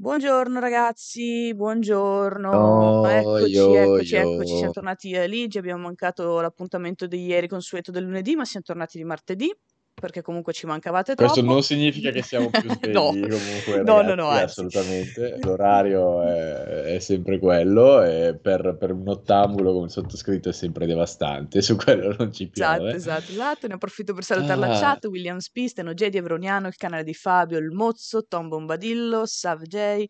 Buongiorno 0.00 0.60
ragazzi, 0.60 1.52
buongiorno. 1.56 3.00
Yo, 3.00 3.04
Eccoci, 3.04 3.50
yo, 3.52 3.74
eccoci, 3.74 4.14
eccoci. 4.14 4.54
Siamo 4.54 4.70
tornati 4.72 5.16
a 5.16 5.24
Ligi, 5.24 5.58
abbiamo 5.58 5.82
mancato 5.82 6.40
l'appuntamento 6.40 7.08
di 7.08 7.24
ieri 7.26 7.48
consueto 7.48 7.90
del 7.90 8.04
lunedì, 8.04 8.36
ma 8.36 8.44
siamo 8.44 8.64
tornati 8.64 8.96
di 8.96 9.02
martedì, 9.04 9.52
perché 9.98 10.22
comunque 10.22 10.52
ci 10.52 10.66
mancavate 10.66 11.14
Questo 11.14 11.42
troppo. 11.42 11.52
non 11.52 11.62
significa 11.62 12.10
che 12.10 12.22
siamo 12.22 12.52
più 12.54 12.68
No, 12.90 13.12
svegli 13.12 13.28
comunque 13.28 13.82
no, 13.82 14.00
no, 14.02 14.14
ragazzi, 14.14 14.14
no, 14.14 14.28
anzi. 14.28 14.44
assolutamente. 14.44 15.38
L'orario 15.42 16.22
è, 16.22 16.94
è 16.94 16.98
sempre 17.00 17.38
quello 17.38 18.02
e 18.02 18.38
per, 18.40 18.76
per 18.78 18.92
un 18.92 19.08
ottambulo 19.08 19.72
come 19.72 19.88
sottoscritto 19.88 20.48
è 20.48 20.52
sempre 20.52 20.86
devastante, 20.86 21.60
su 21.62 21.76
quello 21.76 22.14
non 22.18 22.32
ci 22.32 22.50
Esatto, 22.52 22.82
piove. 22.82 22.94
esatto, 22.94 23.30
esatto. 23.32 23.66
Ne 23.66 23.74
approfitto 23.74 24.14
per 24.14 24.24
salutare 24.24 24.60
la 24.60 24.68
Ah, 24.68 24.78
chat, 24.78 25.04
William 25.06 25.38
Spisten, 25.38 25.88
Ogedi 25.88 26.16
Evroniano, 26.18 26.66
il 26.68 26.76
canale 26.76 27.04
di 27.04 27.14
Fabio, 27.14 27.58
il 27.58 27.70
Mozzo, 27.70 28.24
Tom 28.26 28.48
Bombadillo, 28.48 29.26
Sav 29.26 29.62
J, 29.62 30.04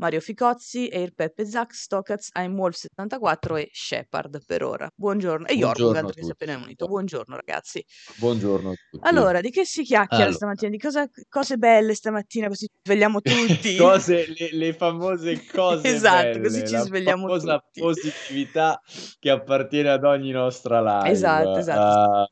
Mario 0.00 0.20
Ficozzi, 0.20 0.88
Air 0.90 1.12
Peppe 1.12 1.44
Zack, 1.44 1.74
Stokaz, 1.74 2.30
I'm 2.38 2.56
Wolf 2.56 2.74
74 2.74 3.56
e 3.56 3.68
Shepard 3.70 4.42
per 4.46 4.62
ora. 4.64 4.88
Buongiorno. 4.94 5.46
E 5.46 5.54
Jormungand 5.58 5.76
buongiorno 5.76 6.10
che 6.12 6.22
si 6.22 6.28
è 6.28 6.32
appena 6.32 6.56
unito. 6.56 6.86
Buongiorno 6.86 7.36
ragazzi. 7.36 7.84
Buongiorno. 8.16 8.74
Allora, 9.00 9.42
di 9.42 9.50
che 9.50 9.66
si 9.66 9.82
chiacchiera 9.82 10.22
Allora, 10.22 10.36
stamattina? 10.36 10.70
Di 10.70 10.78
cosa, 10.78 11.06
cose 11.28 11.56
belle 11.58 11.94
stamattina 11.94 12.48
così 12.48 12.64
ci 12.64 12.78
svegliamo 12.82 13.20
tutti? 13.60 13.76
cose, 13.76 14.26
le, 14.34 14.48
le 14.52 14.72
famose 14.72 15.44
cose 15.44 15.88
Esatto, 15.88 16.40
così 16.40 16.54
belle, 16.60 16.66
ci 16.66 16.72
la 16.72 16.80
svegliamo 16.80 17.26
famosa 17.26 17.58
tutti. 17.58 17.80
positività 17.80 18.80
che 19.18 19.28
appartiene 19.28 19.90
ad 19.90 20.04
ogni 20.04 20.30
nostra 20.30 20.80
live. 20.80 21.10
Esatto, 21.10 21.58
esatto. 21.58 21.78
Ah, 21.78 22.30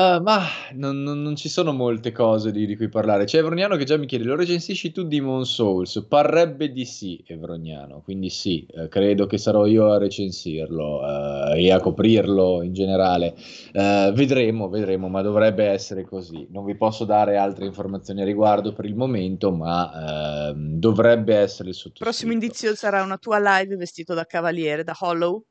ah, 0.00 0.20
ma 0.20 0.40
non, 0.74 1.02
non- 1.02 1.20
non 1.22 1.34
ci 1.36 1.48
sono 1.48 1.72
molte 1.72 2.12
cose 2.12 2.52
di, 2.52 2.66
di 2.66 2.76
cui 2.76 2.88
parlare. 2.88 3.24
C'è 3.24 3.38
Evroniano 3.38 3.76
che 3.76 3.84
già 3.84 3.96
mi 3.96 4.06
chiede: 4.06 4.24
lo 4.24 4.36
recensisci 4.36 4.92
tu 4.92 5.02
Demon 5.04 5.44
Souls? 5.44 6.04
Parrebbe 6.08 6.70
di 6.70 6.84
sì, 6.84 7.22
Evroniano. 7.26 8.00
Quindi 8.02 8.30
sì, 8.30 8.64
eh, 8.70 8.88
credo 8.88 9.26
che 9.26 9.38
sarò 9.38 9.66
io 9.66 9.90
a 9.92 9.98
recensirlo 9.98 11.52
eh, 11.54 11.64
e 11.64 11.72
a 11.72 11.80
coprirlo 11.80 12.62
in 12.62 12.72
generale. 12.72 13.34
Eh, 13.72 14.12
vedremo, 14.14 14.68
vedremo, 14.68 15.08
ma 15.08 15.22
dovrebbe 15.22 15.64
essere 15.66 16.04
così. 16.04 16.46
Non 16.50 16.64
vi 16.64 16.76
posso 16.76 17.04
dare 17.04 17.36
altre 17.36 17.66
informazioni 17.66 18.22
a 18.22 18.24
riguardo 18.24 18.72
per 18.72 18.84
il 18.84 18.94
momento, 18.94 19.50
ma 19.52 20.48
ehm, 20.50 20.78
dovrebbe 20.78 21.34
essere 21.36 21.68
il 21.70 21.74
Prossimo 21.96 22.32
sottoscritto. 22.32 22.32
indizio 22.32 22.74
sarà 22.74 23.02
una 23.04 23.18
tua 23.18 23.38
live 23.38 23.76
vestito 23.76 24.12
da 24.12 24.24
cavaliere, 24.24 24.82
da 24.82 24.96
Hollow. 24.98 25.44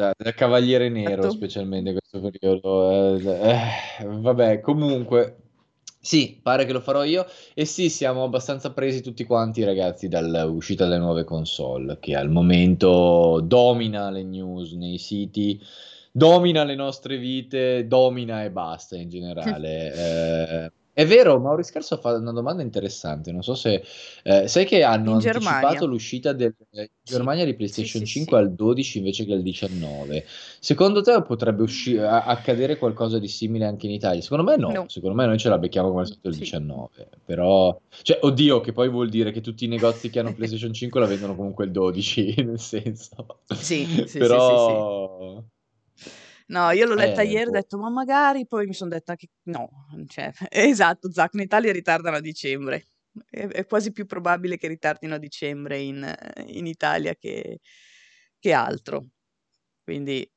Da, 0.00 0.14
da 0.16 0.32
Cavaliere 0.32 0.88
Nero, 0.88 1.24
Esatto. 1.24 1.28
specialmente 1.28 1.90
in 1.90 1.98
questo 1.98 2.30
periodo. 2.30 3.18
eh, 3.18 3.50
eh, 3.50 4.06
vabbè, 4.06 4.60
comunque, 4.60 5.36
sì, 6.00 6.40
pare 6.42 6.64
che 6.64 6.72
lo 6.72 6.80
farò 6.80 7.04
io. 7.04 7.26
E 7.52 7.66
sì, 7.66 7.90
siamo 7.90 8.24
abbastanza 8.24 8.72
presi 8.72 9.02
tutti 9.02 9.24
quanti, 9.24 9.62
ragazzi, 9.62 10.08
dall'uscita 10.08 10.84
delle 10.86 10.96
nuove 10.96 11.24
console, 11.24 11.98
che 12.00 12.16
al 12.16 12.30
momento 12.30 13.42
domina 13.44 14.08
le 14.08 14.22
news 14.22 14.72
nei 14.72 14.96
siti, 14.96 15.60
domina 16.10 16.64
le 16.64 16.76
nostre 16.76 17.18
vite, 17.18 17.86
domina 17.86 18.42
e 18.42 18.50
basta 18.50 18.96
in 18.96 19.10
generale. 19.10 19.92
Eh, 19.92 20.72
è 21.00 21.06
vero, 21.06 21.38
Mauri 21.40 21.62
Scarso 21.64 21.96
fa 21.96 22.12
una 22.14 22.32
domanda 22.32 22.62
interessante. 22.62 23.32
Non 23.32 23.42
so 23.42 23.54
se 23.54 23.82
eh, 24.22 24.46
sai 24.48 24.66
che 24.66 24.82
hanno 24.82 25.10
In 25.10 25.16
anticipato 25.16 25.50
Germania. 25.52 25.86
l'uscita 25.86 26.32
del, 26.34 26.54
in 26.72 26.88
Sì, 27.02 27.12
Germania 27.14 27.44
di 27.44 27.52
sì, 27.52 27.56
PlayStation 27.56 28.04
sì, 28.04 28.12
5 28.12 28.36
sì. 28.36 28.42
al 28.44 28.54
12 28.54 28.98
invece 28.98 29.24
che 29.24 29.32
al 29.32 29.40
19. 29.42 30.26
Secondo 30.60 31.00
te 31.00 31.22
potrebbe 31.22 31.62
usci- 31.62 31.96
a- 31.96 32.24
accadere 32.24 32.76
qualcosa 32.76 33.18
di 33.18 33.28
simile 33.28 33.64
anche 33.64 33.86
in 33.86 33.92
Italia? 33.92 34.20
Secondo 34.20 34.44
me 34.44 34.56
no, 34.58 34.72
No. 34.72 34.84
secondo 34.88 35.16
me 35.16 35.24
noi 35.24 35.38
ce 35.38 35.48
la 35.48 35.56
becchiamo 35.56 35.88
come 35.88 36.00
al 36.02 36.06
solito 36.06 36.28
il 36.28 36.34
Sì. 36.34 36.40
19. 36.40 37.08
Però, 37.24 37.80
cioè, 38.02 38.18
oddio, 38.20 38.60
che 38.60 38.72
poi 38.72 38.90
vuol 38.90 39.08
dire 39.08 39.30
che 39.32 39.40
tutti 39.40 39.64
i 39.64 39.68
negozi 39.68 40.10
che 40.10 40.18
hanno 40.20 40.34
PlayStation 40.34 40.72
5 40.74 41.00
la 41.00 41.06
vendono 41.06 41.34
comunque 41.34 41.64
il 41.64 41.70
12, 41.70 42.34
nel 42.44 42.60
senso. 42.60 43.38
Sì, 43.46 43.86
sì, 43.86 44.06
sì, 44.06 44.18
sì, 44.18 44.18
sì. 44.20 45.48
No, 46.50 46.70
io 46.72 46.84
l'ho 46.86 46.94
letta 46.94 47.22
eh, 47.22 47.26
ieri, 47.26 47.46
ho 47.48 47.50
boh. 47.50 47.58
detto, 47.58 47.78
ma 47.78 47.90
magari, 47.90 48.46
poi 48.46 48.66
mi 48.66 48.74
sono 48.74 48.90
detta 48.90 49.14
che 49.14 49.28
no, 49.44 49.68
cioè, 50.08 50.32
esatto, 50.50 51.12
Zac, 51.12 51.34
in 51.34 51.40
Italia 51.40 51.72
ritardano 51.72 52.16
a 52.16 52.20
dicembre. 52.20 52.86
È, 53.28 53.46
è 53.46 53.66
quasi 53.66 53.92
più 53.92 54.06
probabile 54.06 54.56
che 54.56 54.68
ritardino 54.68 55.14
a 55.14 55.18
dicembre 55.18 55.78
in, 55.78 56.14
in 56.46 56.66
Italia 56.66 57.14
che, 57.14 57.60
che 58.38 58.52
altro. 58.52 59.06
Quindi 59.84 60.28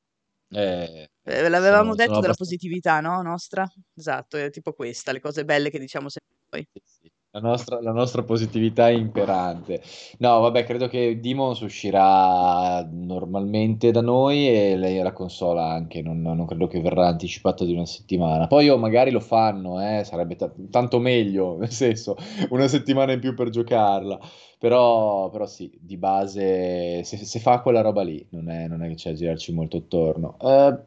Eh, 0.49 1.09
eh, 1.23 1.49
l'avevamo 1.49 1.93
sono, 1.93 1.95
detto 1.95 2.13
sono 2.13 2.21
della 2.21 2.33
abbastanza... 2.33 2.35
positività, 2.35 2.99
no? 2.99 3.21
Nostra? 3.21 3.67
Esatto, 3.95 4.37
è 4.37 4.49
tipo 4.51 4.73
questa, 4.73 5.11
le 5.11 5.19
cose 5.19 5.45
belle 5.45 5.69
che 5.69 5.79
diciamo 5.79 6.09
sempre 6.09 6.35
noi. 6.51 6.67
Sì, 6.71 6.81
sì. 6.85 7.12
La 7.35 7.39
nostra, 7.39 7.81
la 7.81 7.91
nostra 7.91 8.21
positività 8.21 8.89
è 8.89 8.91
imperante. 8.91 9.81
No, 10.19 10.39
vabbè, 10.41 10.63
credo 10.65 10.87
che 10.87 11.19
Demons 11.19 11.61
uscirà 11.61 12.87
normalmente 12.91 13.89
da 13.89 14.01
noi 14.01 14.47
e 14.47 14.77
lei 14.77 14.99
la 15.01 15.13
console 15.13 15.59
anche. 15.61 16.03
Non, 16.03 16.21
non 16.21 16.45
credo 16.45 16.67
che 16.67 16.79
verrà 16.79 17.07
anticipata 17.07 17.65
di 17.65 17.73
una 17.73 17.87
settimana. 17.87 18.45
Poi 18.45 18.69
o 18.69 18.77
magari 18.77 19.09
lo 19.09 19.19
fanno, 19.19 19.81
eh, 19.81 20.03
sarebbe 20.03 20.35
ta- 20.35 20.53
tanto 20.69 20.99
meglio, 20.99 21.57
nel 21.59 21.71
senso, 21.71 22.15
una 22.51 22.67
settimana 22.67 23.13
in 23.13 23.19
più 23.19 23.33
per 23.33 23.49
giocarla. 23.49 24.19
Però, 24.59 25.29
però 25.31 25.47
sì, 25.47 25.75
di 25.81 25.97
base, 25.97 27.03
se, 27.03 27.17
se 27.17 27.39
fa 27.39 27.61
quella 27.61 27.81
roba 27.81 28.03
lì, 28.03 28.23
non 28.29 28.47
è, 28.49 28.67
non 28.67 28.83
è 28.83 28.87
che 28.89 28.95
c'è 28.95 29.09
a 29.09 29.13
girarci 29.13 29.51
molto 29.53 29.77
attorno. 29.77 30.37
Eh, 30.39 30.77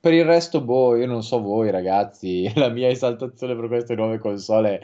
per 0.00 0.12
il 0.14 0.24
resto, 0.24 0.60
boh, 0.60 0.96
io 0.96 1.06
non 1.06 1.22
so 1.22 1.40
voi 1.40 1.70
ragazzi, 1.70 2.50
la 2.56 2.68
mia 2.68 2.88
esaltazione 2.88 3.54
per 3.54 3.68
queste 3.68 3.94
nuove 3.94 4.18
console 4.18 4.80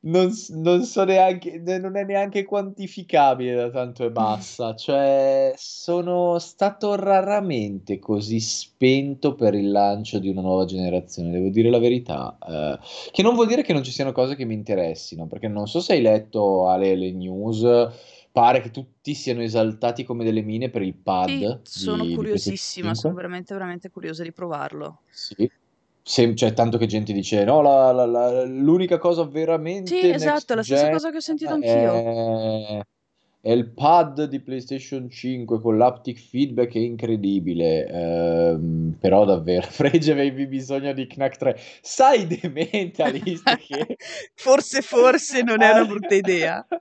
non, 0.00 0.30
non 0.50 0.82
so 0.84 1.04
neanche, 1.04 1.58
ne- 1.58 1.78
non 1.78 1.96
è 1.96 2.04
neanche 2.04 2.44
quantificabile 2.44 3.54
da 3.54 3.70
tanto 3.70 4.04
è 4.04 4.10
bassa. 4.10 4.74
Cioè, 4.76 5.52
sono 5.56 6.38
stato 6.38 6.94
raramente 6.94 7.98
così 7.98 8.40
spento 8.40 9.34
per 9.34 9.54
il 9.54 9.70
lancio 9.70 10.18
di 10.18 10.28
una 10.28 10.40
nuova 10.40 10.64
generazione, 10.64 11.30
devo 11.30 11.48
dire 11.48 11.70
la 11.70 11.78
verità. 11.78 12.38
Eh, 12.46 12.78
che 13.10 13.22
non 13.22 13.34
vuol 13.34 13.48
dire 13.48 13.62
che 13.62 13.72
non 13.72 13.82
ci 13.82 13.90
siano 13.92 14.12
cose 14.12 14.36
che 14.36 14.44
mi 14.44 14.54
interessino, 14.54 15.26
perché 15.26 15.48
non 15.48 15.66
so 15.66 15.80
se 15.80 15.94
hai 15.94 16.00
letto 16.02 16.68
Ale 16.68 16.94
le 16.96 17.12
news. 17.12 17.64
Pare 18.30 18.60
che 18.60 18.70
tutti 18.70 19.14
siano 19.14 19.42
esaltati 19.42 20.04
come 20.04 20.22
delle 20.22 20.42
mine 20.42 20.70
per 20.70 20.82
il 20.82 20.94
Sì, 20.94 21.02
pad 21.02 21.60
sono 21.62 22.04
di, 22.04 22.10
di 22.10 22.14
curiosissima, 22.14 22.94
sono 22.94 23.12
5. 23.12 23.14
veramente, 23.14 23.52
veramente 23.52 23.90
curiosa 23.90 24.22
di 24.22 24.32
provarlo. 24.32 25.02
Sì. 25.10 25.50
Sem- 26.08 26.34
cioè, 26.34 26.54
tanto 26.54 26.78
che 26.78 26.86
gente 26.86 27.12
dice: 27.12 27.44
No, 27.44 27.60
la- 27.60 27.92
la- 27.92 28.06
la- 28.06 28.44
l'unica 28.44 28.96
cosa 28.96 29.24
Sì, 29.24 29.30
veramente 29.32 30.14
esatto, 30.14 30.30
next 30.30 30.52
è 30.52 30.54
la 30.54 30.62
stessa 30.62 30.88
cosa 30.90 31.10
che 31.10 31.16
ho 31.18 31.20
sentito 31.20 31.52
anch'io. 31.52 31.92
è, 31.92 32.80
è 33.42 33.50
il 33.52 33.68
pad 33.72 34.24
di 34.24 34.40
PlayStation 34.40 35.10
5 35.10 35.60
con 35.60 35.76
l'haptic 35.76 36.18
feedback, 36.18 36.74
è 36.76 36.78
incredibile. 36.78 37.86
Ehm, 37.88 38.96
però, 38.98 39.26
davvero, 39.26 39.66
Frege 39.70 40.12
avevi 40.12 40.46
bisogno 40.46 40.94
di 40.94 41.06
Knack 41.06 41.36
3. 41.36 41.60
Sai, 41.82 42.26
dementalist, 42.26 43.56
che 43.58 43.96
Forse, 44.34 44.80
forse 44.80 45.42
non 45.42 45.60
è 45.60 45.70
una 45.72 45.84
brutta 45.84 46.14
idea. 46.14 46.66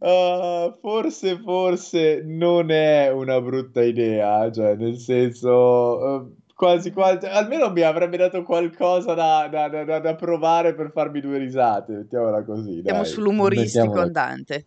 Ah, 0.00 0.76
forse, 0.80 1.38
forse 1.38 2.22
non 2.24 2.70
è 2.70 3.10
una 3.10 3.40
brutta 3.40 3.82
idea, 3.82 4.50
cioè 4.52 4.74
nel 4.76 4.98
senso, 4.98 6.26
eh, 6.26 6.30
quasi 6.54 6.90
quasi, 6.92 7.26
almeno 7.26 7.70
mi 7.70 7.82
avrebbe 7.82 8.16
dato 8.16 8.42
qualcosa 8.42 9.14
da, 9.14 9.48
da- 9.48 9.68
da- 9.68 9.98
da- 10.00 10.14
provare 10.14 10.74
per 10.74 10.90
farmi 10.92 11.20
due 11.20 11.38
risate, 11.38 11.92
mettiamola 11.92 12.42
così, 12.44 12.80
Siamo 12.82 13.02
dai, 13.02 13.10
sull'umoristico 13.10 13.96
mettiamola 13.96 14.02
andante. 14.02 14.66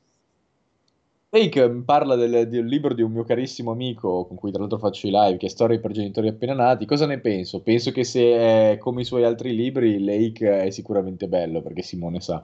Fake 1.29 1.67
mi 1.69 1.83
parla 1.83 2.15
del, 2.15 2.47
del 2.47 2.65
libro 2.65 2.93
di 2.93 3.01
un 3.01 3.11
mio 3.11 3.23
carissimo 3.23 3.71
amico 3.71 4.25
con 4.25 4.37
cui 4.37 4.49
tra 4.49 4.61
l'altro 4.61 4.77
faccio 4.77 5.07
i 5.07 5.11
live, 5.11 5.37
che 5.37 5.47
è 5.47 5.49
Storie 5.49 5.79
per 5.79 5.91
genitori 5.91 6.29
appena 6.29 6.53
nati. 6.53 6.85
Cosa 6.85 7.05
ne 7.05 7.19
penso? 7.19 7.61
Penso 7.61 7.91
che 7.91 8.03
se 8.05 8.73
è 8.73 8.77
come 8.77 9.01
i 9.01 9.05
suoi 9.05 9.23
altri 9.25 9.53
libri, 9.53 10.03
Lake 10.03 10.63
è 10.63 10.69
sicuramente 10.69 11.27
bello 11.27 11.61
perché 11.61 11.81
Simone 11.81 12.21
sa, 12.21 12.41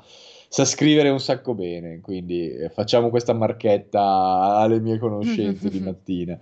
sa 0.53 0.65
scrivere 0.65 1.09
un 1.09 1.19
sacco 1.19 1.55
bene. 1.55 1.99
Quindi 1.99 2.47
eh, 2.47 2.69
facciamo 2.69 3.09
questa 3.09 3.33
marchetta 3.33 4.01
alle 4.01 4.79
mie 4.79 4.99
conoscenze 4.99 5.67
di 5.67 5.79
mattina. 5.81 6.39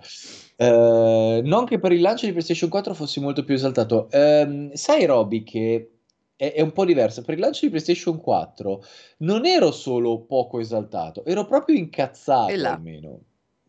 Eh, 0.54 1.40
non 1.42 1.64
che 1.64 1.78
per 1.78 1.92
il 1.92 2.02
lancio 2.02 2.26
di 2.26 2.32
PlayStation 2.32 2.68
4 2.68 2.92
fossi 2.92 3.20
molto 3.20 3.42
più 3.42 3.54
esaltato. 3.54 4.10
Ehm, 4.10 4.70
sai, 4.74 5.06
Roby, 5.06 5.42
che 5.44 5.92
è, 6.36 6.52
è 6.52 6.60
un 6.60 6.72
po' 6.72 6.84
diverso. 6.84 7.22
Per 7.22 7.32
il 7.32 7.40
lancio 7.40 7.64
di 7.64 7.70
PlayStation 7.70 8.20
4 8.20 8.84
non 9.18 9.46
ero 9.46 9.70
solo 9.70 10.20
poco 10.20 10.60
esaltato, 10.60 11.24
ero 11.24 11.46
proprio 11.46 11.78
incazzato 11.78 12.52
almeno. 12.52 13.20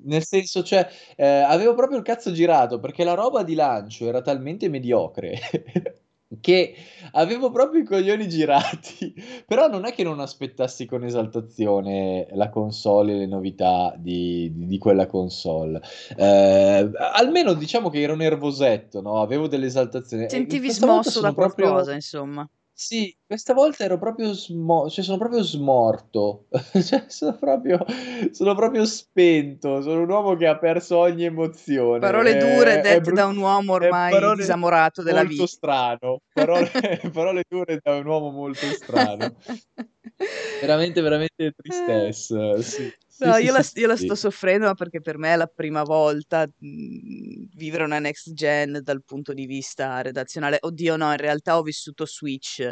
Nel 0.06 0.26
senso, 0.26 0.62
cioè, 0.62 0.86
eh, 1.16 1.26
avevo 1.26 1.74
proprio 1.74 1.98
il 1.98 2.04
cazzo 2.04 2.34
girato 2.34 2.82
perché 2.82 3.06
la 3.06 3.14
roba 3.14 3.44
di 3.44 3.56
lancio 3.56 4.10
era 4.10 4.22
talmente 4.22 4.68
mediocre 4.68 5.40
che 6.40 6.76
avevo 7.12 7.52
proprio 7.52 7.82
i 7.82 7.86
coglioni 7.86 8.28
girati. 8.28 9.14
Però 9.46 9.68
non 9.68 9.86
è 9.86 9.94
che 9.94 10.04
non 10.04 10.20
aspettassi 10.20 10.86
con 10.86 11.04
esaltazione 11.04 12.28
la 12.32 12.50
console 12.50 13.14
e 13.14 13.18
le 13.18 13.26
novità 13.28 13.94
di, 13.98 14.52
di- 14.54 14.68
di 14.68 14.78
quella 14.78 15.08
console. 15.08 15.82
Eh, 16.18 16.92
almeno 16.98 17.54
diciamo 17.54 17.90
che 17.90 18.02
ero 18.02 18.16
nervosetto, 18.16 19.02
no? 19.02 19.22
Avevo 19.22 19.48
delle 19.48 19.68
esaltazioni. 19.68 20.26
E 20.26 20.30
Sentivi 20.30 20.72
smosso 20.72 21.22
da 21.22 21.28
sono 21.28 21.34
proprio. 21.34 21.66
qualcosa, 21.68 21.94
insomma. 21.94 22.48
Sì, 22.76 23.16
questa 23.24 23.54
volta 23.54 23.84
ero 23.84 24.00
proprio 24.00 24.34
smo 24.34 24.90
cioè 24.90 25.04
sono 25.04 25.20
proprio 25.20 25.44
smorto, 25.44 26.48
cioè 26.84 27.06
sono 27.08 27.38
proprio 27.38 27.86
sono 28.32 28.56
proprio 28.56 28.84
spento, 28.86 29.82
sono 29.82 30.02
un 30.02 30.10
uomo 30.10 30.36
che 30.36 30.48
ha 30.48 30.58
perso 30.58 30.98
ogni 30.98 31.24
emozione. 31.26 32.00
Parole 32.00 32.36
dure 32.36 32.74
È 32.74 32.78
è 32.80 32.82
dette 32.82 33.12
da 33.12 33.26
brut 33.26 33.36
un 33.36 33.38
uomo 33.38 33.74
ormai 33.74 34.36
disamorato 34.36 35.04
della 35.04 35.20
molto 35.20 35.34
vita. 35.34 35.46
strano, 35.46 36.22
parole 36.34 36.72
parole 37.14 37.44
dure 37.48 37.80
da 37.82 37.96
un 37.96 38.08
uomo 38.08 38.32
molto 38.32 38.66
strano. 38.74 39.36
Veramente, 40.60 41.02
veramente 41.02 41.52
tristesse, 41.52 42.64
sì. 42.64 42.92
No, 43.20 43.38
io 43.38 43.52
la 43.54 43.62
io 43.76 43.88
la 43.88 43.96
sto 43.96 44.16
soffrendo, 44.16 44.66
ma 44.66 44.74
perché 44.74 45.00
per 45.00 45.18
me 45.18 45.34
è 45.34 45.36
la 45.38 45.46
prima 45.48 45.84
volta, 45.84 46.48
mhmm, 46.58 47.48
vivere 47.56 47.84
una 47.84 48.00
next 48.00 48.34
gen 48.34 48.80
dal 48.82 49.04
punto 49.04 49.34
di 49.34 49.46
vista 49.46 50.02
redazionale. 50.02 50.58
Oddio 50.60 50.96
no, 50.98 51.12
in 51.12 51.18
realtà 51.18 51.58
ho 51.58 51.62
vissuto 51.62 52.06
Switch, 52.08 52.68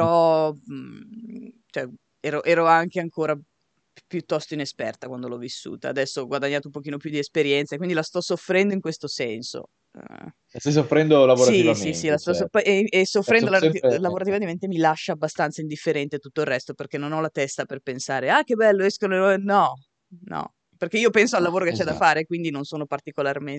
Mh. 0.00 0.08
però, 0.14 0.52
mhmm, 0.52 1.50
cioè 1.66 1.88
ero 2.20 2.42
ero 2.44 2.66
anche 2.66 3.00
ancora 3.00 3.36
piuttosto 4.06 4.54
inesperta 4.54 5.08
quando 5.08 5.28
l'ho 5.28 5.38
vissuta. 5.38 5.88
Adesso 5.88 6.22
ho 6.22 6.26
guadagnato 6.26 6.68
un 6.68 6.72
pochino 6.72 6.96
più 6.98 7.10
di 7.10 7.18
esperienza 7.18 7.74
e 7.74 7.78
quindi 7.78 7.94
la 7.94 8.02
sto 8.02 8.20
soffrendo 8.20 8.74
in 8.74 8.80
questo 8.80 9.08
senso. 9.08 9.68
Uhm 9.98 10.30
La 10.54 10.60
stai 10.60 10.72
soffrendo 10.72 11.24
sì, 11.30 11.74
sì, 11.74 11.92
sì, 11.92 12.08
la 12.08 12.16
lavorativamente, 12.16 12.18
sto 12.18 12.32
so 12.32 12.46
cer 12.46 12.48
poi 12.48 12.62
e 12.62 12.86
e 12.88 13.04
eh, 13.24 13.24
soffrendo 13.26 13.50
lavorati 13.50 13.84
sempre 13.84 13.98
lavorativamente 13.98 14.66
mi 14.66 14.78
lascia 14.78 15.12
abbastanza 15.12 15.60
indifferente 15.60 16.18
tutto 16.18 16.40
il 16.40 16.46
resto, 16.46 16.72
perché 16.74 16.96
non 16.98 17.12
ho 17.12 17.20
la 17.20 17.28
testa 17.28 17.64
per 17.66 17.80
pensare: 17.80 18.30
"Ah, 18.30 18.44
che 18.44 18.54
bello 18.54 18.82
escono 18.84 19.14
le 19.14 19.18
nuove" 19.20 19.36
no, 19.38 19.74
no, 20.26 20.54
perché 20.78 20.98
io 20.98 21.10
penso 21.10 21.36
al 21.36 21.42
lavoro 21.42 21.66
che 21.66 21.72
c'è 21.72 21.84
da 21.84 21.92
Esa 21.92 21.94
fare, 21.94 22.24
quindi 22.24 22.50
non 22.50 22.64
sono 22.64 22.86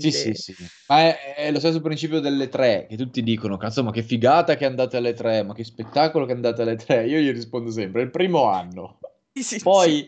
Sì, 0.02 0.12
sì, 0.12 0.34
particolarmente 0.34 0.34
sì. 0.34 0.56
Ma 0.86 1.00
è 1.14 1.34
è 1.36 1.52
lo 1.52 1.60
stesso 1.60 1.82
principio 1.82 2.22
delle 2.22 2.48
3, 2.48 2.86
che 2.88 2.96
tutti 2.96 3.22
dicono: 3.22 3.58
"Cazzo, 3.58 3.84
ma 3.84 3.92
che 3.92 4.02
figata 4.02 4.56
che 4.56 4.64
andate 4.64 4.96
alle 4.96 5.14
3, 5.14 5.44
ma 5.44 5.54
che 5.54 5.66
spettacolo 5.66 6.26
che 6.26 6.32
andate 6.32 6.62
alle 6.62 6.78
3." 6.78 7.06
Io 7.06 7.20
gli 7.20 7.32
rispondo 7.34 7.70
sempre: 7.70 8.04
"Il 8.04 8.10
primo 8.10 8.46
anno." 8.46 9.00
Sì, 9.36 9.44
sì, 9.44 9.60
sì. 9.72 10.00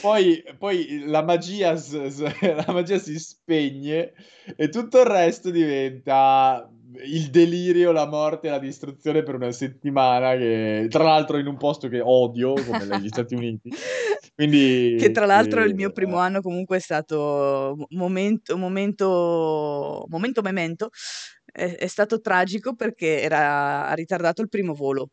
Poi 0.00 0.42
poi 0.58 1.04
la 1.06 1.22
magia 1.22 1.76
s 1.76 2.06
s 2.06 2.20
la 2.66 2.72
magia 2.72 2.98
si 2.98 3.18
spegne 3.18 4.12
e 4.56 4.68
tutto 4.68 5.00
il 5.00 5.06
resto 5.06 5.50
diventa 5.50 6.68
il 7.02 7.30
delirio, 7.30 7.92
la 7.92 8.06
morte 8.06 8.48
e 8.48 8.50
la 8.50 8.58
distruzione 8.58 9.22
per 9.22 9.34
una 9.34 9.50
settimana 9.50 10.36
che 10.36 10.86
tra 10.88 11.02
l'altro 11.02 11.38
in 11.38 11.46
un 11.46 11.56
posto 11.56 11.88
che 11.88 12.00
odio 12.00 12.54
come 12.54 12.84
negli 12.84 13.08
Stati 13.08 13.34
Uniti. 13.34 13.70
Che 14.36 14.42
Quindi 14.46 15.12
tra 15.12 15.22
sì, 15.22 15.28
l'altro 15.28 15.62
il 15.62 15.76
mio 15.76 15.92
primo 15.92 16.16
eh. 16.16 16.22
anno 16.22 16.40
comunque 16.40 16.78
è 16.78 16.80
stato 16.80 17.76
mo 17.76 17.86
momento 17.90 18.56
momento 18.56 20.06
momento 20.08 20.42
memento, 20.42 20.88
è 21.44 21.76
è 21.76 21.86
stato 21.86 22.20
tragico 22.20 22.74
perché 22.74 23.20
era 23.20 23.92
ritardato 23.94 24.42
il 24.42 24.48
primo 24.48 24.74
volo 24.74 25.10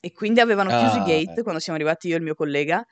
e 0.00 0.12
quindi 0.12 0.40
avevano 0.40 0.70
chiuso 0.72 0.98
i 0.98 1.00
Ah, 1.00 1.20
eh. 1.26 1.38
gate 1.40 1.42
quando 1.42 1.60
siamo 1.60 1.78
arrivati 1.78 2.08
io 2.08 2.14
e 2.14 2.18
il 2.18 2.22
mio 2.24 2.34
collega. 2.34 2.84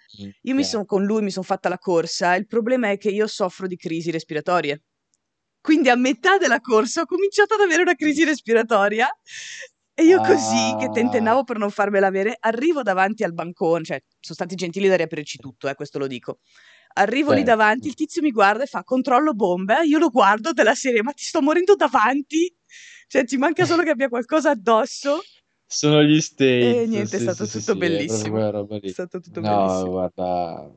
Io 0.42 0.54
mi 0.54 0.64
Minchia. 0.64 0.64
son 0.64 0.84
con 0.86 1.04
lui 1.04 1.22
mi 1.22 1.30
son 1.30 1.42
fatta 1.44 1.68
la 1.68 1.78
corsa, 1.78 2.34
il 2.36 2.46
problema 2.46 2.90
è 2.90 2.98
che 2.98 3.10
io 3.10 3.26
soffro 3.26 3.66
di 3.66 3.76
crisi 3.76 4.10
respiratorie. 4.10 4.82
Quindi 5.60 5.88
a 5.90 5.96
metà 5.96 6.38
della 6.38 6.60
corsa 6.60 7.02
ho 7.02 7.06
cominciato 7.06 7.54
ad 7.54 7.60
avere 7.60 7.82
una 7.82 7.94
crisi 7.94 8.24
respiratoria 8.24 9.08
e 9.94 10.04
io 10.04 10.20
così, 10.20 10.74
che 10.76 10.88
Ah. 10.88 10.90
tentennavo 10.90 11.44
per 11.44 11.58
non 11.58 11.70
farmela 11.70 12.08
avere, 12.08 12.36
arrivo 12.40 12.82
davanti 12.82 13.24
al 13.24 13.32
bancone, 13.34 13.84
cioè 13.84 14.02
son 14.20 14.34
stati 14.36 14.54
gentili 14.56 14.88
da 14.88 14.96
riaprirci 14.96 15.38
tutto, 15.38 15.68
eh, 15.68 15.74
questo 15.76 15.98
lo 15.98 16.06
dico. 16.08 16.40
Arrivo 16.94 17.32
lì 17.32 17.42
Certo. 17.42 17.44
davanti, 17.44 17.88
il 17.88 17.94
tizio 17.94 18.22
mi 18.22 18.30
guarda 18.32 18.64
e 18.64 18.66
fa: 18.66 18.84
"Controllo 18.84 19.34
bombe." 19.34 19.84
Io 19.86 19.98
lo 19.98 20.10
guardo 20.10 20.52
della 20.52 20.74
serie: 20.74 21.02
"Ma 21.02 21.12
ti 21.12 21.24
sto 21.24 21.42
morendo 21.42 21.74
davanti, 21.76 22.54
cioè 23.08 23.24
ci 23.26 23.36
manca 23.38 23.64
solo 23.66 23.82
che 23.84 23.90
abbia 23.90 24.08
qualcosa 24.08 24.50
addosso." 24.50 25.28
Sono 25.74 26.02
gli 26.04 26.16
E 26.16 26.20
States, 26.20 26.88
niente, 26.88 27.16
è 27.16 27.20
stato 27.20 27.44
sì, 27.46 27.58
tutto 27.58 27.72
sì, 27.72 27.78
è 27.78 27.80
bellissimo. 27.80 28.38
È 28.38 28.78
lì. 28.80 28.88
stato 28.88 29.18
tutto 29.20 29.40
No, 29.40 29.48
bellissimo. 29.48 29.90
guarda, 29.90 30.70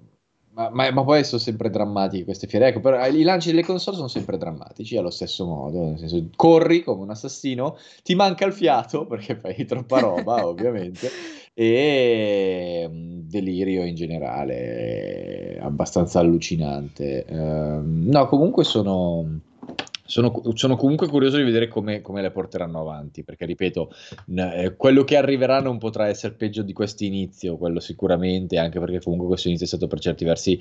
ma 0.53 0.69
ma 0.71 0.91
ma 0.91 1.03
poi 1.03 1.23
son 1.23 1.39
sempre 1.39 1.69
drammatiche 1.69 2.23
queste 2.23 2.47
fiere. 2.47 2.69
Ecco, 2.69 2.79
però 2.79 3.05
i 3.05 3.21
lanci 3.21 3.49
delle 3.49 3.63
console 3.63 3.95
son 3.95 4.09
sempre 4.09 4.37
drammatici 4.37 4.97
allo 4.97 5.11
stesso 5.11 5.45
modo, 5.45 5.83
nel 5.83 5.99
senso 5.99 6.29
corri 6.35 6.81
come 6.81 7.03
un 7.03 7.11
assassino, 7.11 7.77
ti 8.03 8.15
manca 8.15 8.45
il 8.45 8.53
fiato 8.53 9.05
perché 9.05 9.35
fai 9.35 9.63
troppa 9.65 9.99
roba 9.99 10.43
ovviamente, 10.47 11.09
e, 11.53 12.87
mhmm, 12.89 13.21
delirio 13.29 13.83
in 13.85 13.93
generale 13.93 15.59
abbastanza 15.61 16.19
allucinante. 16.19 17.23
Ehm, 17.25 18.05
no, 18.09 18.25
comunque 18.27 18.63
sono 18.63 19.39
sono 20.07 20.41
sono 20.53 20.75
comunque 20.75 21.07
curioso 21.07 21.37
di 21.37 21.43
vedere 21.43 21.67
come 21.67 22.01
come 22.01 22.21
le 22.21 22.31
porteranno 22.31 22.79
avanti, 22.79 23.23
perché 23.23 23.45
ripeto, 23.45 23.91
n 24.27 24.39
ehm, 24.39 24.75
quello 24.77 25.03
che 25.03 25.17
arriverà 25.17 25.59
non 25.61 25.77
potrà 25.77 26.07
esser 26.07 26.35
peggio 26.35 26.63
di 26.63 26.73
quest'inizio, 26.73 27.57
quello 27.57 27.79
sicuramente, 27.79 28.57
anche 28.57 28.79
perché 28.79 28.99
comunque 29.01 29.27
questo 29.27 29.47
inizio 29.47 29.65
è 29.65 29.69
stato 29.69 29.87
per 29.87 29.99
certi 29.99 30.25
versi, 30.25 30.59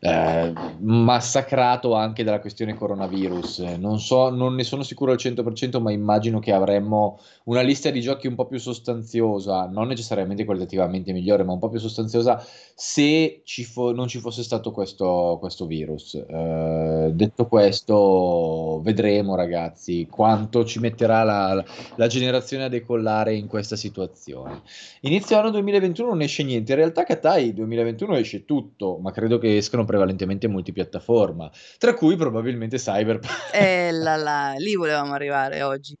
ehm, 0.00 0.76
massacrato 0.80 1.94
anche 1.94 2.24
dalla 2.24 2.40
questione 2.40 2.74
coronavirus. 2.74 3.60
Non 3.78 3.98
so 4.00 4.30
non 4.30 4.54
ne 4.54 4.64
sono 4.64 4.82
sicuro 4.82 5.12
al 5.12 5.18
100%, 5.18 5.80
ma 5.80 5.90
immagino 5.92 6.38
che 6.38 6.52
avremmo 6.52 7.18
una 7.44 7.60
lista 7.62 7.90
di 7.90 8.00
giochi 8.00 8.26
un 8.26 8.34
po' 8.34 8.46
più 8.46 8.58
sostanziosa, 8.58 9.66
non 9.66 9.88
necessariamente 9.88 10.44
qualitativamente 10.44 11.12
migliore, 11.12 11.44
ma 11.44 11.52
un 11.52 11.58
po' 11.58 11.68
più 11.68 11.78
sostanziosa 11.78 12.42
se 12.74 13.40
ci 13.44 13.64
fo 13.64 13.92
non 13.92 14.06
ci 14.08 14.18
fosse 14.18 14.42
stato 14.42 14.70
questo 14.70 15.36
questo 15.40 15.66
virus. 15.66 16.14
Ehm, 16.28 17.08
detto 17.10 17.46
questo, 17.46 18.80
vedremo 18.88 19.34
ragazzi 19.34 20.06
quanto 20.10 20.64
ci 20.64 20.78
metterà 20.78 21.22
la 21.22 21.64
la 21.96 22.06
generazione 22.06 22.64
a 22.64 22.68
decollare 22.68 23.34
in 23.34 23.46
questa 23.46 23.76
situazione. 23.76 24.62
Inizio 25.00 25.38
anno 25.38 25.50
2021 25.50 26.08
non 26.08 26.22
esce 26.22 26.42
niente. 26.42 26.72
In 26.72 26.78
realtà 26.78 27.04
Katai 27.04 27.52
2021 27.54 28.16
esce 28.16 28.44
tutto, 28.44 28.98
ma 28.98 29.10
credo 29.10 29.38
che 29.38 29.56
escano 29.56 29.84
prevalentemente 29.84 30.48
multipiattaforma, 30.48 31.50
tra 31.78 31.94
cui 31.94 32.16
probabilmente 32.16 32.76
Cyberpunk. 32.76 33.52
Eh 33.52 33.90
là 33.92 34.16
là, 34.16 34.54
lì 34.56 34.74
volevamo 34.74 35.12
arrivare 35.12 35.62
oggi. 35.62 35.96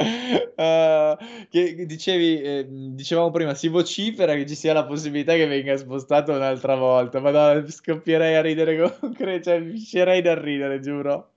Uhm, 0.00 1.16
che 1.50 1.84
dicevi 1.86 2.40
ehm, 2.40 2.94
dicevamo 2.94 3.30
prima, 3.30 3.54
si 3.54 3.66
vocifera 3.68 4.34
che 4.34 4.46
ci 4.46 4.54
sia 4.54 4.72
la 4.72 4.86
possibilità 4.86 5.34
che 5.34 5.46
venga 5.46 5.76
spostato 5.76 6.32
un'altra 6.32 6.76
volta. 6.76 7.20
Madonna, 7.20 7.66
scoppierei 7.68 8.36
a 8.36 8.40
ridere 8.40 8.76
con 9.00 9.12
cre 9.14 9.42
cioè 9.42 9.60
piscerei 9.62 10.22
dal 10.22 10.36
ridere, 10.36 10.78
giuro. 10.80 11.32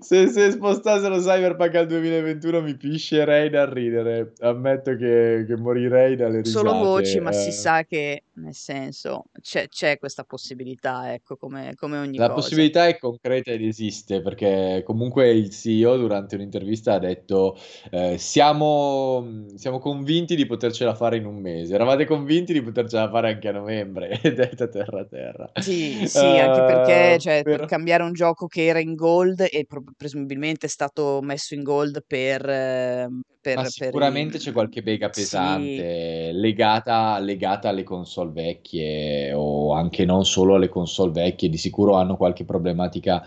Se 0.00 0.28
se 0.28 0.50
spostassero 0.50 1.18
Cyberpunk 1.18 1.74
al 1.76 1.86
2021 1.86 2.60
mi 2.62 2.76
piscerei 2.76 3.48
dal 3.50 3.68
ridere. 3.68 4.32
Ammetto 4.40 4.96
che 4.96 5.44
che 5.46 5.56
morirei 5.56 6.16
dalle 6.16 6.40
Solo 6.46 6.74
voci, 6.74 7.20
risate, 7.20 7.20
ma 7.20 7.32
si 7.32 7.52
ehm 7.52 7.52
sa 7.52 7.84
che, 7.84 8.24
nel 8.34 8.52
senso, 8.54 9.24
c'è 9.40 9.66
c'è 9.68 9.96
questa 9.98 10.24
possibilità, 10.24 11.10
ecco, 11.14 11.36
come 11.36 11.72
come 11.74 11.96
ogni 11.96 12.18
La 12.18 12.30
cosa. 12.30 12.30
possibilità 12.30 12.86
è 12.86 12.96
concreta 12.96 13.50
ed 13.50 13.60
esiste, 13.62 14.20
perché 14.22 14.82
comunque 14.84 15.30
il 15.32 15.50
CEO 15.50 15.96
durante 15.96 16.36
un'intervista 16.36 16.94
ha 16.94 16.98
detto, 17.00 17.56
ehm: 17.94 18.16
"Siamo 18.16 19.46
siamo 19.56 19.78
convinti 19.78 20.36
di 20.36 20.46
potercela 20.46 20.94
fare 20.94 21.16
in 21.18 21.26
1 21.26 21.40
mese. 21.40 21.74
Eravate 21.74 22.04
convinti 22.06 22.52
di 22.52 22.62
potercela 22.62 23.08
fare 23.10 23.32
anche 23.32 23.48
a 23.48 23.52
novembre?" 23.52 24.18
Detta 24.22 24.68
terra 24.68 25.04
terra. 25.06 25.50
Sì, 25.56 26.04
sì, 26.06 26.38
anche 26.38 26.62
perché, 26.62 27.16
Uhm, 27.16 27.18
cioè, 27.20 27.44
per 27.46 27.62
però 27.62 27.64
cambiare 27.64 28.02
un 28.02 28.12
gioco 28.12 28.46
che 28.46 28.66
era 28.66 28.80
in 28.80 28.94
gold 28.94 29.40
e 29.50 29.64
prob 29.66 29.90
presumibilmente 29.96 30.66
è 30.66 30.68
stato 30.68 31.20
messo 31.22 31.54
in 31.54 31.62
gold 31.62 32.02
per 32.06 33.08
Ma 33.56 33.62
per 33.62 33.70
per 33.72 33.94
sicuramente 33.94 34.38
c'è 34.38 34.50
qualche 34.50 34.82
bega 34.82 35.10
sì. 35.10 35.84
pesante 35.90 36.32
legata 36.32 37.20
legata 37.20 37.68
alle 37.68 37.84
console 37.84 38.32
vecchie 38.32 39.32
o 39.32 39.72
anche 39.72 40.04
non 40.04 40.24
solo 40.24 40.56
alle 40.56 40.68
console 40.68 41.12
vecchie, 41.12 41.48
di 41.48 41.56
sicuro 41.56 41.94
hanno 41.94 42.16
qualche 42.16 42.44
problematica 42.44 43.22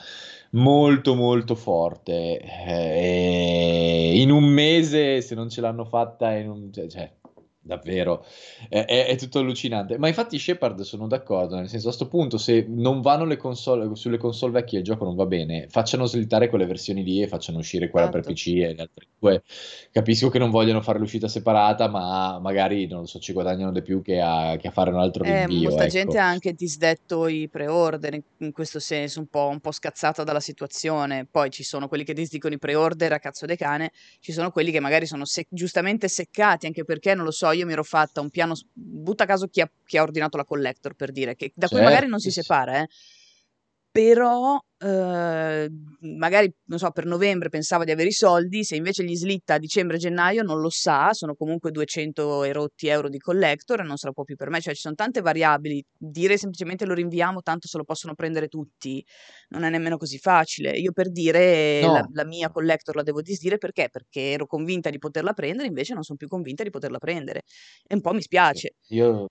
molto, 0.51 1.15
molto 1.15 1.55
forte. 1.55 2.39
Eh, 2.39 4.21
in 4.21 4.31
1 4.31 4.47
mese 4.47 5.21
se 5.21 5.35
non 5.35 5.49
ce 5.49 5.61
l'hanno 5.61 5.85
fatta 5.85 6.33
in 6.35 6.49
un 6.49 6.71
cioè 6.71 6.87
cioè 6.87 7.11
davvero 7.67 8.25
è 8.69 8.85
è 8.85 9.05
è 9.07 9.15
tutto 9.17 9.39
allucinante. 9.39 9.97
Ma 9.99 10.07
infatti 10.07 10.39
Shepard 10.39 10.81
sono 10.81 11.07
d'accordo, 11.07 11.55
nel 11.57 11.69
senso 11.69 11.89
a 11.89 11.91
'sto 11.91 12.07
punto 12.07 12.37
se 12.39 12.65
non 12.67 13.01
vanno 13.01 13.25
le 13.25 13.37
console 13.37 13.93
sulle 13.95 14.17
console 14.17 14.53
vecchie 14.53 14.79
il 14.79 14.83
gioco 14.85 15.05
non 15.05 15.15
va 15.15 15.25
bene, 15.27 15.67
facciano 15.69 16.05
slittare 16.05 16.49
quelle 16.49 16.65
versioni 16.65 17.03
lì 17.03 17.21
e 17.21 17.27
facciano 17.27 17.59
uscire 17.59 17.89
quella 17.89 18.09
per 18.09 18.23
Esatto. 18.23 18.37
PC 18.37 18.47
e 18.47 18.73
le 18.73 18.81
altre 18.81 19.07
2 19.19 19.43
capisco 19.91 20.29
che 20.29 20.39
non 20.39 20.49
vogliano 20.49 20.81
fare 20.81 20.99
l'uscita 20.99 21.27
separata, 21.27 21.87
ma 21.89 22.39
magari, 22.39 22.87
non 22.87 23.01
lo 23.01 23.05
so, 23.05 23.19
ci 23.19 23.33
guadagnano 23.33 23.71
di 23.71 23.81
più 23.83 24.01
che 24.01 24.19
a 24.21 24.55
che 24.57 24.67
a 24.69 24.71
fare 24.71 24.89
un 24.91 24.99
altro 24.99 25.23
Eh, 25.23 25.47
rinvio, 25.47 25.47
molta 25.47 25.87
gente 25.87 26.17
ecco. 26.17 26.19
ha 26.19 26.27
anche 26.27 26.53
disdetto 26.53 27.27
i 27.27 27.49
pre-order 27.49 28.13
in 28.13 28.21
in 28.39 28.51
questo 28.51 28.79
senso, 28.79 29.19
un 29.19 29.25
po' 29.27 29.47
un 29.47 29.59
po' 29.59 29.71
scazzata 29.71 30.23
dalla 30.23 30.39
situazione. 30.39 31.25
Poi 31.29 31.49
ci 31.49 31.63
sono 31.63 31.87
quelli 31.87 32.03
che 32.03 32.13
disdicono 32.13 32.53
i 32.53 32.59
pre-order 32.59 33.13
a 33.13 33.19
cazzo 33.19 33.47
de 33.47 33.55
cane, 33.55 33.91
ci 34.19 34.31
sono 34.31 34.51
quelli 34.51 34.71
che 34.71 34.79
magari 34.79 35.07
sono 35.07 35.25
sec 35.25 35.47
giustamente 35.49 36.07
seccati, 36.07 36.67
anche 36.67 36.83
perché, 36.83 37.15
non 37.15 37.25
lo 37.25 37.31
so, 37.31 37.51
io 37.57 37.65
mi 37.65 37.73
ero 37.73 37.83
fatta 37.83 38.21
un 38.21 38.29
piano 38.29 38.53
butta 38.73 39.25
caso 39.25 39.47
chi 39.47 39.61
ha 39.61 39.69
chi 39.85 39.97
ha 39.97 40.01
ordinato 40.03 40.37
la 40.37 40.45
collector 40.45 40.93
per 40.93 41.11
dire, 41.11 41.35
che 41.35 41.51
da 41.55 41.67
cui 41.67 41.81
magari 41.81 42.07
non 42.07 42.19
si 42.19 42.31
separa, 42.31 42.81
eh. 42.81 42.87
Però 43.97 44.59
eh, 44.77 45.69
magari, 46.01 46.53
non 46.65 46.77
so, 46.77 46.91
per 46.91 47.07
novembre 47.07 47.49
pensava 47.49 47.83
di 47.83 47.89
avere 47.89 48.09
i 48.09 48.11
soldi, 48.11 48.63
se 48.63 48.75
invece 48.75 49.03
gli 49.03 49.15
slitta 49.15 49.55
a 49.55 49.57
dicembre-gennaio 49.57 50.43
non 50.43 50.59
lo 50.59 50.69
sa, 50.69 51.13
sono 51.13 51.33
comunque 51.33 51.71
200 51.71 52.43
erotti 52.43 52.89
euro 52.89 53.09
di 53.09 53.17
collector 53.17 53.79
e 53.79 53.83
non 53.83 53.97
se 53.97 54.05
lo 54.05 54.13
può 54.13 54.23
più 54.23 54.35
permettere, 54.35 54.65
cioè 54.65 54.75
ci 54.75 54.81
sono 54.81 54.93
tante 54.93 55.21
variabili, 55.21 55.83
dire 55.97 56.37
semplicemente 56.37 56.85
lo 56.85 56.93
rinviamo 56.93 57.41
tanto 57.41 57.67
se 57.67 57.75
lo 57.75 57.83
possono 57.85 58.13
prendere 58.13 58.49
tutti 58.49 59.03
non 59.47 59.63
è 59.63 59.69
nemmeno 59.71 59.97
così 59.97 60.19
facile. 60.19 60.77
Io 60.77 60.91
per 60.91 61.09
dire 61.09 61.81
no. 61.81 61.93
la, 61.93 62.07
la, 62.11 62.25
mia 62.25 62.51
collector 62.51 62.95
la 62.97 63.01
devo 63.01 63.23
disdire 63.23 63.57
perché? 63.57 63.89
Perché 63.89 64.33
ero 64.33 64.45
convinta 64.45 64.91
di 64.91 64.99
poterla 64.99 65.33
prendere, 65.33 65.67
invece 65.67 65.95
non 65.95 66.03
sono 66.03 66.19
più 66.19 66.27
convinta 66.27 66.61
di 66.61 66.69
poterla 66.69 66.99
prendere 66.99 67.41
e 67.87 67.95
un 67.95 68.01
po' 68.01 68.13
mi 68.13 68.21
spiace. 68.21 68.75
Io 68.89 69.25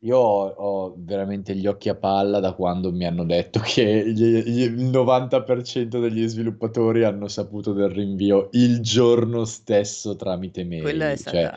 io 0.00 0.18
ho, 0.18 0.46
ho 0.46 0.94
veramente 0.98 1.54
gli 1.54 1.66
occhi 1.66 1.88
a 1.88 1.94
palla 1.94 2.38
da 2.38 2.52
quando 2.52 2.92
mi 2.92 3.06
hanno 3.06 3.24
detto 3.24 3.60
che 3.60 4.04
gli- 4.12 4.42
gli- 4.42 4.62
il 4.62 4.84
90% 4.84 6.00
degli 6.00 6.26
sviluppatori 6.26 7.04
hanno 7.04 7.28
saputo 7.28 7.72
del 7.72 7.88
rinvio 7.88 8.48
il 8.52 8.80
giorno 8.80 9.44
stesso 9.44 10.14
tramite 10.16 10.66
Quella 10.78 11.04
è 11.04 11.08
mail. 11.08 11.18
Cioè, 11.18 11.52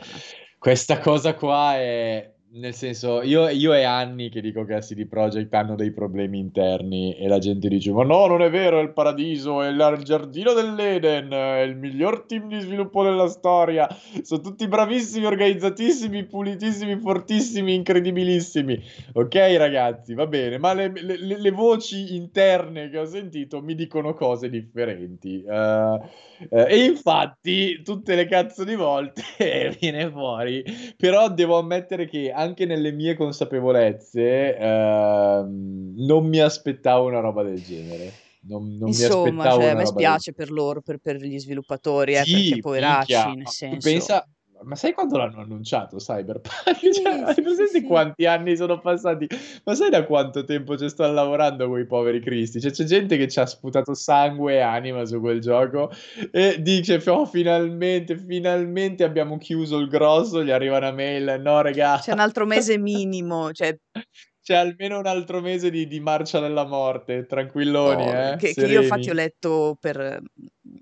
questa 0.58 0.98
cosa 0.98 1.34
qua 1.34 1.76
è 1.76 2.32
nel 2.52 2.74
senso, 2.74 3.22
io, 3.22 3.48
io 3.48 3.72
è 3.72 3.84
anni 3.84 4.28
che 4.28 4.40
dico 4.40 4.64
che 4.64 4.74
a 4.74 4.80
CD 4.80 5.06
Projekt 5.06 5.54
hanno 5.54 5.76
dei 5.76 5.92
problemi 5.92 6.40
interni 6.40 7.14
e 7.14 7.28
la 7.28 7.38
gente 7.38 7.68
dice: 7.68 7.92
Ma 7.92 8.02
no, 8.02 8.26
non 8.26 8.42
è 8.42 8.50
vero, 8.50 8.80
è 8.80 8.82
il 8.82 8.92
paradiso, 8.92 9.62
è 9.62 9.68
il 9.68 10.00
giardino 10.02 10.52
dell'Eden, 10.52 11.30
è 11.30 11.60
il 11.60 11.76
miglior 11.76 12.24
team 12.26 12.48
di 12.48 12.58
sviluppo 12.58 13.04
della 13.04 13.28
storia. 13.28 13.86
Sono 14.22 14.40
tutti 14.40 14.66
bravissimi, 14.66 15.26
organizzatissimi, 15.26 16.24
pulitissimi, 16.24 16.98
fortissimi, 16.98 17.74
incredibilissimi. 17.74 18.82
Ok, 19.12 19.34
ragazzi, 19.56 20.14
va 20.14 20.26
bene, 20.26 20.58
ma 20.58 20.72
le, 20.72 20.90
le, 20.92 21.38
le 21.38 21.50
voci 21.52 22.16
interne 22.16 22.90
che 22.90 22.98
ho 22.98 23.06
sentito 23.06 23.62
mi 23.62 23.76
dicono 23.76 24.12
cose 24.14 24.48
differenti. 24.48 25.44
Uh, 25.46 25.52
uh, 25.52 26.66
e 26.66 26.84
infatti, 26.84 27.80
tutte 27.82 28.16
le 28.16 28.26
cazzo 28.26 28.64
di 28.64 28.74
volte 28.74 29.22
viene 29.78 30.10
fuori. 30.10 30.64
Però 30.96 31.28
devo 31.30 31.56
ammettere 31.56 32.08
che 32.08 32.32
anche 32.40 32.64
nelle 32.64 32.90
mie 32.90 33.14
consapevolezze 33.14 34.56
ehm, 34.56 35.94
non 35.96 36.26
mi 36.26 36.40
aspettavo 36.40 37.06
una 37.06 37.20
roba 37.20 37.42
del 37.42 37.62
genere. 37.62 38.12
Non, 38.42 38.76
non 38.78 38.88
Insomma, 38.88 39.50
cioè, 39.50 39.66
a 39.66 39.74
me 39.74 39.84
spiace 39.84 40.32
del... 40.32 40.34
per 40.34 40.50
loro, 40.50 40.80
per, 40.80 40.96
per, 40.96 41.16
gli 41.16 41.38
sviluppatori, 41.38 42.14
eh, 42.14 42.22
sì, 42.24 42.48
perché 42.48 42.60
poveracci, 42.60 43.12
minchia, 43.12 43.34
nel 43.34 43.48
senso... 43.48 43.88
Pensa, 43.90 44.28
ma 44.62 44.74
sai 44.74 44.92
quando 44.92 45.16
l'hanno 45.16 45.40
annunciato 45.40 45.96
Cyberpunk? 45.96 46.48
Sì, 46.80 46.92
cioè, 46.92 47.22
hai 47.22 47.34
presente 47.34 47.80
sì, 47.80 47.82
quanti 47.82 48.26
anni 48.26 48.56
sono 48.56 48.78
passati? 48.78 49.26
Ma 49.64 49.74
sai 49.74 49.90
da 49.90 50.04
quanto 50.04 50.44
tempo 50.44 50.76
ci 50.76 50.88
stanno 50.88 51.12
lavorando 51.12 51.68
quei 51.68 51.86
poveri 51.86 52.20
cristi? 52.20 52.60
Cioè, 52.60 52.70
c'è 52.70 52.84
gente 52.84 53.16
che 53.16 53.28
ci 53.28 53.38
ha 53.40 53.46
sputato 53.46 53.94
sangue 53.94 54.54
e 54.54 54.60
anima 54.60 55.04
su 55.04 55.20
quel 55.20 55.40
gioco 55.40 55.90
e 56.30 56.60
dice, 56.60 57.02
oh, 57.06 57.26
finalmente, 57.26 58.16
finalmente 58.16 59.04
abbiamo 59.04 59.38
chiuso 59.38 59.78
il 59.78 59.88
grosso, 59.88 60.42
gli 60.42 60.50
arriva 60.50 60.78
una 60.78 60.92
mail, 60.92 61.40
no 61.40 61.60
regà. 61.60 61.98
C'è 62.00 62.12
un 62.12 62.20
altro 62.20 62.46
mese 62.46 62.78
minimo, 62.78 63.52
cioè 63.52 63.76
c'è 64.42 64.54
almeno 64.54 64.98
un 64.98 65.06
altro 65.06 65.40
mese 65.40 65.70
di, 65.70 65.86
di 65.86 66.00
marcia 66.00 66.40
della 66.40 66.64
morte, 66.64 67.26
tranquilloni, 67.26 68.02
oh, 68.06 68.14
eh? 68.14 68.36
Che, 68.38 68.54
che, 68.54 68.66
io 68.66 68.80
infatti 68.80 69.10
ho 69.10 69.12
letto, 69.12 69.76
per, 69.78 70.20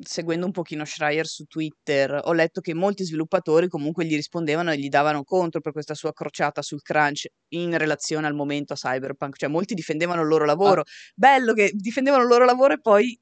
seguendo 0.00 0.46
un 0.46 0.52
pochino 0.52 0.84
Schreier 0.84 1.26
su 1.26 1.44
Twitter, 1.44 2.20
ho 2.22 2.32
letto 2.32 2.60
che 2.60 2.72
molti 2.72 3.04
sviluppatori 3.04 3.66
comunque 3.66 4.04
gli 4.04 4.14
rispondevano 4.14 4.70
e 4.70 4.78
gli 4.78 4.88
davano 4.88 5.24
contro 5.24 5.60
per 5.60 5.72
questa 5.72 5.94
sua 5.94 6.12
crociata 6.12 6.62
sul 6.62 6.82
crunch 6.82 7.26
in 7.54 7.76
relazione 7.76 8.28
al 8.28 8.34
momento 8.34 8.74
a 8.74 8.76
Cyberpunk, 8.76 9.36
cioè 9.36 9.48
molti 9.48 9.74
difendevano 9.74 10.22
il 10.22 10.28
loro 10.28 10.44
lavoro. 10.44 10.82
Ah. 10.82 10.84
Bello 11.14 11.52
che 11.52 11.72
difendevano 11.74 12.22
il 12.22 12.28
loro 12.28 12.44
lavoro 12.44 12.74
e 12.74 12.80
poi 12.80 13.18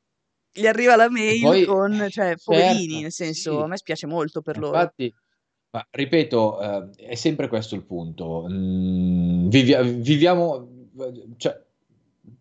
gli 0.53 0.67
arriva 0.67 0.97
la 0.97 1.11
mail 1.11 1.41
poi, 1.41 1.65
con, 1.65 1.93
cioè, 1.95 2.11
certo, 2.11 2.53
poverini, 2.53 3.03
nel 3.03 3.13
senso, 3.13 3.57
sì. 3.57 3.63
a 3.63 3.67
me 3.67 3.77
spiace 3.77 4.07
molto 4.07 4.43
per 4.43 4.57
Infatti, 4.57 4.73
loro. 4.73 4.83
Infatti 4.83 5.15
ma 5.77 5.87
ripeto, 5.91 6.61
eh, 6.61 7.09
è 7.09 7.15
sempre 7.17 7.49
questo 7.49 7.75
il 7.75 7.83
punto. 7.83 8.47
Mm, 8.49 9.49
vivia- 9.51 9.83
viviamo, 9.83 10.89
cioè, 11.37 11.63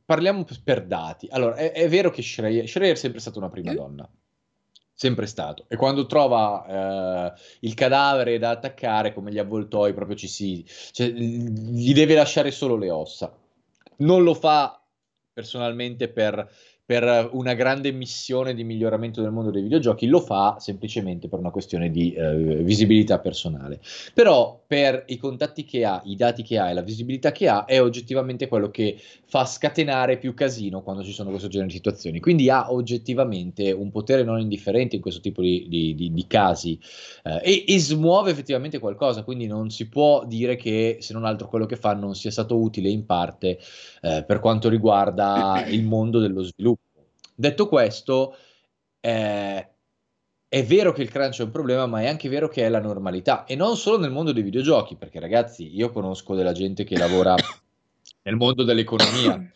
parliamo 0.05 0.45
per 0.63 0.85
dati. 0.85 1.27
Allora, 1.29 1.55
è, 1.55 1.73
è 1.73 1.89
vero 1.89 2.11
che 2.11 2.21
Schreier, 2.21 2.65
Schreier, 2.65 2.95
è 2.95 2.97
sempre 2.97 3.19
stata 3.19 3.37
una 3.39 3.49
prima 3.49 3.73
mm. 3.73 3.75
donna, 3.75 4.09
sempre 4.93 5.25
stato. 5.25 5.65
E 5.67 5.75
quando 5.75 6.05
trova 6.05 7.33
eh, 7.35 7.39
il 7.59 7.73
cadavere 7.73 8.39
da 8.39 8.51
attaccare, 8.51 9.13
come 9.13 9.33
gli 9.33 9.39
avvoltoi, 9.39 9.93
proprio 9.93 10.15
ci 10.15 10.29
si... 10.29 10.63
Cioè, 10.65 11.09
gli 11.09 11.93
deve 11.93 12.15
lasciare 12.15 12.51
solo 12.51 12.77
le 12.77 12.89
ossa. 12.89 13.37
Non 13.97 14.23
lo 14.23 14.33
fa 14.33 14.81
personalmente 15.33 16.07
per 16.07 16.49
per 16.85 17.29
una 17.31 17.53
grande 17.55 17.91
missione 17.91 18.53
di 18.53 18.63
miglioramento 18.63 19.21
del 19.21 19.31
mondo 19.31 19.49
dei 19.49 19.63
videogiochi, 19.63 20.05
lo 20.05 20.19
fa 20.19 20.57
semplicemente 20.59 21.27
per 21.27 21.39
una 21.39 21.49
questione 21.49 21.89
di 21.89 22.13
eh, 22.13 22.63
visibilità 22.63 23.19
personale. 23.19 23.79
Però 24.13 24.63
per 24.67 25.03
i 25.07 25.17
contatti 25.17 25.65
che 25.65 25.83
ha, 25.83 25.99
i 26.05 26.15
dati 26.15 26.43
che 26.43 26.59
ha 26.59 26.69
e 26.69 26.73
la 26.73 26.81
visibilità 26.81 27.31
che 27.31 27.47
ha, 27.47 27.65
è 27.65 27.81
oggettivamente 27.81 28.47
quello 28.47 28.69
che 28.69 28.97
fa 29.25 29.45
scatenare 29.45 30.17
più 30.17 30.35
casino 30.35 30.83
quando 30.83 31.03
ci 31.03 31.11
sono 31.11 31.31
questo 31.31 31.47
genere 31.47 31.69
di 31.69 31.75
situazioni. 31.75 32.19
Quindi 32.19 32.49
ha 32.49 32.71
oggettivamente 32.71 33.71
un 33.71 33.89
potere 33.89 34.23
non 34.23 34.39
indifferente 34.39 34.95
in 34.95 35.01
questo 35.01 35.21
tipo 35.21 35.41
di, 35.41 35.65
di, 35.67 35.95
di, 35.95 36.13
di 36.13 36.27
casi 36.27 36.79
eh, 37.23 37.41
e, 37.43 37.65
e 37.67 37.79
smuove 37.79 38.29
effettivamente 38.29 38.77
qualcosa, 38.77 39.23
quindi 39.23 39.47
non 39.47 39.71
si 39.71 39.89
può 39.89 40.23
dire 40.25 40.55
che 40.55 40.97
se 40.99 41.13
non 41.13 41.25
altro 41.25 41.47
quello 41.47 41.65
che 41.65 41.77
fa 41.77 41.93
non 41.95 42.13
sia 42.13 42.31
stato 42.31 42.57
utile 42.57 42.89
in 42.89 43.05
parte 43.05 43.57
eh, 44.01 44.23
per 44.25 44.39
quanto 44.39 44.69
riguarda 44.69 45.65
il 45.67 45.83
mondo 45.83 46.19
dello 46.19 46.43
sviluppo. 46.43 46.74
Detto 47.35 47.67
questo, 47.67 48.35
eh, 49.01 49.69
è 50.47 50.63
vero 50.63 50.93
che 50.93 51.01
il 51.01 51.11
crunch 51.11 51.39
è 51.39 51.43
un 51.43 51.51
problema, 51.51 51.85
ma 51.85 52.01
è 52.01 52.07
anche 52.07 52.29
vero 52.29 52.47
che 52.47 52.65
è 52.65 52.69
la 52.69 52.79
normalità. 52.79 53.43
E 53.43 53.55
non 53.55 53.75
solo 53.75 53.99
nel 53.99 54.11
mondo 54.11 54.31
dei 54.31 54.41
videogiochi, 54.41 54.95
perché 54.95 55.19
ragazzi, 55.19 55.75
io 55.75 55.89
conosco 55.89 56.33
della 56.33 56.53
gente 56.53 56.85
che 56.85 56.97
lavora 56.97 57.35
nel 58.23 58.35
mondo 58.35 58.63
dell'economia, 58.63 59.51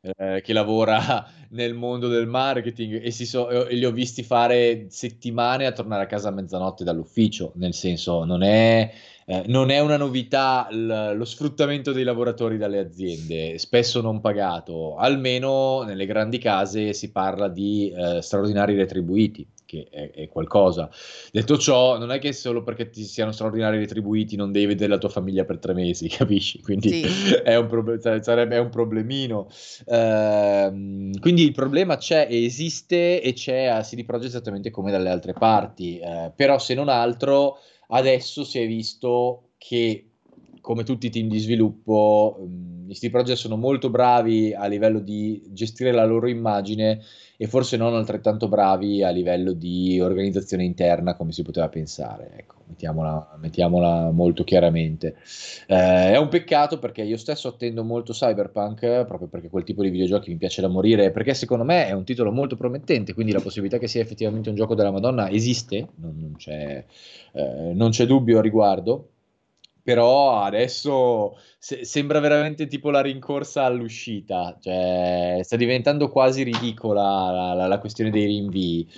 eh, 0.00 0.40
che 0.42 0.52
lavora 0.52 1.24
nel 1.50 1.74
mondo 1.74 2.08
del 2.08 2.26
marketing 2.26 3.00
e, 3.04 3.12
so, 3.12 3.48
e, 3.48 3.74
li 3.74 3.84
ho 3.84 3.92
visti 3.92 4.22
fare 4.22 4.86
settimane 4.88 5.66
a 5.66 5.72
tornare 5.72 6.04
a 6.04 6.06
casa 6.06 6.28
a 6.28 6.32
mezzanotte 6.32 6.84
dall'ufficio, 6.84 7.52
nel 7.56 7.74
senso 7.74 8.24
non 8.24 8.42
è, 8.42 8.92
eh, 9.30 9.44
non 9.46 9.70
è 9.70 9.78
una 9.78 9.96
novità 9.96 10.66
l- 10.72 11.14
lo 11.14 11.24
sfruttamento 11.24 11.92
dei 11.92 12.02
lavoratori 12.02 12.58
dalle 12.58 12.80
aziende, 12.80 13.58
spesso 13.58 14.00
non 14.00 14.20
pagato, 14.20 14.96
almeno 14.96 15.82
nelle 15.82 16.04
grandi 16.04 16.38
case 16.38 16.92
si 16.94 17.12
parla 17.12 17.46
di 17.46 17.92
eh, 17.96 18.20
straordinari 18.22 18.74
retribuiti 18.74 19.46
che 19.70 19.86
è, 19.88 20.10
è, 20.10 20.28
qualcosa. 20.28 20.90
Detto 21.30 21.56
ciò, 21.56 21.96
non 21.96 22.10
è 22.10 22.18
che 22.18 22.32
solo 22.32 22.64
perché 22.64 22.90
ti 22.90 23.04
siano 23.04 23.30
straordinari 23.30 23.78
retribuiti 23.78 24.34
non 24.34 24.50
devi 24.50 24.66
vedere 24.66 24.90
la 24.90 24.98
tua 24.98 25.10
famiglia 25.10 25.44
per 25.44 25.60
tre 25.60 25.74
mesi, 25.74 26.08
capisci? 26.10 26.60
Quindi 26.60 27.04
sì. 27.04 27.34
è, 27.34 27.54
un 27.54 27.68
prob- 27.68 28.20
sarebbe 28.20 28.58
un 28.58 28.68
problemino. 28.68 29.46
Uh, 29.84 31.12
quindi 31.20 31.44
il 31.44 31.52
problema 31.52 31.98
c'è, 31.98 32.26
esiste 32.28 33.22
e 33.22 33.32
c'è 33.32 33.66
a 33.66 33.80
CD 33.82 34.04
Projekt 34.04 34.30
esattamente 34.30 34.72
come 34.72 34.90
dalle 34.90 35.08
altre 35.08 35.34
parti. 35.34 36.00
Uh, 36.02 36.32
però 36.34 36.58
se 36.58 36.74
non 36.74 36.88
altro, 36.88 37.60
adesso 37.90 38.44
si 38.44 38.58
è 38.60 38.66
visto 38.66 39.52
che 39.58 40.09
come 40.70 40.84
tutti 40.84 41.06
i 41.06 41.10
team 41.10 41.26
di 41.26 41.40
sviluppo, 41.40 42.36
um, 42.38 42.84
i 42.88 42.94
CD 42.94 43.10
Projekt 43.10 43.38
sono 43.38 43.56
molto 43.56 43.90
bravi 43.90 44.54
a 44.54 44.66
livello 44.66 45.00
di 45.00 45.42
gestire 45.48 45.90
la 45.90 46.04
loro 46.04 46.28
immagine 46.28 47.00
e 47.36 47.48
forse 47.48 47.76
non 47.76 47.92
altrettanto 47.96 48.46
bravi 48.46 49.02
a 49.02 49.10
livello 49.10 49.52
di 49.52 50.00
organizzazione 50.00 50.62
interna 50.62 51.16
come 51.16 51.32
si 51.32 51.42
poteva 51.42 51.68
pensare. 51.68 52.34
Ecco, 52.36 52.62
mettiamola, 52.68 53.36
mettiamola 53.40 54.12
molto 54.12 54.44
chiaramente. 54.44 55.16
Eh, 55.66 56.12
è 56.12 56.16
un 56.16 56.28
peccato 56.28 56.78
perché 56.78 57.02
io 57.02 57.16
stesso 57.16 57.48
attendo 57.48 57.82
molto 57.82 58.12
Cyberpunk, 58.12 59.06
proprio 59.06 59.26
perché 59.26 59.48
quel 59.48 59.64
tipo 59.64 59.82
di 59.82 59.90
videogiochi 59.90 60.30
mi 60.30 60.36
piace 60.36 60.60
da 60.60 60.68
morire, 60.68 61.10
perché 61.10 61.34
secondo 61.34 61.64
me 61.64 61.88
è 61.88 61.92
un 61.92 62.04
titolo 62.04 62.30
molto 62.30 62.54
promettente, 62.54 63.12
quindi 63.12 63.32
la 63.32 63.40
possibilità 63.40 63.78
che 63.78 63.88
sia 63.88 64.02
effettivamente 64.02 64.50
un 64.50 64.54
gioco 64.54 64.76
della 64.76 64.92
Madonna 64.92 65.28
esiste, 65.30 65.88
non, 65.96 66.14
non, 66.16 66.36
c'è, 66.36 66.84
eh, 67.32 67.72
non 67.74 67.90
c'è 67.90 68.06
dubbio 68.06 68.38
a 68.38 68.40
riguardo 68.40 69.08
però 69.82 70.42
adesso 70.42 71.36
se- 71.58 71.84
sembra 71.84 72.20
veramente 72.20 72.66
tipo 72.66 72.90
la 72.90 73.00
rincorsa 73.00 73.64
all'uscita, 73.64 74.56
cioè 74.60 75.40
sta 75.42 75.56
diventando 75.56 76.08
quasi 76.08 76.42
ridicola 76.42 77.30
la, 77.30 77.52
la, 77.54 77.66
la 77.66 77.78
questione 77.78 78.10
dei 78.10 78.26
rinvii. 78.26 78.88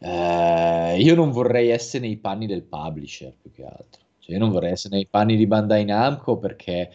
Eh, 0.00 0.96
io 1.00 1.14
non 1.14 1.30
vorrei 1.30 1.68
essere 1.68 2.06
nei 2.06 2.16
panni 2.18 2.46
del 2.46 2.62
publisher 2.62 3.34
più 3.40 3.50
che 3.50 3.64
altro, 3.64 4.02
cioè, 4.18 4.34
io 4.34 4.38
non 4.40 4.50
vorrei 4.50 4.72
essere 4.72 4.96
nei 4.96 5.06
panni 5.06 5.36
di 5.36 5.46
Bandai 5.46 5.84
Namco 5.84 6.38
perché 6.38 6.90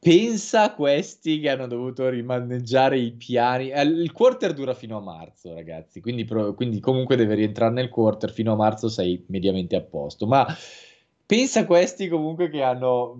pensa 0.00 0.62
a 0.62 0.74
questi 0.74 1.40
che 1.40 1.50
hanno 1.50 1.66
dovuto 1.66 2.08
rimanneggiare 2.08 2.98
i 2.98 3.12
piani. 3.12 3.68
Eh, 3.68 3.82
il 3.82 4.12
quarter 4.12 4.54
dura 4.54 4.72
fino 4.72 4.96
a 4.96 5.00
marzo, 5.00 5.52
ragazzi, 5.52 6.00
quindi, 6.00 6.24
pro- 6.24 6.54
quindi 6.54 6.80
comunque 6.80 7.16
deve 7.16 7.34
rientrare 7.34 7.72
nel 7.72 7.90
quarter 7.90 8.32
fino 8.32 8.52
a 8.52 8.56
marzo 8.56 8.88
sei 8.88 9.22
mediamente 9.28 9.76
a 9.76 9.82
posto, 9.82 10.26
ma 10.26 10.46
pensa 11.30 11.60
a 11.60 11.64
questi 11.64 12.08
comunque 12.08 12.50
che 12.50 12.60
hanno, 12.60 13.16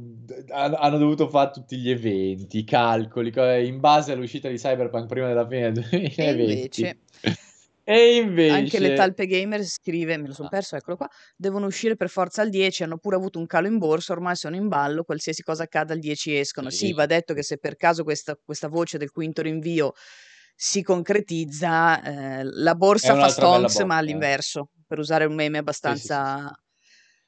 hanno, 0.49 0.99
dovuto 0.99 1.29
fare 1.29 1.52
tutti 1.52 1.76
gli 1.76 1.90
eventi, 1.90 2.59
i 2.59 2.64
calcoli, 2.64 3.33
in 3.64 3.79
base 3.79 4.11
all'uscita 4.11 4.49
di 4.49 4.57
Cyberpunk 4.57 5.07
prima 5.07 5.29
della 5.29 5.47
fine 5.47 5.71
del 5.71 5.85
2020. 5.88 6.19
E 6.25 6.31
invece... 6.33 6.99
E 7.85 8.17
invece... 8.17 8.55
Anche 8.55 8.79
le 8.81 8.95
Talpe 8.95 9.26
Gamer 9.26 9.62
scrive, 9.64 10.17
me 10.17 10.26
lo 10.26 10.33
sono 10.33 10.49
perso, 10.49 10.75
eccolo 10.75 10.97
qua, 10.97 11.09
devono 11.37 11.67
uscire 11.67 11.95
per 11.95 12.09
forza 12.09 12.43
al 12.43 12.49
10, 12.49 12.83
hanno 12.83 12.99
pure 12.99 13.14
avuto 13.14 13.38
un 13.38 13.47
calo 13.47 13.69
in 13.69 13.79
borsa, 13.79 14.12
ormai 14.12 14.35
sono 14.35 14.57
in 14.57 14.67
ballo, 14.67 15.05
qualsiasi 15.05 15.45
cosa 15.45 15.62
accada 15.62 15.93
al 15.93 16.00
10 16.00 16.37
escono. 16.37 16.69
Sì, 16.69 16.87
sì 16.87 16.93
va 16.93 17.07
detto 17.07 17.33
che 17.33 17.45
se 17.45 17.59
per 17.59 17.76
caso 17.76 18.02
questa, 18.02 18.37
questa 18.45 18.67
voce 18.67 18.99
del 18.99 19.12
quinto 19.12 19.40
rinvio 19.40 19.93
si 20.57 20.83
concretizza, 20.83 22.02
eh, 22.02 22.43
la 22.43 22.75
borsa 22.75 23.14
fa 23.14 23.29
stonks 23.29 23.79
ma 23.83 23.99
all'inverso, 23.99 24.71
per 24.85 24.99
usare 24.99 25.26
un 25.26 25.35
meme 25.35 25.59
abbastanza... 25.59 26.49
Sì, 26.49 26.69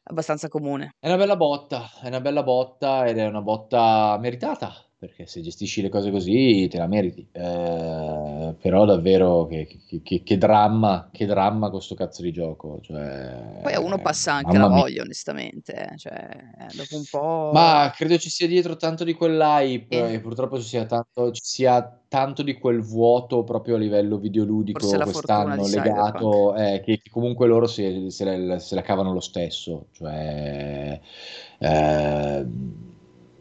abbastanza 0.04 0.48
comune. 0.48 0.90
È 0.98 1.06
una 1.06 1.16
bella 1.16 1.36
botta, 1.36 1.90
è 2.00 2.08
una 2.08 2.20
bella 2.20 2.42
botta 2.42 3.06
ed 3.06 3.18
è 3.18 3.26
una 3.26 3.42
botta 3.42 4.16
meritata, 4.20 4.72
perché 5.02 5.26
se 5.26 5.40
gestisci 5.40 5.82
le 5.82 5.88
cose 5.88 6.12
così 6.12 6.68
te 6.70 6.78
la 6.78 6.86
meriti. 6.86 7.26
Eh, 7.32 8.54
però 8.60 8.84
davvero 8.84 9.46
che, 9.46 9.66
che, 10.00 10.22
che, 10.22 10.38
dramma, 10.38 11.08
che 11.10 11.26
dramma 11.26 11.70
questo 11.70 11.96
cazzo 11.96 12.22
di 12.22 12.30
gioco. 12.30 12.78
Cioè, 12.80 13.58
Poi 13.62 13.72
a 13.72 13.80
uno 13.80 13.98
passa 13.98 14.34
anche 14.34 14.56
la 14.56 14.68
voglia, 14.68 14.92
mia. 14.92 15.02
onestamente. 15.02 15.72
Eh, 15.72 15.98
cioè, 15.98 16.14
eh, 16.56 16.76
dopo 16.76 16.96
un 16.96 17.02
po'... 17.10 17.50
Ma 17.52 17.90
credo 17.92 18.16
ci 18.16 18.30
sia 18.30 18.46
dietro 18.46 18.76
tanto 18.76 19.02
di 19.02 19.14
quell'hype 19.14 20.10
eh. 20.10 20.12
e 20.12 20.20
purtroppo 20.20 20.60
ci 20.60 20.68
sia, 20.68 20.84
tanto, 20.84 21.32
ci 21.32 21.42
sia 21.42 21.98
tanto 22.06 22.44
di 22.44 22.56
quel 22.56 22.80
vuoto 22.80 23.42
proprio 23.42 23.74
a 23.74 23.78
livello 23.78 24.18
videoludico 24.18 24.86
quest'anno 24.86 25.66
legato, 25.66 26.54
eh, 26.54 26.80
che, 26.84 27.00
che, 27.02 27.10
comunque 27.10 27.48
loro 27.48 27.66
se, 27.66 28.08
se, 28.08 28.36
la, 28.36 28.60
se, 28.60 28.76
la, 28.76 28.82
cavano 28.82 29.12
lo 29.12 29.18
stesso. 29.18 29.86
Cioè... 29.90 31.00
Eh, 31.58 32.46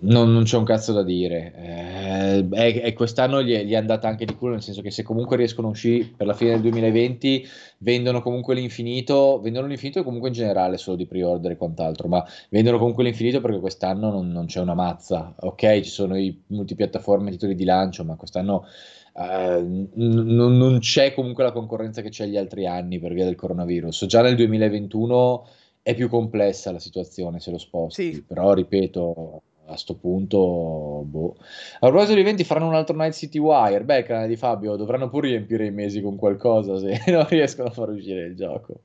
non, 0.01 0.31
non, 0.31 0.43
c'è 0.43 0.57
un 0.57 0.63
cazzo 0.63 0.93
da 0.93 1.03
dire. 1.03 1.53
Eh, 1.55 2.47
e, 2.51 2.81
e, 2.83 2.93
quest'anno 2.93 3.41
gli 3.43 3.53
è, 3.53 3.63
gli 3.63 3.73
è, 3.73 3.75
andata 3.75 4.07
anche 4.07 4.25
di 4.25 4.35
culo, 4.35 4.53
nel 4.53 4.61
senso 4.61 4.81
che 4.81 4.91
se 4.91 5.03
comunque 5.03 5.37
riescono 5.37 5.67
a 5.67 5.71
uscire 5.71 6.11
per 6.15 6.27
la 6.27 6.33
fine 6.33 6.51
del 6.51 6.61
2020, 6.61 7.47
vendono 7.79 8.21
comunque 8.21 8.55
l'infinito, 8.55 9.39
vendono 9.41 9.67
l'infinito 9.67 10.03
comunque 10.03 10.29
in 10.29 10.35
generale 10.35 10.77
solo 10.77 10.95
di 10.95 11.05
pre-order 11.05 11.51
e 11.51 11.57
quant'altro, 11.57 12.07
ma 12.07 12.25
vendono 12.49 12.77
comunque 12.77 13.03
l'infinito 13.03 13.41
perché 13.41 13.59
quest'anno 13.59 14.09
non, 14.09 14.29
non 14.29 14.45
c'è 14.45 14.59
una 14.59 14.75
mazza. 14.75 15.35
Ok, 15.39 15.81
ci 15.81 15.89
sono 15.89 16.17
i 16.17 16.41
multipiattaforme, 16.47 17.31
titoli 17.31 17.55
di 17.55 17.65
lancio, 17.65 18.03
ma 18.03 18.15
quest'anno 18.15 18.65
eh, 19.13 19.61
n- 19.61 19.89
non 19.93 20.79
c'è 20.79 21.13
comunque 21.13 21.43
la 21.43 21.51
concorrenza 21.51 22.01
che 22.01 22.09
c'è 22.09 22.25
gli 22.25 22.37
altri 22.37 22.65
anni 22.65 22.99
per 22.99 23.13
via 23.13 23.25
del 23.25 23.35
coronavirus. 23.35 24.05
Già 24.05 24.21
nel 24.21 24.35
2021 24.35 25.47
è 25.83 25.95
più 25.95 26.09
complessa 26.09 26.71
la 26.71 26.79
situazione 26.79 27.39
se 27.39 27.51
lo 27.51 27.57
sposti, 27.57 28.13
sì. 28.13 28.23
però 28.23 28.53
ripeto 28.53 29.41
a 29.73 29.77
sto 29.77 29.95
punto, 29.95 31.03
boh. 31.05 31.35
A 31.79 31.87
proposito 31.87 32.13
di 32.13 32.21
eventi, 32.21 32.43
faranno 32.43 32.67
un 32.67 32.75
altro 32.75 32.95
Night 32.95 33.13
City 33.13 33.37
Wire. 33.39 33.83
Beh, 33.83 34.03
canale 34.03 34.27
di 34.27 34.35
Fabio, 34.35 34.75
dovranno 34.75 35.09
pure 35.09 35.29
riempire 35.29 35.65
i 35.65 35.71
mesi 35.71 36.01
con 36.01 36.15
qualcosa 36.15 36.77
se 36.77 37.01
non 37.11 37.27
riescono 37.27 37.69
a 37.69 37.71
far 37.71 37.89
uscire 37.89 38.25
il 38.25 38.35
gioco. 38.35 38.81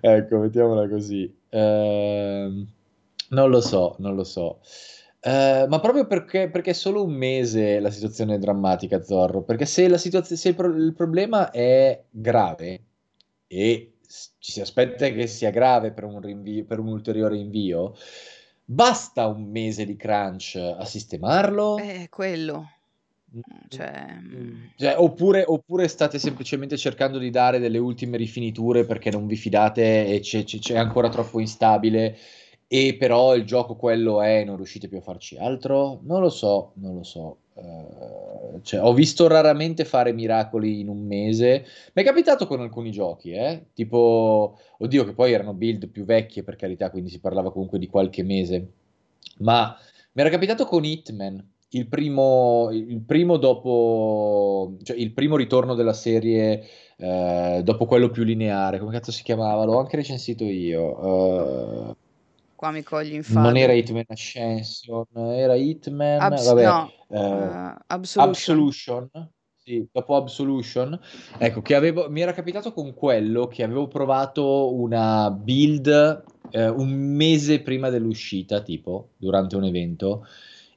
ecco, 0.00 0.38
mettiamola 0.38 0.88
così. 0.88 1.32
Eh, 1.48 2.66
non 3.30 3.50
lo 3.50 3.60
so, 3.60 3.96
non 3.98 4.14
lo 4.14 4.24
so. 4.24 4.60
Eh, 5.24 5.66
ma 5.68 5.78
proprio 5.80 6.06
perché, 6.06 6.48
perché 6.50 6.70
è 6.70 6.74
solo 6.74 7.04
un 7.04 7.12
mese 7.12 7.78
la 7.80 7.90
situazione 7.90 8.34
è 8.34 8.38
drammatica, 8.38 9.02
Zorro. 9.02 9.42
Perché 9.42 9.66
se, 9.66 9.96
situazio- 9.98 10.36
se 10.36 10.48
il, 10.50 10.54
pro- 10.54 10.74
il 10.76 10.94
problema 10.94 11.50
è 11.50 12.02
grave 12.10 12.84
e 13.46 13.94
ci 14.38 14.52
si 14.52 14.60
aspetta 14.60 15.08
che 15.08 15.26
sia 15.26 15.50
grave 15.50 15.92
per 15.92 16.04
un, 16.04 16.20
rinvio, 16.20 16.64
per 16.64 16.78
un 16.78 16.88
ulteriore 16.88 17.36
invio, 17.36 17.94
Basta 18.64 19.26
un 19.26 19.50
mese 19.50 19.84
di 19.84 19.96
crunch 19.96 20.56
a 20.56 20.84
sistemarlo? 20.84 21.78
Eh, 21.78 22.06
quello. 22.10 22.70
Mm, 23.34 23.40
cioè... 23.68 24.18
Mm. 24.20 24.64
Cioè, 24.76 24.94
oppure, 24.98 25.44
oppure, 25.46 25.88
state 25.88 26.18
semplicemente 26.18 26.76
cercando 26.76 27.18
di 27.18 27.30
dare 27.30 27.58
delle 27.58 27.78
ultime 27.78 28.16
rifiniture 28.16 28.84
perché 28.84 29.10
non 29.10 29.26
vi 29.26 29.36
fidate 29.36 30.06
e 30.06 30.20
c'è, 30.20 30.44
c'è 30.44 30.76
ancora 30.76 31.08
troppo 31.08 31.40
instabile 31.40 32.16
e 32.74 32.96
però 32.96 33.34
il 33.36 33.44
gioco 33.44 33.76
quello 33.76 34.22
è 34.22 34.44
non 34.44 34.56
riuscite 34.56 34.88
più 34.88 34.96
a 34.96 35.02
farci 35.02 35.36
altro? 35.36 36.00
Non 36.04 36.22
lo 36.22 36.30
so, 36.30 36.72
non 36.76 36.94
lo 36.94 37.02
so. 37.02 37.40
Uh, 37.52 38.62
cioè, 38.62 38.82
ho 38.82 38.94
visto 38.94 39.26
raramente 39.26 39.84
fare 39.84 40.14
miracoli 40.14 40.80
in 40.80 40.88
un 40.88 41.04
mese. 41.04 41.66
Mi 41.92 42.02
è 42.02 42.06
capitato 42.06 42.46
con 42.46 42.62
alcuni 42.62 42.90
giochi, 42.90 43.32
eh? 43.32 43.66
tipo, 43.74 44.58
oddio, 44.78 45.04
che 45.04 45.12
poi 45.12 45.34
erano 45.34 45.52
build 45.52 45.88
più 45.88 46.06
vecchie 46.06 46.44
per 46.44 46.56
carità, 46.56 46.90
quindi 46.90 47.10
si 47.10 47.20
parlava 47.20 47.52
comunque 47.52 47.78
di 47.78 47.88
qualche 47.88 48.22
mese. 48.22 48.72
Ma 49.40 49.76
mi 50.12 50.22
era 50.22 50.30
capitato 50.30 50.64
con 50.64 50.82
Hitman, 50.82 51.46
il 51.72 51.86
primo, 51.88 52.70
il 52.72 53.02
primo 53.02 53.36
dopo, 53.36 54.78
cioè 54.82 54.96
il 54.96 55.12
primo 55.12 55.36
ritorno 55.36 55.74
della 55.74 55.92
serie 55.92 56.66
eh, 56.96 57.60
dopo 57.62 57.84
quello 57.84 58.08
più 58.08 58.22
lineare. 58.24 58.78
Come 58.78 58.92
cazzo 58.92 59.12
si 59.12 59.22
chiamava? 59.22 59.64
L'ho 59.64 59.78
anche 59.78 59.96
recensito 59.96 60.44
io. 60.44 61.90
Uh, 61.90 61.96
Qua 62.62 62.70
mi 62.70 62.84
cogli 62.84 63.14
in 63.14 63.24
Non 63.30 63.56
era 63.56 63.72
Hitman 63.72 64.04
Ascension, 64.06 65.04
era 65.16 65.56
Hitman, 65.56 66.20
Abs- 66.20 66.46
vabbè, 66.46 66.64
no, 66.64 66.92
eh, 67.08 67.18
uh, 67.18 67.76
Absolution. 67.88 68.28
Absolution. 68.28 69.10
Sì, 69.56 69.88
dopo 69.90 70.14
Absolution, 70.14 71.00
ecco, 71.38 71.60
che 71.60 71.74
avevo, 71.74 72.08
mi 72.08 72.20
era 72.20 72.32
capitato 72.32 72.72
con 72.72 72.94
quello 72.94 73.48
che 73.48 73.64
avevo 73.64 73.88
provato 73.88 74.72
una 74.74 75.28
build 75.32 76.24
eh, 76.50 76.68
un 76.68 76.92
mese 76.92 77.62
prima 77.62 77.88
dell'uscita, 77.88 78.60
tipo, 78.60 79.08
durante 79.16 79.56
un 79.56 79.64
evento, 79.64 80.24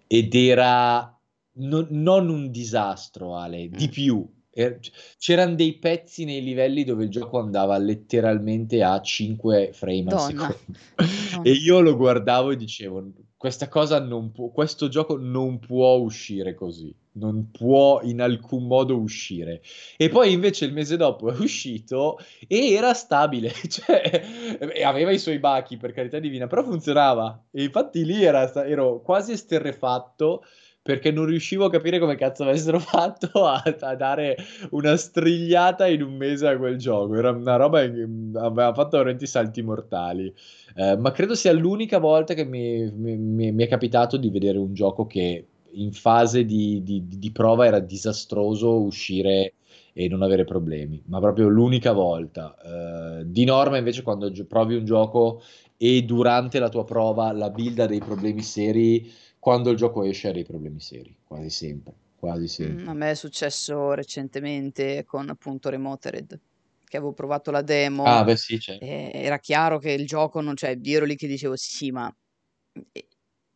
ed 0.08 0.34
era 0.34 1.15
no, 1.58 1.86
non 1.88 2.30
un 2.30 2.50
disastro, 2.50 3.36
Ale, 3.36 3.69
di 3.69 3.86
mm. 3.86 3.91
più. 3.91 4.28
Er, 4.57 4.79
c'erano 5.17 5.55
dei 5.55 5.73
pezzi 5.79 6.23
nei 6.23 6.41
livelli 6.41 6.85
dove 6.85 7.03
il 7.03 7.09
gioco 7.09 7.39
andava 7.39 7.77
letteralmente 7.77 8.81
a 8.83 9.01
5 9.01 9.71
frame 9.73 10.05
al 10.13 10.19
secondo. 10.21 10.57
e 11.43 11.51
io 11.51 11.81
lo 11.81 11.97
guardavo 11.97 12.51
e 12.51 12.55
dicevo: 12.55 13.03
Questa 13.35 13.67
cosa 13.67 13.99
non 13.99 14.31
può, 14.31 14.51
questo 14.51 14.87
gioco 14.87 15.17
non 15.17 15.59
può 15.59 15.95
uscire 15.95 16.53
così, 16.53 16.95
non 17.17 17.51
può 17.51 17.99
in 18.03 18.21
alcun 18.21 18.65
modo 18.65 18.97
uscire. 18.97 19.61
E 19.97 20.07
poi 20.07 20.31
invece 20.31 20.63
il 20.63 20.71
mese 20.71 20.95
dopo 20.95 21.27
è 21.33 21.37
uscito 21.37 22.17
e 22.47 22.71
era 22.71 22.93
stabile, 22.93 23.51
cioè 23.67 24.57
aveva 24.85 25.11
i 25.11 25.19
suoi 25.19 25.39
bachi 25.39 25.75
per 25.75 25.91
carità 25.91 26.17
divina, 26.19 26.47
però 26.47 26.63
funzionava. 26.63 27.43
E 27.51 27.63
infatti 27.63 28.05
lì 28.05 28.23
era, 28.23 28.49
ero 28.65 29.01
quasi 29.01 29.33
esterrefatto 29.33 30.45
perché 30.86 31.10
non 31.10 31.26
riuscivo 31.26 31.65
a 31.65 31.71
capire 31.71 31.98
come 31.98 32.15
cazzo 32.15 32.43
avessero 32.43 32.78
fatto 32.78 33.48
a, 33.48 33.63
a, 33.80 33.95
dare 33.95 34.38
una 34.69 34.95
strigliata 34.95 35.88
in 35.88 36.04
un 36.04 36.13
mese 36.13 36.48
a 36.48 36.56
quel 36.60 36.78
gioco. 36.78 37.15
Era 37.15 37.32
una 37.32 37.56
roba 37.56 37.82
che 37.82 38.08
aveva 38.36 38.71
fatto 38.71 38.98
veramente 38.98 39.26
salti 39.26 39.63
mortali. 39.63 40.32
Eh, 40.76 40.95
ma 40.95 41.10
credo 41.10 41.34
sia 41.34 41.52
l'unica 41.54 41.98
volta 41.98 42.36
che 42.36 42.45
mi, 42.45 42.91
mi, 42.91 43.17
mi, 43.52 43.63
è 43.63 43.67
capitato 43.67 44.15
di 44.17 44.30
vedere 44.30 44.60
un 44.60 44.76
gioco 44.76 45.08
che 45.08 45.48
in 45.71 45.91
fase 45.91 46.45
di, 46.45 46.84
di, 46.84 47.04
di 47.08 47.32
prova 47.32 47.65
era 47.65 47.80
disastroso 47.80 48.80
uscire 48.80 49.56
e 49.91 50.08
non 50.08 50.21
avere 50.21 50.43
problemi, 50.43 51.02
ma 51.08 51.19
proprio 51.19 51.48
l'unica 51.48 51.93
volta. 51.93 52.56
Uh, 52.62 53.24
di 53.26 53.43
norma, 53.43 53.78
invece, 53.78 54.04
quando 54.04 54.32
provi 54.48 54.76
un 54.76 54.86
gioco 54.86 55.41
e 55.78 56.04
durante 56.04 56.60
la 56.60 56.69
tua 56.69 56.86
prova 56.86 57.32
la 57.32 57.50
build 57.50 57.80
ha 57.80 57.86
dei 57.88 58.00
problemi 58.00 58.41
seri, 58.41 59.12
quando 59.45 59.69
il 59.69 59.77
gioco 59.77 60.01
esce 60.01 60.29
ha 60.29 60.31
dei 60.31 60.43
problemi 60.43 60.79
seri, 60.79 61.15
quasi 61.23 61.51
sempre. 61.51 61.93
Quasi 62.17 62.47
sempre. 62.47 62.84
Mm, 62.84 62.88
a 62.88 62.93
me 62.95 63.12
è 63.12 63.13
successo 63.13 63.93
recentemente 63.93 65.03
con 65.05 65.29
appunto 65.29 65.69
Remotered, 65.69 66.41
che 66.84 66.97
avevo 66.97 67.13
provato 67.13 67.51
la 67.51 67.62
demo. 67.62 68.05
Ah, 68.05 68.23
beh, 68.23 68.36
sì, 68.38 68.60
certo. 68.60 68.84
era 68.84 69.38
chiaro 69.38 69.77
che 69.77 69.91
il 69.91 70.08
gioco 70.08 70.41
non 70.41 70.55
c'è. 70.55 70.75
Io 70.81 70.97
ero 70.97 71.05
lì 71.05 71.15
che 71.15 71.27
dicevo 71.27 71.55
sì, 71.55 71.91
ma 71.91 72.12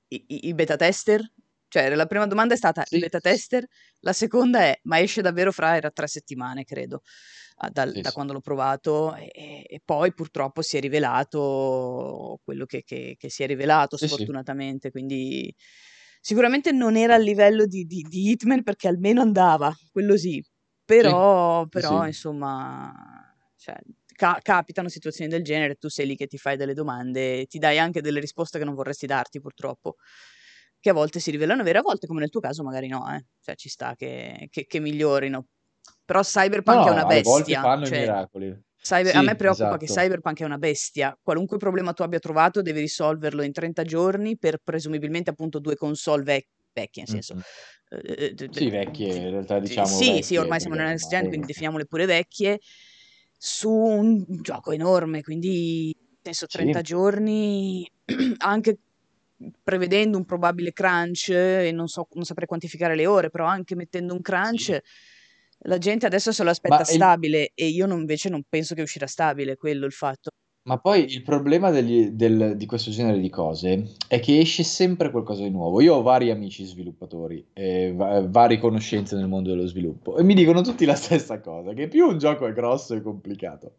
i, 0.10 0.48
i 0.50 0.54
beta 0.54 0.76
tester? 0.76 1.22
Cioè, 1.70 1.94
la 1.94 2.08
prima 2.08 2.26
domanda 2.26 2.56
è 2.56 2.58
stata 2.58 2.84
sì. 2.84 2.96
i 2.96 3.00
beta 3.00 3.20
tester, 3.20 3.64
la 4.00 4.12
seconda 4.12 4.62
è 4.62 4.80
ma 4.84 5.00
esce 5.00 5.22
davvero 5.22 5.52
fra 5.52 5.76
era 5.76 5.92
tre 5.92 6.08
settimane, 6.08 6.64
credo, 6.64 7.04
da, 7.72 7.88
sì, 7.88 8.02
da 8.02 8.10
sì. 8.10 8.14
quando 8.16 8.34
l'ho 8.34 8.42
provato 8.42 9.14
e, 9.16 9.30
e, 9.68 9.82
poi 9.86 10.12
purtroppo 10.14 10.64
si 10.64 10.78
è 10.78 10.80
rivelato 10.80 12.40
quello 12.44 12.66
che, 12.66 12.82
che, 12.84 13.16
che 13.20 13.30
si 13.30 13.44
è 13.44 13.46
rivelato 13.46 13.98
sfortunatamente, 13.98 14.90
quindi 14.90 15.54
sicuramente 16.20 16.72
non 16.72 16.96
era 16.96 17.14
a 17.14 17.20
livello 17.20 17.68
di, 17.68 17.86
di, 17.86 18.02
di 18.02 18.32
Hitman 18.32 18.64
perché 18.64 18.88
almeno 18.88 19.22
andava, 19.22 19.72
quello 19.92 20.18
sì, 20.18 20.44
però, 20.84 21.68
però 21.68 22.04
insomma, 22.08 22.92
cioè, 23.58 23.76
ca- 24.16 24.40
capitano 24.42 24.90
situazioni 24.90 25.30
del 25.30 25.44
genere, 25.44 25.76
tu 25.76 25.88
sei 25.88 26.08
lì 26.08 26.16
che 26.16 26.26
ti 26.26 26.40
fai 26.40 26.58
delle 26.58 26.74
domande, 26.74 27.46
ti 27.46 27.60
dai 27.60 27.78
anche 27.78 28.02
delle 28.02 28.20
risposte 28.20 28.58
che 28.58 28.66
non 28.66 28.74
vorresti 28.74 29.06
darti 29.06 29.40
purtroppo 29.40 29.98
che 30.80 30.90
a 30.90 30.94
volte 30.94 31.20
si 31.20 31.32
rivelano 31.32 31.64
vere, 31.64 31.80
a 31.80 31.82
volte 31.82 32.08
come 32.08 32.20
nel 32.20 32.30
tuo 32.30 32.40
caso 32.40 32.64
magari 32.64 32.88
no, 32.88 33.06
eh. 33.14 33.26
cioè 33.42 33.56
ci 33.56 33.70
sta 33.70 33.96
che, 33.96 34.48
che, 34.50 34.66
che 34.66 34.80
migliorino. 34.80 35.46
Però 36.06 36.22
Cyberpunk 36.22 36.80
no, 36.80 36.88
è 36.88 36.92
una 36.92 37.06
bestia. 37.06 37.30
A 37.30 37.34
volte 37.34 37.54
fanno 37.54 37.86
cioè... 37.86 37.98
i 37.98 38.00
miracoli. 38.02 38.64
Cyber- 38.82 39.16
a 39.16 39.22
me 39.22 39.36
preoccupa 39.36 39.78
che 39.78 39.86
esatto. 39.86 40.00
Cyberpunk 40.00 40.40
è 40.40 40.46
una 40.46 40.58
bestia. 40.58 41.18
Qualunque 41.22 41.58
problema 41.58 41.94
tu 41.94 42.04
abbia 42.04 42.20
trovato, 42.20 42.62
devi 42.62 42.80
risolverlo 42.80 43.42
in 43.42 43.52
30 43.52 43.84
giorni 43.84 44.38
per 44.38 44.60
presumibilmente 44.64 45.30
appunto 45.30 45.60
due 45.60 45.76
console 45.76 46.24
vec- 46.24 46.48
vecchie, 46.72 47.04
nel 47.06 47.12
senso. 47.12 47.34
Mm-hmm. 47.36 48.34
Uh, 48.34 48.54
sì, 48.54 48.70
vecchie, 48.70 49.16
in 49.16 49.30
realtà 49.32 49.60
diciamo. 49.60 49.88
Sì, 49.88 50.06
vecchie, 50.06 50.24
sì, 50.24 50.38
ormai 50.38 50.60
siamo 50.60 50.76
nella 50.76 50.90
next 50.90 51.10
gen, 51.10 51.28
quindi 51.28 51.48
definiamole 51.48 51.86
pure 51.86 52.06
vecchie. 52.06 52.60
Su 53.38 53.72
un 53.72 54.26
gioco 54.42 54.72
enorme, 54.72 55.22
quindi 55.22 55.96
senso 56.22 56.46
30 56.46 56.78
sì. 56.80 56.84
giorni, 56.84 57.92
anche 58.40 58.78
prevedendo 59.64 60.18
un 60.18 60.26
probabile 60.26 60.74
crunch, 60.74 61.30
e 61.30 61.72
non 61.74 61.88
so, 61.88 62.08
non 62.14 62.26
saprei 62.26 62.48
quantificare 62.48 62.96
le 62.96 63.06
ore, 63.06 63.30
però 63.30 63.46
anche 63.46 63.76
mettendo 63.76 64.14
un 64.14 64.22
crunch. 64.22 64.62
Sì 64.62 64.82
la 65.64 65.78
gente 65.78 66.06
adesso 66.06 66.32
se 66.32 66.44
lo 66.44 66.52
aspetta 66.52 66.76
Ma 66.76 66.82
il 66.82 66.88
stabile 66.88 67.52
e 67.54 67.68
io 67.68 67.86
non- 67.86 68.00
invece 68.00 68.30
non 68.30 68.44
penso 68.48 68.76
che 68.76 68.82
uscirà 68.82 69.08
stabile, 69.08 69.58
quello 69.58 69.86
il 69.86 69.92
fatto. 69.92 70.30
ma 70.64 70.78
poi 70.78 71.06
il 71.06 71.24
problema 71.24 71.72
degli 71.72 72.10
del 72.12 72.56
di 72.56 72.66
questo 72.68 72.92
genere 72.92 73.20
di 73.20 73.30
cose 73.30 73.96
è 74.08 74.20
che 74.20 74.40
esce 74.40 74.64
sempre 74.64 75.10
qualcosa 75.10 75.42
di 75.44 75.50
nuovo. 75.50 75.82
Io 75.82 75.96
ho 75.96 76.02
vari 76.02 76.30
amici 76.30 76.64
sviluppatori 76.64 77.44
e 77.54 77.92
va 77.96 78.22
varie 78.28 78.60
conoscenze 78.60 79.16
nel 79.16 79.28
mondo 79.28 79.50
dello 79.50 79.66
sviluppo 79.66 80.18
e 80.18 80.24
mi 80.24 80.36
dicono 80.36 80.62
tutti 80.62 80.86
la 80.86 80.96
stessa 80.96 81.40
cosa, 81.40 81.74
che 81.74 81.88
più 81.88 82.06
un 82.08 82.18
gioco 82.20 82.46
è 82.46 82.54
grosso 82.54 82.94
e 82.94 83.02
complicato 83.02 83.78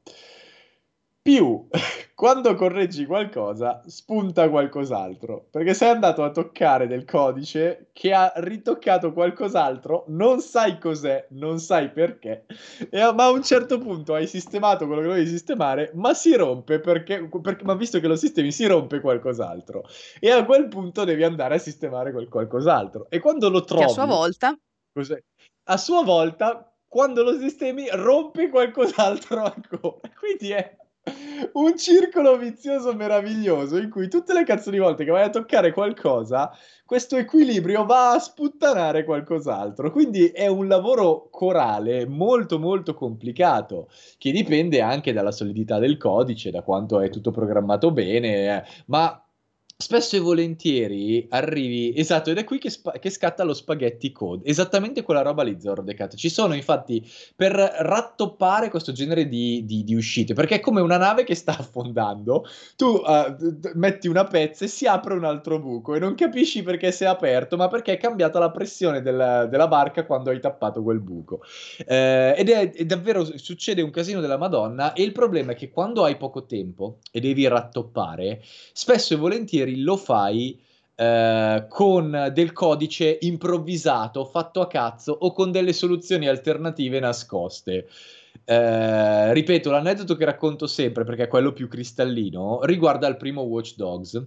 più 1.31 1.69
quando 2.15 2.55
correggi 2.57 3.07
qualcosa 3.07 3.83
spunta 3.87 4.51
qualcos'altro, 4.51 5.47
perché 5.51 5.75
sei 5.75 5.91
andato 5.91 6.25
a 6.25 6.33
toccare 6.33 6.89
del 6.89 7.05
codice 7.05 7.89
che 7.93 8.13
ha 8.13 8.33
ritoccato 8.37 9.13
qualcos'altro, 9.13 10.05
non 10.09 10.41
sai 10.41 10.79
cos'è, 10.79 11.29
non 11.31 11.61
sai 11.61 11.91
perché, 11.91 12.47
e, 12.91 13.13
ma 13.15 13.25
a 13.25 13.31
un 13.31 13.43
certo 13.43 13.79
punto 13.79 14.15
hai 14.15 14.27
sistemato 14.27 14.87
quello 14.87 15.03
che 15.03 15.07
dovevi 15.07 15.29
sistemare, 15.29 15.93
ma 15.95 16.13
si 16.13 16.35
rompe 16.35 16.81
perché, 16.81 17.27
perché, 17.41 17.65
ma 17.65 17.75
visto 17.75 18.01
che 18.01 18.09
lo 18.09 18.17
sistemi 18.17 18.51
si 18.53 18.67
rompe 18.67 19.01
qualcos'altro, 19.01 19.85
e 20.19 20.31
a 20.31 20.45
quel 20.45 20.69
punto 20.69 21.05
devi 21.05 21.23
andare 21.23 21.55
a 21.55 21.59
sistemare 21.59 22.13
quel 22.13 22.29
qualcos'altro, 22.29 23.07
e 23.09 23.21
quando 23.21 23.49
lo 23.49 23.63
trovi... 23.63 23.85
Che 23.85 23.91
a 23.91 23.95
sua 23.95 24.07
volta... 24.07 24.59
Cos'è? 24.93 25.23
A 25.69 25.77
sua 25.77 26.03
volta, 26.03 26.71
quando 26.87 27.23
lo 27.23 27.39
sistemi, 27.39 27.87
rompe 27.91 28.51
qualcos'altro 28.51 29.45
ancora, 29.45 30.11
quindi 30.19 30.51
è 30.51 30.77
un 31.55 31.77
circolo 31.77 32.37
vizioso 32.37 32.95
meraviglioso 32.95 33.77
in 33.79 33.91
cui 33.91 34.09
tutte 34.09 34.33
le 34.33 34.45
cazzo 34.45 34.71
di 34.71 34.79
volte 34.79 35.05
che 35.05 35.11
vai 35.11 35.25
a 35.25 35.31
toccare 35.31 35.73
qualcosa, 35.73 36.51
questo 36.85 37.17
equilibrio 37.17 37.85
va 37.87 38.13
a 38.13 38.19
sputtanare 38.19 39.05
qualcos'altro. 39.05 39.91
Quindi 39.91 40.29
è 40.29 40.47
un 40.47 40.69
lavoro 40.69 41.29
corale 41.31 42.07
molto 42.07 42.59
molto 42.59 42.95
complicato, 42.95 43.89
che 44.19 44.31
dipende 44.31 44.81
anche 44.81 45.13
dalla 45.13 45.33
solidità 45.33 45.79
del 45.79 45.97
codice, 45.97 46.51
da 46.51 46.63
quanto 46.63 47.01
è 47.01 47.09
tutto 47.09 47.31
programmato 47.31 47.91
bene, 47.91 48.57
eh. 48.57 48.65
ma 48.87 49.25
Spesso 49.83 50.15
e 50.15 50.19
volentieri 50.19 51.27
arrivi, 51.31 51.95
esatto, 51.97 52.29
ed 52.29 52.37
è 52.37 52.45
qui 52.45 52.59
che, 52.59 52.69
spa- 52.69 52.93
che, 52.99 53.09
scatta 53.09 53.45
lo 53.45 53.55
spaghetti 53.55 54.13
code, 54.13 54.47
esattamente 54.47 55.03
quella 55.03 55.23
roba 55.23 55.43
lì, 55.43 55.59
Zordecat. 55.59 56.17
Ci 56.17 56.29
sono 56.29 56.53
infatti 56.53 57.03
per 57.35 57.53
rattoppare 57.55 58.69
questo 58.69 58.93
genere 58.93 59.27
di, 59.27 59.65
di, 59.65 59.83
di, 59.83 59.95
uscite, 59.95 60.35
perché 60.35 60.57
è 60.57 60.61
come 60.61 60.83
una 60.83 60.99
nave 60.99 61.25
che 61.25 61.35
sta 61.35 61.57
affondando, 61.57 62.45
tu 62.77 62.89
uh, 62.89 63.35
metti 63.73 64.07
una 64.07 64.25
pezza 64.25 64.67
e 64.67 64.69
si 64.69 64.87
apre 64.87 65.15
un 65.15 65.25
altro 65.25 65.59
buco 65.59 65.95
e 65.95 65.99
non 65.99 66.15
capisci 66.15 66.63
perché 66.63 66.93
si 66.93 67.05
è 67.05 67.07
aperto, 67.07 67.57
ma 67.57 67.69
perché 67.69 67.95
è 67.95 67.97
cambiata 67.97 68.39
la 68.39 68.51
pressione 68.51 69.01
del, 69.01 69.49
della 69.49 69.67
barca 69.67 70.05
quando 70.05 70.29
hai 70.29 70.41
tappato 70.41 70.83
quel 70.83 71.01
buco. 71.01 71.41
Eh, 71.87 72.35
ed 72.37 72.51
è, 72.51 72.71
è 72.71 72.85
davvero, 72.85 73.25
succede 73.39 73.81
un 73.81 73.91
casino 73.91 74.21
della 74.21 74.37
Madonna 74.37 74.93
e 74.93 75.03
il 75.03 75.13
problema 75.13 75.53
è 75.53 75.55
che 75.55 75.71
quando 75.71 76.05
hai 76.05 76.19
poco 76.19 76.45
tempo 76.45 76.99
e 77.11 77.21
devi 77.21 77.49
rattoppare, 77.49 78.43
spesso 78.75 79.15
e 79.15 79.17
volentieri 79.17 79.69
magari 79.71 79.83
lo 79.83 79.97
fai 79.97 80.59
eh, 80.95 81.67
con 81.69 82.31
del 82.33 82.53
codice 82.53 83.19
improvvisato, 83.21 84.25
fatto 84.25 84.61
a 84.61 84.67
cazzo 84.67 85.13
o 85.13 85.33
con 85.33 85.51
delle 85.51 85.73
soluzioni 85.73 86.27
alternative 86.27 87.01
nascoste. 87.01 87.89
Eh, 88.45 89.33
ripeto, 89.33 89.71
l'aneddoto 89.71 90.17
che 90.17 90.25
racconto 90.25 90.67
sempre, 90.67 91.05
perché 91.05 91.25
è 91.25 91.29
quello 91.29 91.53
più 91.53 91.69
cristallino, 91.69 92.61
riguarda 92.63 93.07
il 93.07 93.17
primo 93.17 93.43
Watch 93.43 93.77
Dogs 93.77 94.27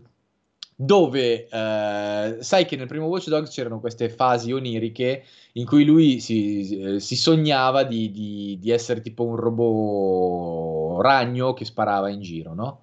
dove 0.76 1.48
eh, 1.48 2.38
sai 2.40 2.66
che 2.66 2.76
nel 2.76 2.88
primo 2.88 3.06
Watch 3.06 3.30
Dogs 3.30 3.52
c'erano 3.52 3.80
queste 3.80 4.10
fasi 4.10 4.52
oniriche 4.52 5.24
in 5.54 5.68
cui 5.68 5.86
lui 5.86 6.20
si, 6.20 6.98
si 6.98 7.16
sognava 7.16 7.84
di, 7.84 8.12
di, 8.12 8.58
di, 8.60 8.72
essere 8.72 9.00
tipo 9.02 9.24
un 9.24 9.36
robot 9.36 11.00
ragno 11.02 11.54
che 11.54 11.64
sparava 11.64 12.10
in 12.10 12.22
giro, 12.22 12.56
no? 12.56 12.82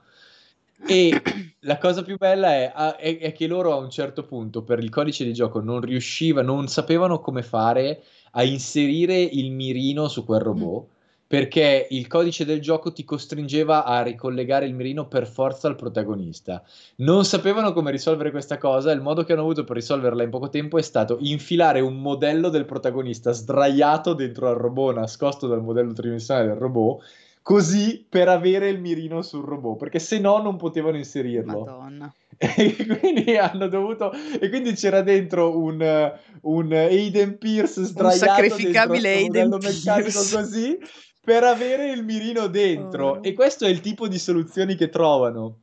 E 0.86 1.22
la 1.60 1.78
cosa 1.78 2.02
più 2.02 2.16
bella 2.16 2.48
è, 2.54 2.72
è, 2.96 3.18
è, 3.18 3.32
che 3.32 3.46
loro 3.46 3.72
a 3.72 3.76
un 3.76 3.90
certo 3.90 4.24
punto 4.24 4.62
per 4.62 4.78
il 4.78 4.88
codice 4.88 5.24
di 5.24 5.32
gioco 5.32 5.60
non 5.60 5.80
riuscivano, 5.80 6.54
non 6.54 6.68
sapevano 6.68 7.20
come 7.20 7.42
fare 7.42 8.02
a 8.32 8.42
inserire 8.42 9.20
il 9.20 9.50
mirino 9.50 10.08
su 10.08 10.24
quel 10.24 10.40
robot. 10.40 10.82
Mm. 10.82 10.98
Perché 11.30 11.86
il 11.90 12.08
codice 12.08 12.44
del 12.44 12.60
gioco 12.60 12.92
ti 12.92 13.04
costringeva 13.04 13.84
a 13.84 14.02
ricollegare 14.02 14.66
il 14.66 14.74
mirino 14.74 15.06
per 15.06 15.28
forza 15.28 15.68
al 15.68 15.76
protagonista. 15.76 16.60
Non 16.96 17.24
sapevano 17.24 17.72
come 17.72 17.92
risolvere 17.92 18.32
questa 18.32 18.58
cosa. 18.58 18.90
Il 18.90 19.00
modo 19.00 19.22
che 19.22 19.34
hanno 19.34 19.42
avuto 19.42 19.62
per 19.62 19.76
risolverla 19.76 20.24
in 20.24 20.30
poco 20.30 20.48
tempo 20.48 20.76
è 20.76 20.82
stato 20.82 21.18
infilare 21.20 21.78
un 21.78 22.00
modello 22.00 22.48
del 22.48 22.64
protagonista 22.64 23.30
sdraiato 23.30 24.12
dentro 24.14 24.48
al 24.48 24.56
robot, 24.56 24.96
nascosto 24.96 25.46
dal 25.46 25.62
modello 25.62 25.92
tridimensionale 25.92 26.48
del 26.48 26.56
robot 26.56 27.04
così 27.42 28.06
per 28.08 28.28
avere 28.28 28.68
il 28.68 28.80
mirino 28.80 29.22
sul 29.22 29.44
robot, 29.44 29.78
perché 29.78 29.98
se 29.98 30.18
no 30.18 30.38
non 30.38 30.56
potevano 30.56 30.96
inserirlo. 30.96 31.64
Madonna. 31.64 32.14
E 32.42 32.74
quindi 32.98 33.36
hanno 33.36 33.68
dovuto 33.68 34.10
e 34.40 34.48
quindi 34.48 34.72
c'era 34.72 35.02
dentro 35.02 35.58
un, 35.58 36.10
un 36.42 36.72
Aiden 36.72 37.36
Pierce 37.36 37.84
sdraiato 37.84 38.14
un 38.14 38.28
sacrificabile 38.28 39.12
Aiden 39.12 39.58
Pierce. 39.58 40.00
così 40.34 40.78
per 41.22 41.44
avere 41.44 41.90
il 41.90 42.02
mirino 42.02 42.46
dentro 42.46 43.08
oh. 43.08 43.22
e 43.22 43.34
questo 43.34 43.66
è 43.66 43.68
il 43.68 43.80
tipo 43.80 44.08
di 44.08 44.18
soluzioni 44.18 44.74
che 44.74 44.88
trovano 44.88 45.58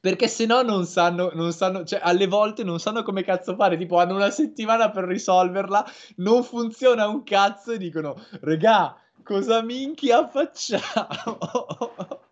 perché 0.00 0.28
se 0.28 0.46
no 0.46 0.62
non 0.62 0.86
sanno, 0.86 1.30
non 1.34 1.52
sanno, 1.52 1.84
cioè 1.84 2.00
alle 2.02 2.26
volte 2.26 2.64
non 2.64 2.80
sanno 2.80 3.02
come 3.02 3.22
cazzo 3.22 3.54
fare, 3.54 3.76
tipo 3.76 3.98
hanno 3.98 4.14
una 4.14 4.30
settimana 4.30 4.90
per 4.90 5.04
risolverla, 5.04 5.84
non 6.16 6.42
funziona 6.42 7.06
un 7.06 7.22
cazzo 7.22 7.72
e 7.72 7.78
dicono, 7.78 8.16
regà, 8.40 8.96
cosa 9.30 9.62
minchia 9.62 10.28
facciamo? 10.28 11.38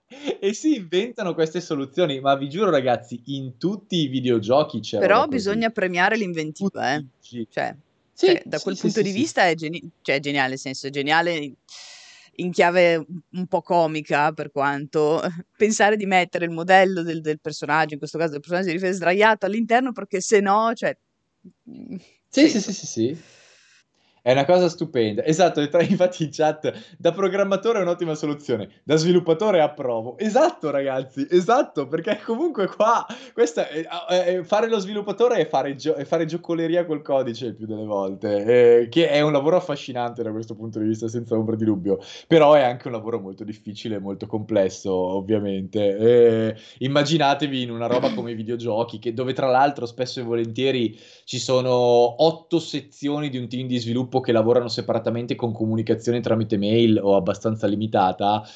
e 0.40 0.52
si 0.52 0.74
inventano 0.74 1.32
queste 1.32 1.60
soluzioni, 1.60 2.18
ma 2.18 2.34
vi 2.34 2.48
giuro 2.48 2.70
ragazzi, 2.70 3.22
in 3.26 3.56
tutti 3.56 3.98
i 4.02 4.08
videogiochi 4.08 4.80
c'è... 4.80 4.98
Però 4.98 5.28
bisogna 5.28 5.70
premiare 5.70 6.16
l'inventiva, 6.16 6.96
eh. 6.96 7.04
Cioè, 7.20 7.76
sì, 8.12 8.26
cioè, 8.26 8.42
da 8.44 8.58
quel 8.58 8.74
sì, 8.74 8.82
punto 8.82 8.98
sì, 8.98 9.04
di 9.04 9.12
vista 9.12 9.46
è, 9.46 9.54
geni- 9.54 9.88
cioè, 10.02 10.16
è 10.16 10.20
geniale, 10.20 10.48
nel 10.48 10.58
senso, 10.58 10.88
è 10.88 10.90
geniale 10.90 11.52
in 12.40 12.50
chiave 12.50 13.06
un 13.30 13.46
po' 13.46 13.62
comica 13.62 14.32
per 14.32 14.50
quanto 14.50 15.20
pensare 15.56 15.96
di 15.96 16.06
mettere 16.06 16.46
il 16.46 16.50
modello 16.50 17.02
del, 17.02 17.20
del 17.20 17.38
personaggio, 17.38 17.92
in 17.92 18.00
questo 18.00 18.18
caso 18.18 18.32
del 18.32 18.40
personaggio 18.40 18.70
di 18.70 18.74
difesa 18.74 18.94
sdraiato 18.94 19.46
all'interno 19.46 19.92
perché 19.92 20.20
se 20.20 20.40
no, 20.40 20.72
cioè... 20.74 20.96
Sì, 22.28 22.48
sì, 22.48 22.60
sì, 22.60 22.72
sì, 22.72 22.86
sì. 22.86 23.18
È 24.28 24.32
una 24.32 24.44
cosa 24.44 24.68
stupenda. 24.68 25.24
Esatto, 25.24 25.62
infatti 25.62 26.24
in 26.24 26.28
chat 26.30 26.96
da 26.98 27.12
programmatore 27.12 27.78
è 27.78 27.80
un'ottima 27.80 28.14
soluzione, 28.14 28.82
da 28.84 28.96
sviluppatore 28.96 29.62
approvo. 29.62 30.18
Esatto, 30.18 30.70
ragazzi, 30.70 31.26
esatto, 31.30 31.88
perché 31.88 32.20
comunque 32.22 32.66
qua 32.66 33.06
è, 33.34 33.86
è, 34.06 34.42
fare 34.42 34.68
lo 34.68 34.78
sviluppatore 34.80 35.36
è 35.36 35.48
fare, 35.48 35.76
gio- 35.76 35.94
è 35.94 36.04
fare, 36.04 36.26
giocoleria 36.26 36.84
col 36.84 37.00
codice 37.00 37.54
più 37.54 37.64
delle 37.64 37.86
volte, 37.86 38.80
eh, 38.80 38.88
che 38.90 39.08
è 39.08 39.22
un 39.22 39.32
lavoro 39.32 39.56
affascinante 39.56 40.22
da 40.22 40.30
questo 40.30 40.54
punto 40.54 40.78
di 40.78 40.88
vista, 40.88 41.08
senza 41.08 41.34
ombra 41.34 41.56
di 41.56 41.64
dubbio, 41.64 41.98
però 42.26 42.52
è 42.52 42.64
anche 42.64 42.88
un 42.88 42.92
lavoro 42.92 43.20
molto 43.20 43.44
difficile 43.44 43.98
molto 43.98 44.26
complesso, 44.26 44.92
ovviamente. 44.92 45.96
Eh, 45.96 46.56
immaginatevi 46.80 47.62
in 47.62 47.70
una 47.70 47.86
roba 47.86 48.12
come 48.12 48.32
i 48.32 48.34
videogiochi, 48.34 48.98
che, 48.98 49.14
dove 49.14 49.32
tra 49.32 49.46
l'altro 49.46 49.86
spesso 49.86 50.20
e 50.20 50.24
volentieri 50.24 51.00
ci 51.24 51.38
sono 51.38 51.72
otto 51.72 52.58
sezioni 52.58 53.30
di 53.30 53.38
un 53.38 53.48
team 53.48 53.66
di 53.66 53.78
sviluppo 53.78 54.16
gruppo 54.18 54.20
che 54.20 54.32
lavorano 54.32 54.68
separatamente 54.68 55.34
con 55.34 55.52
comunicazione 55.52 56.20
tramite 56.20 56.56
mail 56.58 56.98
o 57.02 57.16
abbastanza 57.16 57.66
limitata. 57.66 58.46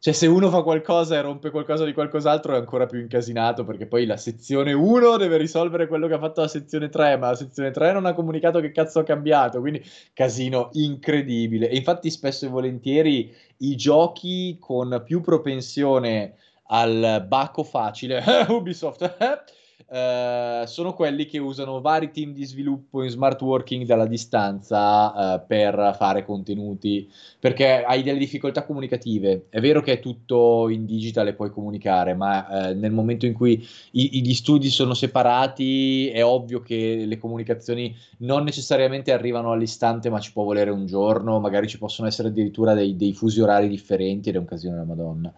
Cioè, 0.00 0.14
se 0.14 0.28
uno 0.28 0.48
fa 0.48 0.62
qualcosa 0.62 1.16
e 1.16 1.20
rompe 1.20 1.50
qualcosa 1.50 1.84
di 1.84 1.92
qualcos'altro 1.92 2.54
è 2.54 2.58
ancora 2.58 2.86
più 2.86 3.00
incasinato 3.00 3.64
perché 3.64 3.86
poi 3.86 4.06
la 4.06 4.16
sezione 4.16 4.72
1 4.72 5.16
deve 5.16 5.38
risolvere 5.38 5.88
quello 5.88 6.06
che 6.06 6.14
ha 6.14 6.20
fatto 6.20 6.40
la 6.40 6.48
sezione 6.48 6.88
3, 6.88 7.16
ma 7.16 7.30
la 7.30 7.34
sezione 7.34 7.72
3 7.72 7.92
non 7.92 8.06
ha 8.06 8.14
comunicato 8.14 8.60
che 8.60 8.70
cazzo 8.70 9.00
ha 9.00 9.04
cambiato, 9.04 9.58
quindi 9.58 9.82
casino 10.12 10.68
incredibile. 10.74 11.68
E 11.68 11.76
infatti 11.76 12.10
spesso 12.10 12.46
e 12.46 12.48
volentieri 12.48 13.34
i 13.58 13.74
giochi 13.74 14.56
con 14.60 15.02
più 15.04 15.20
propensione 15.20 16.34
al 16.70 17.24
bacco 17.26 17.64
facile, 17.64 18.22
Ubisoft, 18.48 19.16
eh, 19.90 20.64
sono 20.66 20.92
quelli 20.92 21.24
che 21.24 21.38
usano 21.38 21.80
vari 21.80 22.10
team 22.10 22.32
di 22.32 22.44
sviluppo 22.44 23.02
in 23.02 23.08
smart 23.08 23.40
working 23.40 23.86
dalla 23.86 24.06
distanza 24.06 25.36
eh, 25.36 25.40
per 25.46 25.94
fare 25.96 26.26
contenuti, 26.26 27.10
perché 27.40 27.84
hai 27.84 28.02
delle 28.02 28.18
difficoltà 28.18 28.64
comunicative. 28.64 29.46
È 29.48 29.60
vero 29.60 29.80
che 29.80 29.94
è 29.94 30.00
tutto 30.00 30.68
in 30.68 30.84
digital 30.84 31.28
e 31.28 31.34
puoi 31.34 31.50
comunicare, 31.50 32.14
ma 32.14 32.68
eh, 32.68 32.74
nel 32.74 32.92
momento 32.92 33.24
in 33.24 33.32
cui 33.32 33.66
i, 33.92 34.20
gli 34.22 34.34
studi 34.34 34.68
sono 34.68 34.92
separati 34.92 36.08
è 36.10 36.22
ovvio 36.22 36.60
che 36.60 37.04
le 37.06 37.16
comunicazioni 37.16 37.96
non 38.18 38.44
necessariamente 38.44 39.10
arrivano 39.10 39.52
all'istante, 39.52 40.10
ma 40.10 40.20
ci 40.20 40.32
può 40.32 40.44
volere 40.44 40.70
un 40.70 40.84
giorno, 40.84 41.40
magari 41.40 41.66
ci 41.66 41.78
possono 41.78 42.08
essere 42.08 42.28
addirittura 42.28 42.74
dei, 42.74 42.94
dei 42.94 43.14
fusi 43.14 43.40
orari 43.40 43.68
differenti 43.68 44.28
ed 44.28 44.34
è 44.34 44.38
un 44.38 44.44
casino 44.44 44.72
della 44.72 44.84
Madonna 44.84 45.32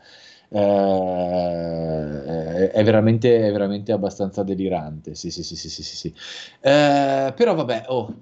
eh, 0.50 2.20
è, 2.72 2.82
veramente, 2.84 3.46
è, 3.46 3.52
veramente, 3.52 3.92
abbastanza 3.92 4.42
delirante. 4.42 5.14
Sì, 5.14 5.30
sì, 5.30 5.42
sì, 5.42 5.56
sì, 5.56 5.68
sì, 5.68 5.82
sì. 5.82 6.14
Eh, 6.60 7.32
però 7.36 7.54
vabbè, 7.54 7.84
oh, 7.88 8.14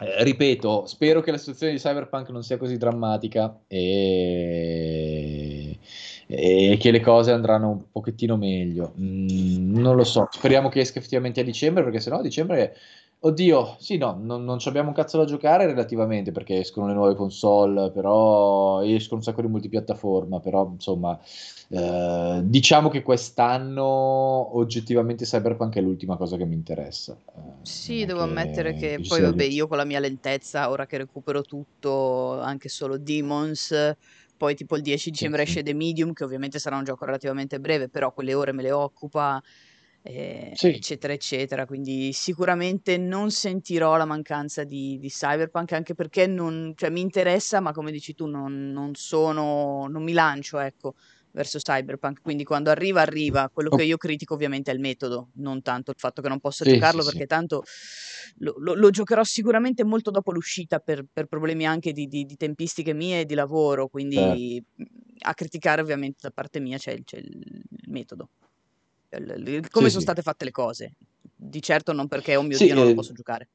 eh, 0.00 0.22
ripeto, 0.22 0.86
spero 0.86 1.20
che 1.20 1.32
la 1.32 1.38
situazione 1.38 1.72
di 1.72 1.78
Cyberpunk 1.78 2.28
non 2.30 2.44
sia 2.44 2.56
così 2.56 2.76
drammatica 2.76 3.58
e, 3.66 5.76
e 6.26 6.76
che 6.78 6.90
le 6.92 7.00
cose 7.00 7.32
andranno 7.32 7.70
un 7.70 7.90
pochettino 7.90 8.36
meglio. 8.36 8.94
Mm, 9.00 9.74
non 9.76 9.96
lo 9.96 10.04
so, 10.04 10.28
speriamo 10.30 10.68
che 10.68 10.80
esca 10.80 10.98
effettivamente 11.00 11.40
a 11.40 11.44
dicembre, 11.44 11.82
perché 11.82 11.98
sennò 12.00 12.18
a 12.18 12.22
dicembre 12.22 12.76
Oddio, 13.20 13.76
sì, 13.80 13.96
no, 13.96 14.16
non, 14.20 14.44
non 14.44 14.58
abbiamo 14.66 14.88
un 14.88 14.94
cazzo 14.94 15.18
da 15.18 15.24
giocare 15.24 15.66
relativamente 15.66 16.30
perché 16.30 16.58
escono 16.60 16.86
le 16.86 16.94
nuove 16.94 17.16
console, 17.16 17.90
però 17.90 18.80
escono 18.84 19.18
un 19.18 19.24
sacco 19.24 19.40
di 19.42 19.48
multipiattaforma, 19.48 20.38
però 20.38 20.68
insomma, 20.72 21.18
eh, 21.68 22.40
diciamo 22.44 22.88
che 22.88 23.02
quest'anno 23.02 23.84
oggettivamente 24.56 25.24
Cyberpunk 25.24 25.74
è 25.74 25.80
l'ultima 25.80 26.16
cosa 26.16 26.36
che 26.36 26.44
mi 26.44 26.54
interessa. 26.54 27.20
Eh, 27.34 27.40
sì, 27.64 28.04
devo 28.04 28.22
che, 28.22 28.24
ammettere 28.24 28.72
che, 28.72 29.00
che 29.00 29.00
poi 29.06 29.20
vabbè, 29.20 29.42
io 29.44 29.66
con 29.66 29.76
la 29.78 29.84
mia 29.84 29.98
lentezza, 29.98 30.70
ora 30.70 30.86
che 30.86 30.98
recupero 30.98 31.42
tutto, 31.42 32.40
anche 32.40 32.68
solo 32.68 32.98
Demons, 32.98 33.92
poi 34.36 34.54
tipo 34.54 34.76
il 34.76 34.82
10 34.82 35.10
dicembre 35.10 35.42
sì, 35.42 35.48
esce 35.48 35.62
The 35.64 35.74
Medium, 35.74 36.12
che 36.12 36.24
ovviamente 36.24 36.58
sarà 36.60 36.76
un 36.76 36.84
gioco 36.84 37.04
relativamente 37.04 37.58
breve, 37.60 37.88
però 37.88 38.12
quelle 38.12 38.32
ore 38.34 38.52
me 38.52 38.62
le 38.62 38.70
occupa 38.72 39.42
eh, 40.02 40.52
sì. 40.54 40.68
eccetera, 40.68 41.12
eccetera. 41.12 41.66
Quindi 41.66 42.12
sicuramente 42.12 42.96
non 42.96 43.30
sentirò 43.30 43.96
la 43.96 44.04
mancanza 44.04 44.64
di, 44.64 44.98
di 44.98 45.08
Cyberpunk, 45.08 45.72
anche 45.72 45.94
perché 45.94 46.26
non, 46.26 46.72
cioè, 46.76 46.90
mi 46.90 47.00
interessa, 47.00 47.60
ma 47.60 47.72
come 47.72 47.90
dici 47.90 48.14
tu, 48.14 48.26
non, 48.26 48.70
non, 48.70 48.94
sono, 48.94 49.86
non 49.88 50.02
mi 50.02 50.12
lancio, 50.12 50.58
ecco, 50.58 50.94
verso 51.32 51.58
Cyberpunk. 51.58 52.22
Quindi 52.22 52.44
quando 52.44 52.70
arriva, 52.70 53.00
arriva. 53.00 53.50
Quello 53.52 53.70
che 53.70 53.82
io 53.82 53.96
critico 53.96 54.34
ovviamente 54.34 54.70
è 54.70 54.74
il 54.74 54.80
metodo, 54.80 55.30
non 55.34 55.62
tanto 55.62 55.90
il 55.90 55.98
fatto 55.98 56.22
che 56.22 56.28
non 56.28 56.40
posso 56.40 56.64
sì, 56.64 56.72
giocarlo, 56.72 57.02
sì, 57.02 57.10
perché 57.10 57.26
tanto 57.26 57.64
lo, 58.38 58.54
lo, 58.58 58.74
lo, 58.74 58.90
giocherò 58.90 59.24
sicuramente 59.24 59.84
molto 59.84 60.10
dopo 60.10 60.32
l'uscita 60.32 60.78
per, 60.78 61.04
per 61.12 61.26
problemi 61.26 61.66
anche 61.66 61.92
di, 61.92 62.06
di, 62.06 62.24
di, 62.24 62.36
tempistiche 62.36 62.94
mie 62.94 63.20
e 63.20 63.24
di 63.26 63.34
lavoro. 63.34 63.88
Quindi 63.88 64.62
certo. 64.74 64.92
a 65.20 65.34
criticare 65.34 65.82
ovviamente 65.82 66.18
da 66.22 66.30
parte 66.30 66.60
mia 66.60 66.78
c'è, 66.78 67.02
c'è 67.02 67.18
il 67.18 67.62
metodo 67.88 68.30
come 69.70 69.86
sì, 69.86 69.90
sono 69.90 70.02
state 70.02 70.22
fatte 70.22 70.44
le 70.44 70.50
cose. 70.50 70.94
Di 71.34 71.62
certo 71.62 71.92
non 71.92 72.08
perché, 72.08 72.36
oh 72.36 72.42
mio 72.42 72.58
Dio, 72.58 72.74
non 72.74 72.84
eh, 72.84 72.88
lo 72.88 72.94
posso 72.94 73.12
giocare. 73.12 73.48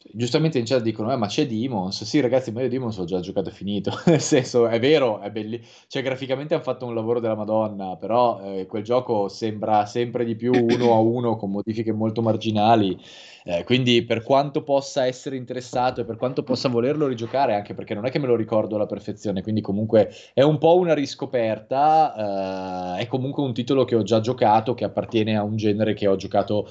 Giustamente 0.00 0.58
in 0.58 0.64
chat 0.64 0.80
dicono, 0.80 1.12
eh, 1.12 1.16
ma 1.16 1.26
c'è 1.26 1.46
Demons. 1.46 2.04
Sì, 2.04 2.20
ragazzi, 2.20 2.52
ma 2.52 2.62
io 2.62 2.68
Demons 2.68 2.96
ho 2.98 3.04
già 3.04 3.18
giocato 3.18 3.48
e 3.48 3.52
finito. 3.52 3.90
Nel 4.06 4.20
senso, 4.20 4.68
è 4.68 4.78
vero, 4.78 5.20
è 5.20 5.30
bellissimo. 5.30 5.66
Cioè, 5.88 6.02
graficamente 6.02 6.54
hanno 6.54 6.62
fatto 6.62 6.86
un 6.86 6.94
lavoro 6.94 7.18
della 7.18 7.34
Madonna, 7.34 7.96
però 7.96 8.40
eh, 8.40 8.66
quel 8.66 8.84
gioco 8.84 9.28
sembra 9.28 9.86
sempre 9.86 10.24
di 10.24 10.36
più 10.36 10.52
uno 10.52 10.94
a 10.94 11.00
uno, 11.00 11.36
con 11.36 11.50
modifiche 11.50 11.92
molto 11.92 12.22
marginali. 12.22 12.96
Eh, 13.44 13.64
quindi, 13.64 14.04
per 14.04 14.22
quanto 14.22 14.62
possa 14.62 15.04
essere 15.04 15.36
interessato 15.36 16.00
e 16.00 16.04
per 16.04 16.16
quanto 16.16 16.44
possa 16.44 16.68
volerlo 16.68 17.08
rigiocare, 17.08 17.54
anche 17.54 17.74
perché 17.74 17.94
non 17.94 18.06
è 18.06 18.10
che 18.10 18.20
me 18.20 18.28
lo 18.28 18.36
ricordo 18.36 18.76
alla 18.76 18.86
perfezione, 18.86 19.42
quindi 19.42 19.60
comunque 19.60 20.10
è 20.32 20.42
un 20.42 20.58
po' 20.58 20.76
una 20.76 20.94
riscoperta. 20.94 22.94
Eh, 22.96 23.02
è 23.02 23.06
comunque 23.08 23.42
un 23.42 23.52
titolo 23.52 23.84
che 23.84 23.96
ho 23.96 24.02
già 24.04 24.20
giocato, 24.20 24.74
che 24.74 24.84
appartiene 24.84 25.36
a 25.36 25.42
un 25.42 25.56
genere 25.56 25.92
che 25.94 26.06
ho 26.06 26.16
giocato 26.16 26.68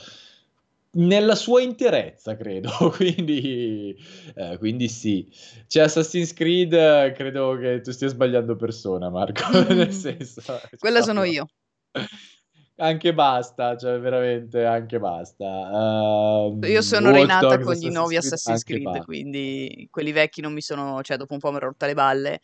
nella 0.92 1.36
sua 1.36 1.62
interezza, 1.62 2.36
credo. 2.36 2.70
quindi, 2.96 3.96
eh, 4.36 4.58
quindi 4.58 4.88
sì. 4.88 5.30
C'è 5.68 5.82
Assassin's 5.82 6.34
Creed, 6.34 7.14
credo 7.14 7.58
che 7.58 7.82
tu 7.82 7.92
stia 7.92 8.08
sbagliando 8.08 8.56
persona, 8.56 9.10
Marco. 9.10 9.44
Nel 9.74 9.92
senso, 9.92 10.42
Quella 10.78 11.02
sono 11.02 11.24
io. 11.24 11.48
Anche 12.80 13.12
basta, 13.12 13.76
cioè 13.76 14.00
veramente 14.00 14.64
anche 14.64 15.00
basta. 15.00 15.46
Uh, 15.46 16.64
io 16.64 16.84
sono 16.84 17.12
rinata 17.12 17.56
Dogs, 17.56 17.64
con 17.64 17.74
gli 17.74 17.90
nuovi 17.90 18.18
Assassin's 18.18 18.62
Creed, 18.62 18.84
Creed 18.84 19.04
quindi 19.04 19.88
quelli 19.90 20.12
vecchi 20.12 20.42
non 20.42 20.54
mi 20.54 20.62
sono, 20.62 21.02
cioè 21.02 21.18
dopo 21.18 21.34
un 21.34 21.40
po' 21.40 21.50
mi 21.50 21.56
ero 21.58 21.70
rotta 21.70 21.88
le 21.88 21.96
balle. 21.96 22.40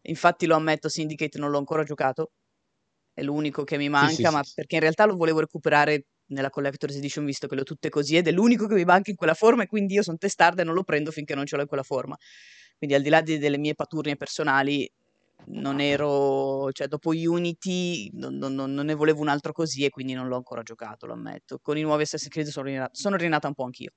Infatti 0.00 0.46
lo 0.46 0.54
ammetto, 0.54 0.88
Syndicate 0.88 1.38
non 1.38 1.50
l'ho 1.50 1.58
ancora 1.58 1.82
giocato, 1.82 2.30
è 3.12 3.22
l'unico 3.22 3.64
che 3.64 3.76
mi 3.76 3.90
manca, 3.90 4.14
sì, 4.14 4.24
sì, 4.24 4.30
ma 4.30 4.42
sì. 4.42 4.52
perché 4.54 4.76
in 4.76 4.80
realtà 4.80 5.04
lo 5.04 5.14
volevo 5.14 5.40
recuperare 5.40 6.06
nella 6.28 6.50
Collector's 6.50 6.96
Edition 6.96 7.24
visto 7.24 7.46
che 7.46 7.54
le 7.54 7.60
ho 7.62 7.64
tutte 7.64 7.88
così 7.88 8.16
ed 8.16 8.26
è 8.26 8.32
l'unico 8.32 8.66
che 8.66 8.74
mi 8.74 8.84
manca 8.84 9.10
in 9.10 9.16
quella 9.16 9.34
forma 9.34 9.62
e 9.62 9.66
quindi 9.66 9.94
io 9.94 10.02
sono 10.02 10.16
testarda 10.16 10.62
e 10.62 10.64
non 10.64 10.74
lo 10.74 10.82
prendo 10.82 11.10
finché 11.10 11.34
non 11.34 11.46
ce 11.46 11.56
l'ho 11.56 11.62
in 11.62 11.68
quella 11.68 11.82
forma. 11.82 12.16
Quindi 12.76 12.96
al 12.96 13.02
di 13.02 13.08
là 13.08 13.20
di, 13.20 13.38
delle 13.38 13.58
mie 13.58 13.74
paturnie 13.74 14.16
personali 14.16 14.90
non 15.46 15.80
ero, 15.80 16.70
cioè 16.72 16.88
dopo 16.88 17.10
Unity 17.10 18.10
non, 18.14 18.36
non, 18.36 18.54
non, 18.54 18.74
ne 18.74 18.94
volevo 18.94 19.20
un 19.20 19.28
altro 19.28 19.52
così 19.52 19.84
e 19.84 19.90
quindi 19.90 20.12
non 20.12 20.28
l'ho 20.28 20.36
ancora 20.36 20.62
giocato, 20.62 21.06
lo 21.06 21.12
ammetto. 21.12 21.58
Con 21.62 21.78
i 21.78 21.82
nuovi 21.82 22.02
Assassin's 22.02 22.32
Creed 22.32 22.48
sono 22.48 22.66
rinata, 22.66 22.90
sono 22.92 23.16
rinata 23.16 23.46
un 23.46 23.54
po' 23.54 23.64
anch'io. 23.64 23.92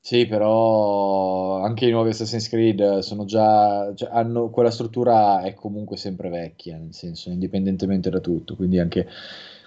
Sì, 0.00 0.26
però 0.26 1.60
anche 1.62 1.86
i 1.86 1.90
nuovi 1.90 2.10
Assassin's 2.10 2.48
Creed 2.48 2.98
sono 3.00 3.24
già, 3.26 3.92
cioè, 3.94 4.08
hanno, 4.10 4.48
quella 4.48 4.70
struttura 4.70 5.42
è 5.42 5.52
comunque 5.52 5.96
sempre 5.98 6.30
vecchia, 6.30 6.78
nel 6.78 6.94
senso, 6.94 7.28
indipendentemente 7.30 8.08
da 8.08 8.20
tutto, 8.20 8.56
quindi 8.56 8.78
anche 8.78 9.06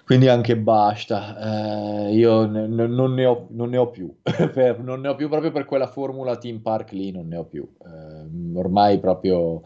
quindi 0.04 0.28
anche 0.28 0.56
basta. 0.56 2.08
Eh, 2.08 2.14
io 2.14 2.46
ne, 2.46 2.66
non, 2.66 3.14
ne 3.14 3.24
ho, 3.24 3.46
non, 3.50 3.70
ne 3.70 3.76
ho, 3.76 3.90
più, 3.90 4.14
per, 4.22 4.80
non 4.80 5.00
ne 5.00 5.08
ho 5.08 5.14
più 5.14 5.28
proprio 5.28 5.50
per 5.52 5.64
quella 5.64 5.86
formula 5.86 6.36
Team 6.36 6.60
Park 6.60 6.92
lì, 6.92 7.10
non 7.10 7.28
ne 7.28 7.36
ho 7.36 7.44
più. 7.44 7.66
Eh, 7.84 8.58
ormai 8.58 8.98
proprio 9.00 9.62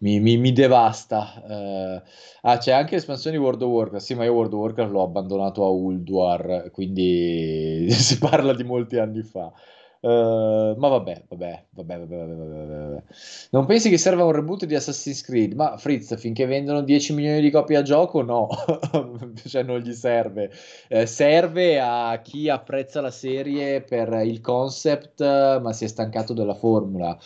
mi, 0.00 0.20
mi, 0.20 0.36
mi 0.36 0.52
devasta. 0.52 1.42
Eh, 1.48 2.02
ah, 2.42 2.58
c'è 2.58 2.72
anche 2.72 2.94
l'espansione 2.94 3.36
di 3.36 3.42
World 3.42 3.62
of 3.62 3.70
Warcraft. 3.70 4.04
Sì, 4.04 4.14
ma 4.14 4.24
io 4.24 4.32
World 4.32 4.52
of 4.52 4.60
Warcraft 4.60 4.92
l'ho 4.92 5.02
abbandonato 5.02 5.64
a 5.64 5.68
Ulduar, 5.70 6.70
quindi 6.72 7.86
si 7.92 8.18
parla 8.18 8.54
di 8.54 8.64
molti 8.64 8.98
anni 8.98 9.22
fa. 9.22 9.52
Uh, 10.00 10.76
ma 10.76 10.88
vabbè, 10.88 11.24
vabbè, 11.28 11.66
vabbè, 11.70 11.98
vabbè, 11.98 12.16
vabbè, 12.16 12.36
vabbè, 12.36 13.02
Non 13.50 13.66
pensi 13.66 13.90
che 13.90 13.98
serva 13.98 14.24
un 14.24 14.32
reboot 14.32 14.64
di 14.64 14.74
Assassin's 14.74 15.22
Creed? 15.22 15.54
Ma 15.54 15.76
Fritz, 15.76 16.16
finché 16.18 16.46
vendono 16.46 16.82
10 16.82 17.14
milioni 17.14 17.40
di 17.40 17.50
copie 17.50 17.76
a 17.76 17.82
gioco, 17.82 18.22
no, 18.22 18.48
cioè 19.46 19.62
non 19.64 19.80
gli 19.80 19.92
serve. 19.92 20.52
Eh, 20.88 21.06
serve 21.06 21.80
a 21.80 22.20
chi 22.22 22.48
apprezza 22.48 23.00
la 23.00 23.10
serie 23.10 23.82
per 23.82 24.12
il 24.24 24.40
concept, 24.40 25.20
ma 25.22 25.72
si 25.72 25.84
è 25.84 25.88
stancato 25.88 26.32
della 26.32 26.54
formula 26.54 27.18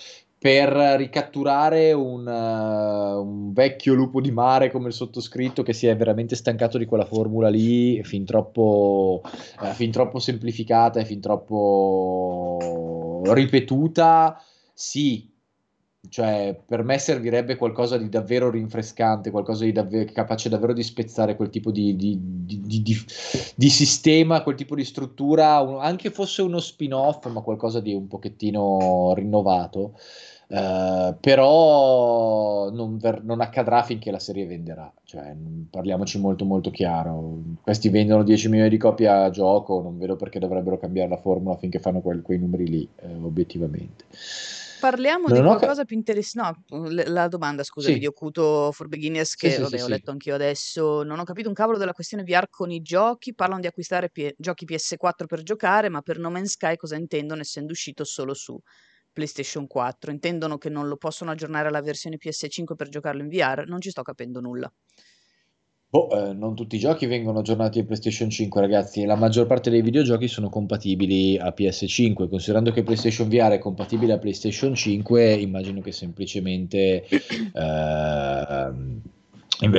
per 0.43 0.73
ricatturare 0.97 1.93
un, 1.93 2.27
uh, 2.27 3.23
un, 3.23 3.53
vecchio 3.53 3.95
lupo 3.95 4.21
di 4.21 4.33
mare 4.33 4.73
come 4.73 4.89
il 4.89 4.93
sottoscritto 4.93 5.63
che 5.63 5.73
si 5.73 5.87
è 5.87 5.95
veramente 5.95 6.35
stancato 6.35 6.79
di 6.79 6.85
quella 6.85 7.05
formula 7.05 7.49
lì, 7.49 8.03
fin 8.03 8.25
troppo, 8.25 9.23
uh, 9.23 9.67
fin 9.67 9.93
troppo 9.93 10.19
semplificata 10.19 10.99
e 10.99 11.05
fin 11.05 11.21
troppo 11.21 12.59
ripetuta, 13.25 14.43
sì. 14.75 15.31
Cioè, 16.09 16.61
per 16.67 16.83
me 16.83 16.99
servirebbe 16.99 17.55
qualcosa 17.55 17.97
di 17.97 18.09
davvero 18.09 18.51
rinfrescante, 18.51 19.31
qualcosa 19.31 19.63
di 19.63 19.71
davvero, 19.71 20.11
capace 20.13 20.49
davvero 20.49 20.73
di 20.73 20.83
spezzare 20.83 21.37
quel 21.37 21.51
tipo 21.51 21.71
di, 21.71 21.95
di, 21.95 22.19
di, 22.21 22.97
di 23.55 23.71
sistema, 23.71 24.43
quel 24.43 24.57
tipo 24.57 24.75
di 24.75 24.83
struttura, 24.83 25.61
un, 25.61 25.79
anche 25.81 26.11
fosse 26.11 26.43
uno 26.43 26.59
spin-off, 26.59 27.31
ma 27.31 27.43
qualcosa 27.43 27.79
di 27.79 27.95
un 27.95 28.09
pochettino 28.09 29.13
rinnovato. 29.15 29.95
Uh, 30.53 31.17
però 31.19 32.69
non, 32.71 32.99
ver- 32.99 33.23
non, 33.23 33.41
accadrà 33.41 33.83
finché 33.83 34.11
la 34.11 34.19
serie 34.19 34.45
venderà, 34.45 34.93
cioè, 35.05 35.35
parliamoci 35.71 36.21
molto 36.21 36.45
molto 36.45 36.71
chiaro, 36.71 37.39
questi 37.63 37.89
vendono 37.89 38.23
10 38.23 38.51
milioni 38.51 38.69
di 38.69 38.77
copie 38.77 39.09
a 39.09 39.31
gioco, 39.31 39.81
non 39.81 39.97
vedo 39.97 40.17
perché 40.17 40.39
dovrebbero 40.39 40.77
cambiare 40.77 41.09
la 41.09 41.17
formula 41.17 41.57
finché 41.57 41.79
fanno 41.79 42.03
quel- 42.03 42.21
quei 42.21 42.39
numeri 42.39 42.69
lì, 42.69 42.87
eh, 42.97 43.15
obiettivamente. 43.15 44.05
Parliamo 44.79 45.29
non 45.29 45.39
di 45.39 45.43
qualcosa 45.43 45.75
ca- 45.75 45.85
più 45.87 45.97
interessante. 45.97 46.61
No, 46.69 46.87
la 46.91 47.29
domanda, 47.29 47.63
scusa, 47.63 47.89
sì. 47.89 47.99
di 47.99 48.05
Occulto 48.05 48.73
for 48.73 48.89
Beginners, 48.89 49.37
che 49.37 49.53
sì, 49.53 49.63
vabbè, 49.63 49.79
sì, 49.79 49.85
ho 49.85 49.89
letto 49.89 50.11
anch'io 50.11 50.35
adesso. 50.35 51.03
Non 51.03 51.19
ho 51.19 51.25
capito 51.25 51.49
un 51.49 51.55
cavolo 51.55 51.79
della 51.79 51.93
questione 51.93 52.25
VR 52.25 52.49
con 52.51 52.71
i 52.71 52.83
giochi. 52.83 53.33
Parlano 53.33 53.61
di 53.61 53.69
acquistare 53.69 54.11
P- 54.11 54.35
giochi 54.37 54.67
PS4 54.67 55.27
per 55.27 55.43
giocare, 55.43 55.89
ma 55.89 56.03
per 56.03 56.19
No 56.19 56.31
Man's 56.31 56.51
Sky 56.51 56.77
cosa 56.77 56.97
intendono 56.97 57.41
essendo 57.41 57.71
uscito 57.71 58.05
solo 58.05 58.35
su 58.35 58.61
PlayStation 59.13 59.67
4, 59.67 60.11
intendono 60.11 60.59
che 60.59 60.69
non 60.69 60.89
lo 60.89 60.97
possono 60.97 61.31
aggiornare 61.31 61.69
alla 61.69 61.83
versione 61.83 62.17
PS5 62.17 62.75
per 62.75 62.89
giocarlo 62.89 63.23
in 63.23 63.29
VR, 63.29 63.65
non 63.67 63.81
ci 63.81 63.91
sto 63.91 64.03
capendo 64.03 64.41
nulla. 64.41 64.73
Oh, 65.95 66.09
eh, 66.11 66.33
non 66.33 66.55
tutti 66.55 66.77
i 66.77 66.79
giochi 66.79 67.05
vengono 67.05 67.41
aggiornati 67.41 67.81
in 67.81 67.85
PlayStation 67.85 68.31
5, 68.31 68.63
ragazzi. 68.63 69.05
La 69.05 69.15
maggior 69.15 69.47
parte 69.47 69.69
dei 69.69 69.83
videogiochi 69.83 70.27
sono 70.27 70.49
compatibili 70.49 71.37
a 71.37 71.53
PS5. 71.55 72.31
Considerando 72.31 72.73
che 72.73 72.83
PlayStation 72.83 73.29
VR 73.29 73.51
è 73.51 73.59
compatibile 73.59 74.15
a 74.15 74.19
PlayStation 74.19 74.75
5, 74.75 75.35
immagino 75.35 75.83
che 75.83 75.93
semplicemente. 75.93 77.05
Eh, 77.05 78.73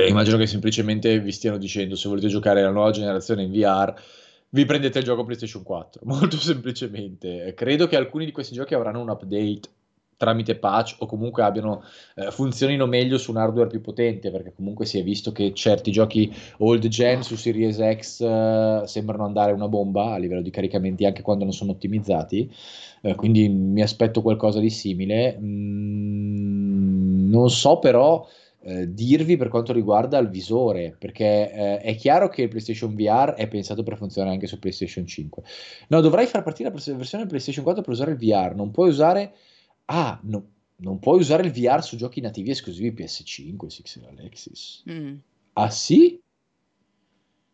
immagino 0.06 0.36
che 0.36 0.46
semplicemente 0.46 1.18
vi 1.18 1.32
stiano 1.32 1.58
dicendo 1.58 1.96
se 1.96 2.08
volete 2.08 2.28
giocare 2.28 2.62
la 2.62 2.70
nuova 2.70 2.92
generazione 2.92 3.42
in 3.42 3.50
VR. 3.50 3.92
Vi 4.54 4.64
prendete 4.66 5.00
il 5.00 5.04
gioco 5.04 5.24
PlayStation 5.24 5.64
4, 5.64 6.02
molto 6.06 6.36
semplicemente. 6.36 7.54
Credo 7.56 7.88
che 7.88 7.96
alcuni 7.96 8.24
di 8.24 8.30
questi 8.30 8.54
giochi 8.54 8.74
avranno 8.74 9.00
un 9.00 9.08
update 9.08 9.68
tramite 10.16 10.54
patch 10.54 10.94
o 11.00 11.06
comunque 11.06 11.42
abbiano, 11.42 11.82
eh, 12.14 12.30
funzionino 12.30 12.86
meglio 12.86 13.18
su 13.18 13.32
un 13.32 13.38
hardware 13.38 13.66
più 13.68 13.80
potente, 13.80 14.30
perché 14.30 14.52
comunque 14.54 14.86
si 14.86 14.96
è 15.00 15.02
visto 15.02 15.32
che 15.32 15.52
certi 15.54 15.90
giochi 15.90 16.32
old 16.58 16.86
gen 16.86 17.24
su 17.24 17.34
Series 17.34 17.78
X 17.98 18.20
eh, 18.20 18.82
sembrano 18.84 19.24
andare 19.24 19.50
una 19.50 19.66
bomba 19.66 20.12
a 20.12 20.18
livello 20.18 20.40
di 20.40 20.50
caricamenti 20.50 21.04
anche 21.04 21.22
quando 21.22 21.42
non 21.42 21.52
sono 21.52 21.72
ottimizzati, 21.72 22.48
eh, 23.02 23.16
quindi 23.16 23.48
mi 23.48 23.82
aspetto 23.82 24.22
qualcosa 24.22 24.60
di 24.60 24.70
simile. 24.70 25.36
Mm, 25.36 27.28
non 27.28 27.50
so 27.50 27.80
però 27.80 28.24
eh, 28.64 28.92
dirvi 28.92 29.36
per 29.36 29.48
quanto 29.48 29.72
riguarda 29.72 30.18
il 30.18 30.28
visore, 30.28 30.96
perché 30.98 31.52
eh, 31.52 31.78
è 31.78 31.94
chiaro 31.96 32.28
che 32.28 32.42
il 32.42 32.48
PlayStation 32.48 32.94
VR 32.94 33.34
è 33.34 33.46
pensato 33.48 33.82
per 33.82 33.96
funzionare 33.96 34.34
anche 34.34 34.46
su 34.46 34.58
PlayStation 34.58 35.06
5. 35.06 35.42
No, 35.88 36.00
dovrai 36.00 36.26
far 36.26 36.42
partire 36.42 36.70
la 36.70 36.94
versione 36.96 37.26
PlayStation 37.26 37.64
4 37.64 37.82
per 37.82 37.92
usare 37.92 38.12
il 38.12 38.18
VR, 38.18 38.54
non 38.54 38.70
puoi 38.70 38.88
usare 38.88 39.34
Ah, 39.86 40.18
no, 40.22 40.50
non 40.76 40.98
puoi 40.98 41.18
usare 41.18 41.44
il 41.44 41.52
VR 41.52 41.82
su 41.82 41.96
giochi 41.96 42.20
nativi 42.20 42.50
esclusivi 42.50 43.02
PS5, 43.02 43.66
Sixer 43.66 44.04
Alexis. 44.08 44.82
Mm. 44.90 45.16
Ah 45.54 45.70
sì? 45.70 46.20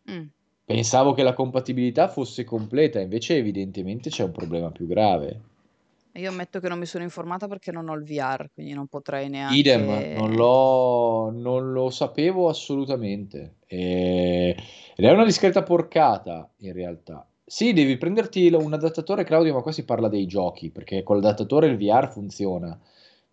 Mm. 0.09 0.25
Pensavo 0.63 1.13
che 1.13 1.23
la 1.23 1.33
compatibilità 1.33 2.07
fosse 2.07 2.43
completa, 2.43 2.99
invece 2.99 3.35
evidentemente 3.35 4.09
c'è 4.09 4.23
un 4.23 4.31
problema 4.31 4.71
più 4.71 4.87
grave. 4.87 5.49
Io 6.15 6.29
ammetto 6.29 6.59
che 6.59 6.67
non 6.67 6.77
mi 6.77 6.85
sono 6.85 7.03
informata 7.03 7.47
perché 7.47 7.71
non 7.71 7.87
ho 7.87 7.93
il 7.93 8.03
VR, 8.03 8.49
quindi 8.53 8.73
non 8.73 8.87
potrei 8.87 9.29
neanche... 9.29 9.55
Idem, 9.55 10.17
non, 10.17 11.39
non 11.41 11.71
lo 11.71 11.89
sapevo 11.89 12.49
assolutamente. 12.49 13.55
E... 13.65 14.55
Ed 14.95 15.05
è 15.05 15.11
una 15.11 15.23
discreta 15.23 15.63
porcata, 15.63 16.49
in 16.57 16.73
realtà. 16.73 17.25
Sì, 17.45 17.73
devi 17.73 17.97
prenderti 17.97 18.47
un 18.51 18.73
adattatore, 18.73 19.23
Claudio, 19.23 19.53
ma 19.53 19.61
qua 19.61 19.71
si 19.71 19.85
parla 19.85 20.09
dei 20.09 20.25
giochi, 20.25 20.69
perché 20.69 21.03
con 21.03 21.15
l'adattatore 21.15 21.67
il 21.67 21.77
VR 21.77 22.09
funziona. 22.09 22.77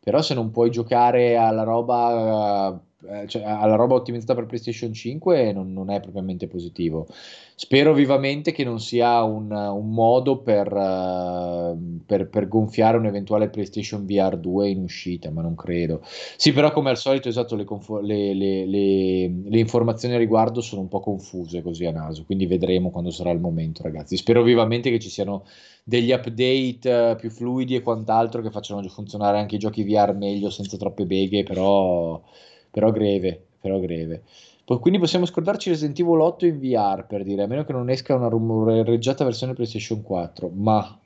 Però 0.00 0.22
se 0.22 0.34
non 0.34 0.50
puoi 0.50 0.70
giocare 0.70 1.36
alla 1.36 1.64
roba 1.64 2.80
cioè, 3.26 3.42
alla 3.44 3.76
roba 3.76 3.94
ottimizzata 3.94 4.34
per 4.34 4.46
PlayStation 4.46 4.92
5 4.92 5.52
non, 5.52 5.72
non, 5.72 5.88
è 5.90 6.00
propriamente 6.00 6.48
positivo. 6.48 7.06
Spero 7.54 7.94
vivamente 7.94 8.50
che 8.50 8.64
non 8.64 8.80
sia 8.80 9.22
un, 9.22 9.52
un 9.52 9.90
modo 9.90 10.38
per, 10.38 10.72
uh, 10.72 12.00
per, 12.04 12.28
per, 12.28 12.48
gonfiare 12.48 12.96
un 12.96 13.06
eventuale 13.06 13.50
PlayStation 13.50 14.04
VR 14.04 14.36
2 14.36 14.68
in 14.68 14.82
uscita, 14.82 15.30
ma 15.30 15.42
non 15.42 15.54
credo. 15.54 16.00
Sì, 16.02 16.52
però 16.52 16.72
come 16.72 16.90
al 16.90 16.96
solito, 16.96 17.28
esatto, 17.28 17.54
le, 17.54 17.64
confo- 17.64 18.00
le, 18.00 18.34
le, 18.34 18.66
le, 18.66 19.58
informazioni 19.58 20.14
a 20.14 20.18
riguardo 20.18 20.60
sono 20.60 20.80
un 20.80 20.88
po' 20.88 21.00
confuse 21.00 21.62
così 21.62 21.84
a 21.84 21.92
naso, 21.92 22.24
quindi 22.24 22.46
vedremo 22.46 22.90
quando 22.90 23.10
sarà 23.10 23.30
il 23.30 23.40
momento, 23.40 23.82
ragazzi. 23.84 24.16
Spero 24.16 24.42
vivamente 24.42 24.90
che 24.90 24.98
ci 24.98 25.08
siano 25.08 25.44
degli 25.84 26.10
update 26.10 26.90
uh, 26.90 27.16
più 27.16 27.30
fluidi 27.30 27.76
e 27.76 27.82
quant'altro 27.82 28.42
che 28.42 28.50
facciano 28.50 28.82
funzionare 28.88 29.38
anche 29.38 29.54
i 29.54 29.58
giochi 29.58 29.84
VR 29.84 30.14
meglio 30.14 30.50
senza 30.50 30.76
troppe 30.76 31.06
beghe, 31.06 31.44
però 31.44 32.20
però 32.70 32.90
greve, 32.90 33.46
però 33.60 33.78
greve. 33.78 34.22
Quindi 34.64 34.98
possiamo 34.98 35.24
scordarci 35.24 35.70
Resident 35.70 35.98
Evil 35.98 36.20
8 36.20 36.44
in 36.44 36.58
VR 36.58 37.06
per 37.06 37.22
dire, 37.22 37.42
a 37.42 37.46
meno 37.46 37.64
che 37.64 37.72
non 37.72 37.88
esca 37.88 38.14
una 38.14 38.28
rumoreggiata 38.28 39.24
versione 39.24 39.54
PlayStation 39.54 40.02
4, 40.02 40.50
ma 40.50 41.00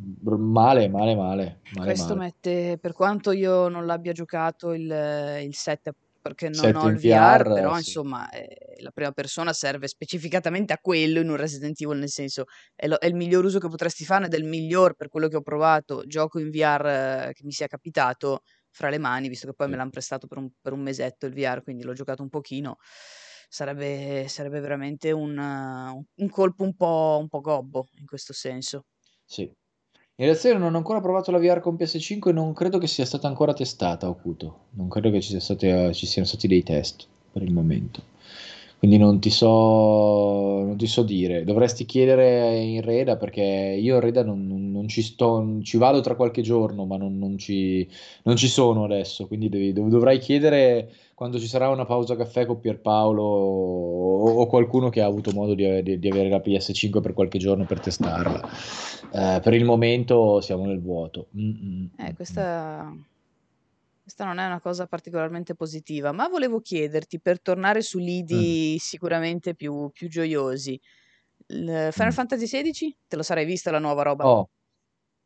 male, 0.00 0.88
male, 0.88 1.14
male. 1.14 1.60
male 1.74 1.86
Questo 1.86 2.16
male. 2.16 2.34
mette, 2.42 2.78
per 2.80 2.92
quanto 2.92 3.30
io 3.30 3.68
non 3.68 3.86
l'abbia 3.86 4.12
giocato 4.12 4.72
il, 4.72 5.40
il 5.42 5.54
7 5.54 5.92
perché 6.26 6.48
non 6.48 6.74
ho 6.74 6.88
il 6.88 6.96
VR, 6.96 7.44
VR 7.44 7.52
però 7.54 7.72
sì. 7.74 7.78
insomma 7.78 8.28
eh, 8.30 8.76
la 8.80 8.90
prima 8.90 9.12
persona 9.12 9.52
serve 9.52 9.86
specificatamente 9.86 10.72
a 10.72 10.78
quello 10.78 11.20
in 11.20 11.30
un 11.30 11.36
Resident 11.36 11.80
Evil, 11.80 11.98
nel 11.98 12.08
senso 12.08 12.46
è, 12.74 12.88
lo, 12.88 12.96
è, 12.96 13.06
il 13.06 13.14
miglior 13.14 13.44
uso 13.44 13.60
che 13.60 13.68
potresti 13.68 14.04
fare 14.04 14.26
ed 14.26 14.34
è 14.34 14.36
il 14.36 14.44
miglior 14.44 14.94
per 14.94 15.08
quello 15.08 15.28
che 15.28 15.36
ho 15.36 15.42
provato, 15.42 16.04
gioco 16.06 16.40
in 16.40 16.50
VR 16.50 16.86
eh, 16.86 17.32
che 17.32 17.44
mi 17.44 17.52
sia 17.52 17.68
capitato, 17.68 18.42
fra 18.76 18.90
le 18.90 18.98
mani, 18.98 19.28
visto 19.28 19.46
che 19.46 19.54
poi 19.54 19.70
me 19.70 19.76
l'hanno 19.76 19.88
prestato 19.88 20.26
per 20.26 20.36
un, 20.36 20.50
per 20.60 20.74
un 20.74 20.80
mesetto 20.80 21.24
il 21.24 21.32
VR, 21.32 21.62
quindi 21.62 21.82
l'ho 21.82 21.94
giocato 21.94 22.22
un 22.22 22.28
pochino. 22.28 22.76
Sarebbe, 23.48 24.26
sarebbe 24.28 24.60
veramente 24.60 25.12
un, 25.12 25.38
un 25.38 26.28
colpo 26.28 26.62
un 26.62 26.76
po', 26.76 27.16
un 27.18 27.28
po' 27.28 27.40
gobbo 27.40 27.88
in 27.98 28.04
questo 28.04 28.34
senso. 28.34 28.84
Sì. 29.24 29.42
In 30.18 30.24
realtà 30.26 30.56
non 30.58 30.74
ho 30.74 30.76
ancora 30.76 31.00
provato 31.00 31.30
la 31.30 31.38
VR 31.38 31.60
con 31.60 31.76
PS5 31.76 32.28
e 32.28 32.32
non 32.32 32.52
credo 32.52 32.76
che 32.76 32.86
sia 32.86 33.06
stata 33.06 33.26
ancora 33.28 33.54
testata 33.54 34.10
Okuto. 34.10 34.66
Non 34.72 34.90
credo 34.90 35.10
che 35.10 35.22
ci, 35.22 35.30
sia 35.30 35.40
state, 35.40 35.94
ci 35.94 36.06
siano 36.06 36.28
stati 36.28 36.46
dei 36.46 36.62
test 36.62 37.06
per 37.32 37.42
il 37.42 37.52
momento. 37.52 38.02
Quindi 38.78 38.98
non 38.98 39.18
ti 39.20 39.30
so, 39.30 40.62
non 40.64 40.76
ti 40.76 40.86
so 40.86 41.02
dire. 41.02 41.44
Dovresti 41.44 41.86
chiedere 41.86 42.58
in 42.58 42.82
Reda 42.82 43.16
perché 43.16 43.42
io 43.42 43.94
in 43.94 44.00
Reda 44.00 44.22
non, 44.22 44.46
non, 44.46 44.70
non 44.70 44.86
ci 44.86 45.00
sto, 45.02 45.58
ci 45.62 45.78
vado 45.78 46.00
tra 46.02 46.14
qualche 46.14 46.42
giorno, 46.42 46.84
ma 46.84 46.98
non, 46.98 47.18
non 47.18 47.38
ci, 47.38 47.88
ci, 48.34 48.48
sono 48.48 48.84
adesso. 48.84 49.26
Quindi 49.26 49.48
devi, 49.48 49.72
dov- 49.72 49.88
dovrai 49.88 50.18
chiedere 50.18 50.92
quando 51.14 51.38
ci 51.38 51.46
sarà 51.46 51.70
una 51.70 51.86
pausa 51.86 52.16
caffè 52.16 52.44
con 52.44 52.60
Pierpaolo 52.60 53.22
o, 53.22 54.30
o 54.40 54.46
qualcuno 54.46 54.90
che 54.90 55.00
ha 55.00 55.06
avuto 55.06 55.32
modo 55.32 55.54
di, 55.54 55.82
di, 55.82 55.98
di, 55.98 56.08
avere 56.10 56.28
la 56.28 56.42
PS5 56.44 57.00
per 57.00 57.14
qualche 57.14 57.38
giorno 57.38 57.64
per 57.64 57.80
testarla. 57.80 58.40
Eh, 59.10 59.40
per 59.42 59.54
il 59.54 59.64
momento 59.64 60.42
siamo 60.42 60.66
nel 60.66 60.82
vuoto. 60.82 61.28
Mm-mm. 61.34 61.92
Eh, 61.98 62.14
questa 62.14 62.94
questa 64.06 64.24
non 64.24 64.38
è 64.38 64.46
una 64.46 64.60
cosa 64.60 64.86
particolarmente 64.86 65.56
positiva, 65.56 66.12
ma 66.12 66.28
volevo 66.28 66.60
chiederti, 66.60 67.18
per 67.18 67.40
tornare 67.40 67.82
su 67.82 67.98
lidi 67.98 68.74
mm. 68.74 68.76
sicuramente 68.78 69.56
più, 69.56 69.90
più 69.90 70.08
gioiosi, 70.08 70.80
il 71.48 71.88
Final 71.90 72.12
mm. 72.12 72.14
Fantasy 72.14 72.46
XVI? 72.46 72.96
Te 73.08 73.16
lo 73.16 73.24
sarei 73.24 73.44
vista 73.44 73.72
la 73.72 73.80
nuova 73.80 74.02
roba? 74.04 74.28
Oh, 74.28 74.50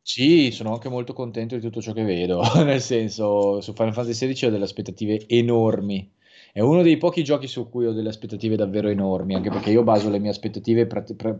sì, 0.01 0.49
sono 0.49 0.73
anche 0.73 0.89
molto 0.89 1.13
contento 1.13 1.53
di 1.53 1.61
tutto 1.61 1.79
ciò 1.79 1.93
che 1.93 2.03
vedo, 2.03 2.41
nel 2.65 2.81
senso, 2.81 3.61
su 3.61 3.71
Final 3.73 3.93
Fantasy 3.93 4.27
XVI 4.27 4.47
ho 4.47 4.49
delle 4.49 4.63
aspettative 4.63 5.27
enormi 5.27 6.11
è 6.53 6.59
uno 6.59 6.81
dei 6.81 6.97
pochi 6.97 7.23
giochi 7.23 7.47
su 7.47 7.69
cui 7.69 7.85
ho 7.85 7.93
delle 7.93 8.09
aspettative 8.09 8.57
davvero 8.57 8.89
enormi, 8.89 9.35
anche 9.35 9.49
perché 9.49 9.69
io 9.69 9.83
baso 9.83 10.09
le 10.09 10.19
mie 10.19 10.31
aspettative 10.31 10.85
prat- 10.85 11.15
pr- 11.15 11.39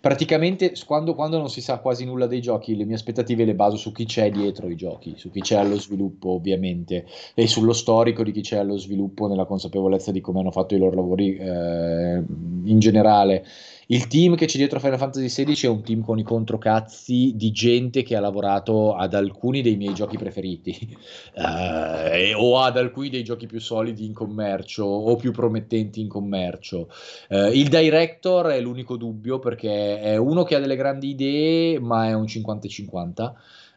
praticamente 0.00 0.72
quando, 0.86 1.14
quando, 1.14 1.38
non 1.38 1.50
si 1.50 1.60
sa 1.60 1.78
quasi 1.78 2.04
nulla 2.04 2.26
dei 2.26 2.40
giochi, 2.40 2.76
le 2.76 2.84
mie 2.84 2.94
aspettative 2.94 3.44
le 3.44 3.54
baso 3.54 3.76
su 3.76 3.92
chi 3.92 4.04
c'è 4.04 4.30
dietro 4.30 4.68
i 4.68 4.76
giochi, 4.76 5.14
su 5.16 5.30
chi 5.30 5.40
c'è 5.40 5.56
allo 5.56 5.78
sviluppo 5.78 6.30
ovviamente 6.30 7.06
e 7.34 7.46
sullo 7.46 7.72
storico 7.72 8.22
di 8.22 8.32
chi 8.32 8.40
c'è 8.40 8.56
allo 8.56 8.76
sviluppo 8.76 9.26
nella 9.26 9.44
consapevolezza 9.44 10.10
di 10.10 10.20
come 10.20 10.40
hanno 10.40 10.50
fatto 10.50 10.74
i 10.74 10.78
loro 10.78 10.96
lavori 10.96 11.36
eh, 11.36 12.22
in 12.64 12.78
generale 12.78 13.44
il 13.88 14.06
team 14.06 14.34
che 14.34 14.46
c'è 14.46 14.56
dietro 14.56 14.80
Final 14.80 14.98
Fantasy 14.98 15.26
XVI 15.44 15.66
è 15.66 15.68
un 15.68 15.82
team 15.82 16.02
con 16.02 16.18
i 16.18 16.22
controcazzi 16.22 17.32
di 17.34 17.50
gente 17.50 18.02
che 18.02 18.16
ha 18.16 18.20
lavorato 18.20 18.94
ad 18.94 19.12
alcuni 19.12 19.60
dei 19.60 19.76
miei 19.76 19.92
giochi 19.92 20.16
preferiti 20.16 20.96
eh, 21.34 22.32
o 22.34 22.60
ad 22.60 22.78
alcuni 22.78 23.10
dei 23.10 23.22
giochi 23.22 23.46
più 23.46 23.60
solidi 23.60 24.06
in 24.06 24.14
commercio 24.14 24.84
o 24.84 25.16
più 25.16 25.32
promettenti 25.32 26.00
in 26.00 26.08
commercio. 26.08 26.88
Eh, 27.28 27.50
il 27.58 27.68
director 27.68 28.46
è 28.46 28.60
l'unico 28.60 28.96
dubbio 28.96 29.38
perché 29.38 29.53
è 29.62 30.16
uno 30.16 30.42
che 30.42 30.54
ha 30.54 30.60
delle 30.60 30.76
grandi 30.76 31.10
idee 31.10 31.78
ma 31.78 32.08
è 32.08 32.12
un 32.12 32.24
50-50. 32.24 33.32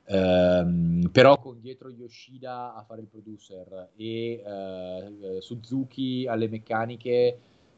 Um, 0.10 1.10
però 1.12 1.38
con 1.38 1.60
dietro 1.60 1.90
Yoshida 1.90 2.74
a 2.74 2.82
fare 2.88 3.02
il 3.02 3.08
producer 3.08 3.90
e 3.98 4.42
uh, 4.42 5.42
Suzuki 5.42 6.26
alle 6.26 6.48
meccaniche 6.48 7.38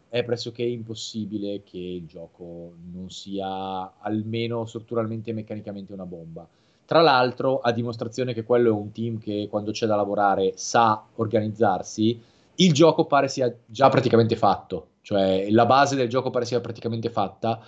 è 0.10 0.24
pressoché 0.24 0.64
impossibile 0.64 1.64
che 1.64 1.78
il 1.78 2.06
gioco 2.06 2.74
non 2.92 3.10
sia 3.10 4.00
almeno 4.00 4.66
strutturalmente 4.66 5.32
e 5.32 5.34
meccanicamente 5.34 5.94
una 5.94 6.06
bomba. 6.06 6.48
Tra 6.86 7.02
l'altro, 7.02 7.60
a 7.60 7.72
dimostrazione 7.72 8.34
che 8.34 8.44
quello 8.44 8.70
è 8.70 8.74
un 8.74 8.92
team 8.92 9.20
che 9.20 9.48
quando 9.50 9.72
c'è 9.72 9.86
da 9.86 9.96
lavorare 9.96 10.54
sa 10.56 11.06
organizzarsi, 11.16 12.20
il 12.56 12.74
gioco 12.74 13.06
pare 13.06 13.28
sia 13.28 13.54
già 13.66 13.90
praticamente 13.90 14.36
fatto, 14.36 14.88
cioè 15.02 15.50
la 15.52 15.68
base 15.68 15.96
del 15.96 16.10
gioco 16.10 16.32
pare 16.32 16.46
sia 16.46 16.60
praticamente 16.60 17.10
fatta 17.10 17.62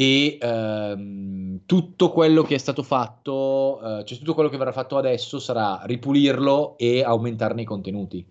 e 0.00 0.38
ehm, 0.40 1.62
tutto 1.66 2.12
quello 2.12 2.42
che 2.44 2.54
è 2.54 2.58
stato 2.58 2.84
fatto, 2.84 3.80
eh, 3.98 4.04
cioè 4.04 4.16
tutto 4.18 4.32
quello 4.32 4.48
che 4.48 4.56
verrà 4.56 4.70
fatto 4.70 4.96
adesso 4.96 5.40
sarà 5.40 5.80
ripulirlo 5.86 6.78
e 6.78 7.02
aumentarne 7.02 7.62
i 7.62 7.64
contenuti. 7.64 8.24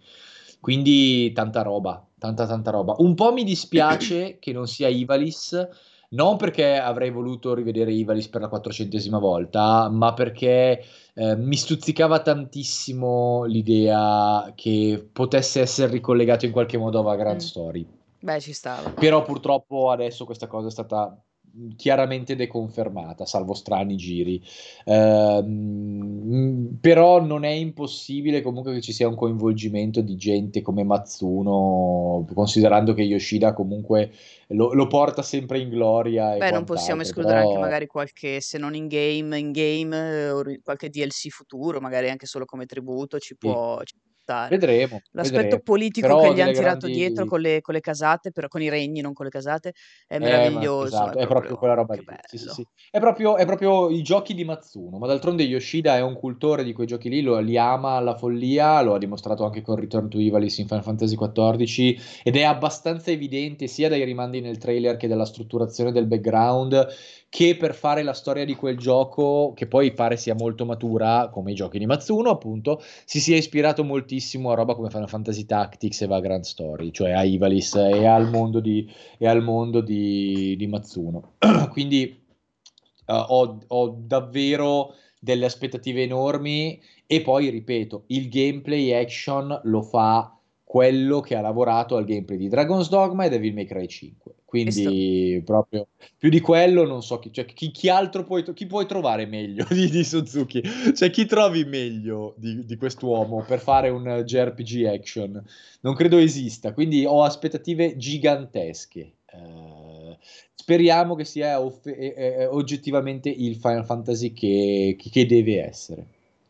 Quindi 0.62 1.34
tanta 1.34 1.64
roba, 1.64 2.02
tanta 2.18 2.48
tanta 2.48 2.72
roba. 2.72 2.96
Un 3.00 3.16
po' 3.16 3.34
mi 3.34 3.44
dispiace 3.44 4.38
che 4.40 4.54
non 4.54 4.66
sia 4.66 4.88
Ivalis, 4.88 5.68
non 6.12 6.38
perché 6.38 6.78
avrei 6.78 7.12
voluto 7.12 7.54
rivedere 7.54 7.92
Ivalis 7.92 8.30
per 8.30 8.40
la 8.40 8.48
quattrocentesima 8.48 9.20
volta, 9.20 9.90
ma 9.90 10.14
perché 10.14 10.82
eh, 11.16 11.36
mi 11.36 11.58
stuzzicava 11.58 12.22
tantissimo 12.22 13.44
l'idea 13.44 14.54
che 14.56 15.06
potesse 15.12 15.60
essere 15.60 15.92
ricollegato 15.92 16.46
in 16.46 16.54
qualche 16.54 16.78
modo 16.78 17.00
a 17.00 17.04
Vagrant 17.04 17.44
mm. 17.44 17.46
Story. 17.46 17.88
Beh, 18.22 18.40
ci 18.40 18.54
stava. 18.54 18.90
Però 18.92 19.22
purtroppo 19.22 19.92
adesso 19.92 20.24
questa 20.24 20.48
cosa 20.48 20.70
è 20.70 20.72
stata 20.72 21.22
chiaramente 21.76 22.36
deconfermata, 22.36 23.26
salvo 23.26 23.54
strani 23.54 23.96
giri. 23.96 24.42
Ehm, 24.86 26.78
però 26.80 27.22
non 27.22 27.44
è 27.44 27.50
impossibile 27.50 28.42
comunque 28.42 28.74
che 28.74 28.82
ci 28.82 28.94
sia 28.94 29.08
un 29.08 29.16
coinvolgimento 29.16 30.02
di 30.02 30.16
gente 30.16 30.62
come 30.62 30.84
Matsuno, 30.84 32.28
considerando 32.34 32.94
che 32.94 33.02
Yoshida 33.02 33.54
comunque 33.54 34.12
lo, 34.50 34.74
lo 34.74 34.88
porta 34.88 35.22
sempre 35.22 35.60
in 35.60 35.70
gloria. 35.70 36.38
Beh, 36.38 36.52
non 36.52 36.64
possiamo 36.64 37.02
escludere 37.02 37.40
però... 37.40 37.50
anche 37.50 37.60
magari 37.60 37.88
qualche, 37.88 38.42
se 38.42 38.58
non 38.58 38.76
in 38.76 38.88
game, 38.88 39.38
in 39.38 39.52
game, 39.52 40.60
qualche 40.64 40.90
DLC 40.90 41.30
futuro, 41.30 41.80
magari 41.80 42.10
anche 42.10 42.26
solo 42.26 42.46
come 42.46 42.66
tributo, 42.66 43.18
ci 43.20 43.36
può, 43.36 43.80
sì. 43.80 43.86
ci 43.86 43.96
stare. 44.28 44.50
Vedremo. 44.50 45.02
L'aspetto 45.12 45.42
vedremo. 45.42 45.62
politico 45.64 46.08
Però 46.08 46.22
che 46.22 46.34
gli 46.34 46.42
hanno 46.42 46.52
tirato 46.52 46.80
grandi... 46.80 46.98
dietro 46.98 47.26
con 47.26 47.40
le, 47.40 47.62
con 47.62 47.74
le, 47.74 47.80
casate, 47.80 48.32
però 48.32 48.50
con 48.50 48.62
i 48.62 48.68
regni, 48.68 49.00
non 49.00 49.14
con 49.14 49.26
le 49.26 49.32
casate, 49.32 49.74
è 50.06 50.20
meraviglioso. 50.20 50.84
Eh, 50.84 50.88
esatto, 50.88 51.18
è, 51.18 51.24
è, 51.24 51.28
proprio, 51.28 51.56
quella 51.56 51.74
roba 51.74 51.96
lì. 51.96 52.04
Sì, 52.26 52.38
sì, 52.38 52.50
sì. 52.50 52.68
È, 52.92 53.00
proprio, 53.00 53.38
è, 53.38 53.46
proprio, 53.46 53.90
i 53.90 54.02
giochi 54.02 54.34
di 54.34 54.44
Matsuno, 54.44 54.98
ma 54.98 55.08
d'altronde 55.08 55.44
Yoshida 55.44 55.96
è 55.96 56.02
un 56.02 56.16
cultore 56.16 56.66
di 56.66 56.74
quei 56.74 56.88
giochi 56.88 57.10
lì, 57.10 57.22
lo, 57.22 57.40
li 57.40 57.58
ama 57.58 57.92
alla 57.92 58.18
follia, 58.18 58.82
lo 58.82 58.96
ha 58.96 58.98
dimostrato 58.98 59.46
anche 59.46 59.62
con 59.62 59.76
Return 59.76 60.10
to 60.10 60.20
Ivalice 60.20 60.62
in 60.62 60.68
Final 60.68 60.84
Fantasy 60.84 61.16
XIV 61.16 62.02
ed 62.24 62.36
è 62.36 62.44
abbastanza 62.44 63.12
evidente 63.12 63.68
sia 63.68 63.88
dai 63.88 64.04
rimandi 64.04 64.42
nel 64.42 64.58
trailer 64.58 64.98
che 64.98 65.08
dalla 65.08 65.26
strutturazione 65.26 65.92
del 65.92 66.08
background 66.08 66.88
che 67.38 67.56
per 67.56 67.76
fare 67.76 68.02
la 68.02 68.14
storia 68.14 68.44
di 68.46 68.56
quel 68.56 68.80
gioco, 68.80 69.54
che 69.56 69.68
poi 69.68 69.94
pare 69.94 70.18
sia 70.18 70.34
molto 70.34 70.66
matura, 70.66 71.30
come 71.32 71.52
i 71.52 71.54
giochi 71.54 71.78
di 71.78 71.86
Matsuno, 71.86 72.32
appunto, 72.32 72.82
si 73.06 73.20
sia 73.20 73.38
ispirato 73.38 73.84
moltissimo 73.84 74.50
a 74.50 74.56
roba 74.56 74.74
come 74.74 74.90
Final 74.90 75.08
Fantasy 75.08 75.46
Tactics 75.46 76.02
e 76.02 76.08
Vagrant 76.08 76.46
Story, 76.46 76.90
cioè 76.90 77.12
a 77.12 77.24
Ivalis 77.24 77.76
e 77.76 78.08
al 78.08 78.32
mondo 78.32 78.60
di, 78.60 78.92
al 79.20 79.44
mondo 79.44 79.82
di, 79.82 80.56
di 80.58 80.66
Matsuno. 80.66 81.34
Quindi 81.70 82.20
uh, 83.06 83.14
ho, 83.14 83.60
ho 83.68 83.96
davvero 84.00 84.96
delle 85.20 85.46
aspettative 85.46 86.02
enormi 86.02 86.82
e 87.06 87.22
poi 87.22 87.50
ripeto, 87.50 88.06
il 88.08 88.30
gameplay 88.30 88.94
action 88.94 89.60
lo 89.66 89.84
fa 89.84 90.36
quello 90.64 91.20
che 91.20 91.36
ha 91.36 91.42
lavorato 91.42 91.98
al 91.98 92.06
gameplay 92.06 92.40
di 92.40 92.50
Dragon's 92.50 92.90
Dogma 92.90 93.26
e 93.26 93.30
Devil 93.30 93.54
May 93.54 93.66
Cry 93.66 93.88
5. 93.88 94.37
Quindi 94.64 95.42
proprio 95.44 95.88
più 96.18 96.30
di 96.30 96.40
quello 96.40 96.86
non 96.86 97.04
so 97.04 97.20
chi, 97.20 97.32
cioè, 97.32 97.46
chi, 97.46 97.72
chi 97.72 97.90
altro 97.90 98.24
puoi, 98.24 98.44
chi 98.54 98.66
puoi 98.66 98.86
trovare 98.86 99.26
meglio 99.26 99.66
di, 99.72 99.90
di, 99.90 100.04
Suzuki? 100.04 100.62
Cioè 100.96 101.10
chi 101.10 101.26
trovi 101.26 101.66
meglio 101.66 102.34
di, 102.38 102.66
di 102.66 102.76
quest'uomo 102.78 103.44
per 103.44 103.60
fare 103.60 103.90
un 103.90 104.24
JRPG 104.26 104.86
action? 104.86 105.44
Non 105.82 105.96
credo 105.96 106.18
esista, 106.18 106.74
quindi 106.74 107.06
ho 107.06 107.24
aspettative 107.24 107.98
gigantesche. 107.98 109.14
Uh, 109.32 110.16
speriamo 110.56 111.16
che 111.16 111.26
sia 111.26 111.62
off- 111.62 111.86
eh, 111.86 112.14
eh, 112.16 112.46
oggettivamente 112.46 113.30
il 113.30 113.56
Final 113.58 113.86
Fantasy 113.86 114.34
che, 114.34 114.98
che 114.98 115.26
deve 115.26 115.64
essere. 115.64 116.08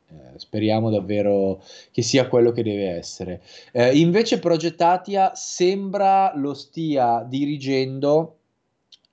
Eh, 0.10 0.39
speriamo 0.39 0.89
davvero 0.89 1.62
che 1.91 2.01
sia 2.01 2.28
quello 2.28 2.51
che 2.51 2.64
deve 2.64 2.89
essere. 2.89 3.41
Eh, 3.74 3.97
invece 3.97 4.39
Progettatia 4.39 5.36
sembra 5.36 6.34
lo 6.36 6.53
stia 6.53 7.26
dirigendo 7.28 8.38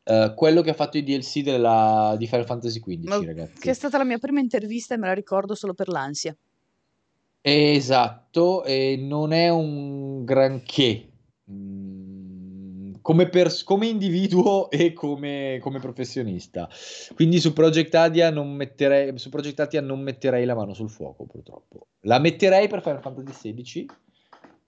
eh, 0.04 0.32
quello 0.36 0.62
che 0.62 0.70
ha 0.70 0.74
fatto 0.74 0.98
i 0.98 1.02
DLC 1.02 1.40
della, 1.40 2.14
di 2.16 2.26
Final 2.26 2.46
Fantasy 2.46 2.78
XV, 2.78 3.04
Ma, 3.04 3.24
ragazzi. 3.24 3.60
Che 3.60 3.70
è 3.70 3.74
stata 3.74 3.98
la 3.98 4.04
mia 4.04 4.18
prima 4.18 4.38
intervista 4.38 4.94
e 4.94 4.98
me 4.98 5.06
la 5.06 5.14
ricordo 5.14 5.54
solo 5.54 5.74
per 5.74 5.88
l'ansia. 5.88 6.36
Esatto, 7.40 8.64
e 8.64 8.96
non 8.96 9.32
è 9.32 9.48
un 9.48 10.24
granché. 10.24 11.08
Come, 13.04 13.28
pers- 13.28 13.64
come 13.64 13.86
individuo 13.86 14.70
e 14.72 14.94
come, 14.94 15.58
come, 15.60 15.78
professionista. 15.78 16.70
Quindi 17.14 17.38
su 17.38 17.52
Project, 17.52 17.94
Adia 17.94 18.30
non 18.30 18.50
metterei, 18.54 19.18
su 19.18 19.28
Project 19.28 19.60
Adia 19.60 19.82
non 19.82 20.00
metterei 20.00 20.46
la 20.46 20.54
mano 20.54 20.72
sul 20.72 20.88
fuoco, 20.88 21.26
purtroppo. 21.26 21.88
La 22.00 22.18
metterei 22.18 22.66
per 22.66 22.80
Final 22.80 23.02
Fantasy 23.02 23.52
XVI. 23.52 23.86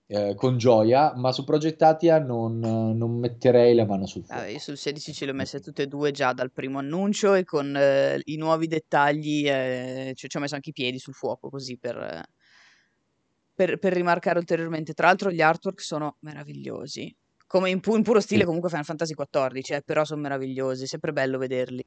Eh, 0.09 0.34
con 0.34 0.59
gioia, 0.59 1.14
ma 1.16 1.32
su 1.32 1.45
Project 1.45 1.80
Atia 1.80 2.18
non, 2.18 2.59
non, 2.59 3.18
metterei 3.18 3.74
la 3.74 3.87
mano 3.87 4.05
sul 4.07 4.22
fuoco. 4.22 4.43
Ah, 4.43 4.49
io 4.49 4.59
sul 4.59 4.76
16 4.76 5.14
ce 5.14 5.24
le 5.24 5.30
ho 5.30 5.34
messe 5.34 5.61
tutte 5.61 5.84
e 5.84 5.87
due 5.87 6.11
già 6.11 6.34
dal 6.34 6.53
primo 6.53 6.78
annuncio 6.78 7.32
e 7.32 7.43
con 7.43 7.74
eh, 7.74 8.20
i 8.24 8.37
nuovi 8.37 8.66
dettagli 8.66 9.49
eh, 9.49 10.12
ci, 10.14 10.28
ci, 10.28 10.37
ho 10.37 10.41
messo 10.41 10.55
anche 10.57 10.70
i 10.70 10.74
piedi 10.74 10.99
sul 10.99 11.14
fuoco 11.14 11.49
così 11.49 11.78
per, 11.78 12.22
per, 13.55 13.78
per 13.78 13.93
rimarcare 13.95 14.39
ulteriormente. 14.39 14.93
Tra 14.93 15.07
l'altro 15.07 15.32
gli 15.32 15.41
artwork 15.41 15.80
sono 15.80 16.18
meravigliosi 16.20 17.16
come 17.47 17.70
in, 17.70 17.80
pu- 17.80 17.97
in 17.97 18.03
puro 18.03 18.20
stile 18.20 18.40
sì. 18.40 18.47
comunque 18.47 18.68
Final 18.68 18.84
Fantasy 18.84 19.14
XIV, 19.14 19.76
eh, 19.76 19.82
però 19.84 20.05
sono 20.05 20.20
meravigliosi, 20.20 20.84
è 20.84 20.86
sempre 20.86 21.12
bello 21.12 21.38
vederli. 21.38 21.84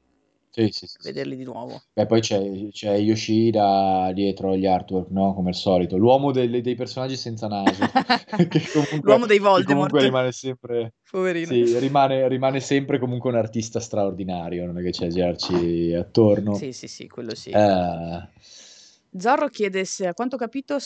Sì, 0.52 0.68
sì, 0.72 0.86
sì, 0.86 0.96
vederli 1.04 1.36
di 1.36 1.44
nuovo. 1.44 1.80
Beh, 1.92 2.06
poi 2.06 2.20
c'è, 2.20 2.40
c'è 2.72 2.96
Yoshida 2.96 4.10
dietro 4.12 4.50
agli 4.50 4.66
artwork, 4.66 5.10
no? 5.10 5.32
Come 5.32 5.50
al 5.50 5.54
solito, 5.54 5.96
l'uomo 5.96 6.32
dei, 6.32 6.60
dei 6.60 6.74
personaggi 6.74 7.16
senza 7.16 7.46
naso. 7.46 7.84
comunque, 8.72 9.00
l'uomo 9.02 9.26
dei 9.26 9.38
Voldemort. 9.38 9.66
comunque 9.66 10.02
rimane 10.02 10.32
sempre... 10.32 10.94
Poverino. 11.08 11.46
Sì, 11.46 11.78
rimane, 11.78 12.26
rimane, 12.26 12.58
sempre 12.58 12.98
comunque 12.98 13.30
un 13.30 13.36
artista 13.36 13.78
straordinario, 13.78 14.66
non 14.66 14.78
è 14.78 14.82
che 14.82 14.90
c'è 14.90 15.06
girarci 15.06 15.94
attorno. 15.94 16.54
Sì, 16.54 16.72
sì, 16.72 16.88
sì, 16.88 17.06
quello 17.06 17.36
sì. 17.36 17.52
Uh... 17.54 18.26
Zorro 19.16 19.48
chiede 19.48 19.84
se, 19.84 20.08
a 20.08 20.14
quanto 20.14 20.34
ho 20.34 20.38
capito, 20.38 20.74
uh, 20.74 20.78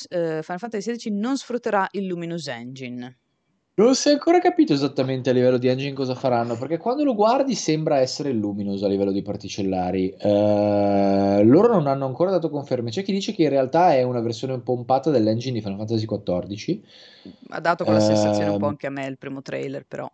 Final 0.43 0.59
Fantasy 0.59 0.95
XVI 0.95 1.11
non 1.11 1.39
sfrutterà 1.39 1.89
il 1.93 2.07
Luminous 2.07 2.49
Engine. 2.49 3.19
Non 3.77 3.97
si 3.97 4.09
è 4.09 4.13
ancora 4.13 4.39
capito 4.39 4.73
esattamente 4.73 5.31
a 5.31 5.33
livello 5.33 5.59
di 5.59 5.67
engine 5.67 5.95
cosa 5.95 6.15
faranno, 6.15 6.57
perché 6.57 6.79
quando 6.79 7.03
lo 7.03 7.13
guardi 7.13 7.57
sembra 7.57 7.99
essere 7.99 8.31
Luminous 8.31 8.85
a 8.85 8.87
livello 8.87 9.11
di 9.11 9.21
particellari. 9.21 10.15
Uh, 10.17 11.43
loro 11.43 11.73
non 11.73 11.89
hanno 11.89 12.07
ancora 12.07 12.31
dato 12.31 12.51
conferme. 12.51 12.91
C'è 12.91 13.03
chi 13.03 13.11
dice 13.11 13.33
che 13.33 13.43
in 13.43 13.49
realtà 13.49 13.93
è 13.93 14.05
una 14.05 14.21
versione 14.21 14.61
pompata 14.61 15.11
dell'engine 15.11 15.55
di 15.55 15.61
Final 15.61 15.79
Fantasy 15.79 16.07
XIV. 16.07 16.81
Ha 17.49 17.59
dato 17.59 17.83
quella 17.83 17.99
uh, 17.99 18.07
sensazione 18.07 18.51
un 18.51 18.59
po' 18.59 18.67
ehm, 18.67 18.71
anche 18.71 18.87
a 18.87 18.91
me 18.91 19.07
il 19.07 19.19
primo 19.19 19.43
trailer, 19.43 19.85
però. 19.89 20.09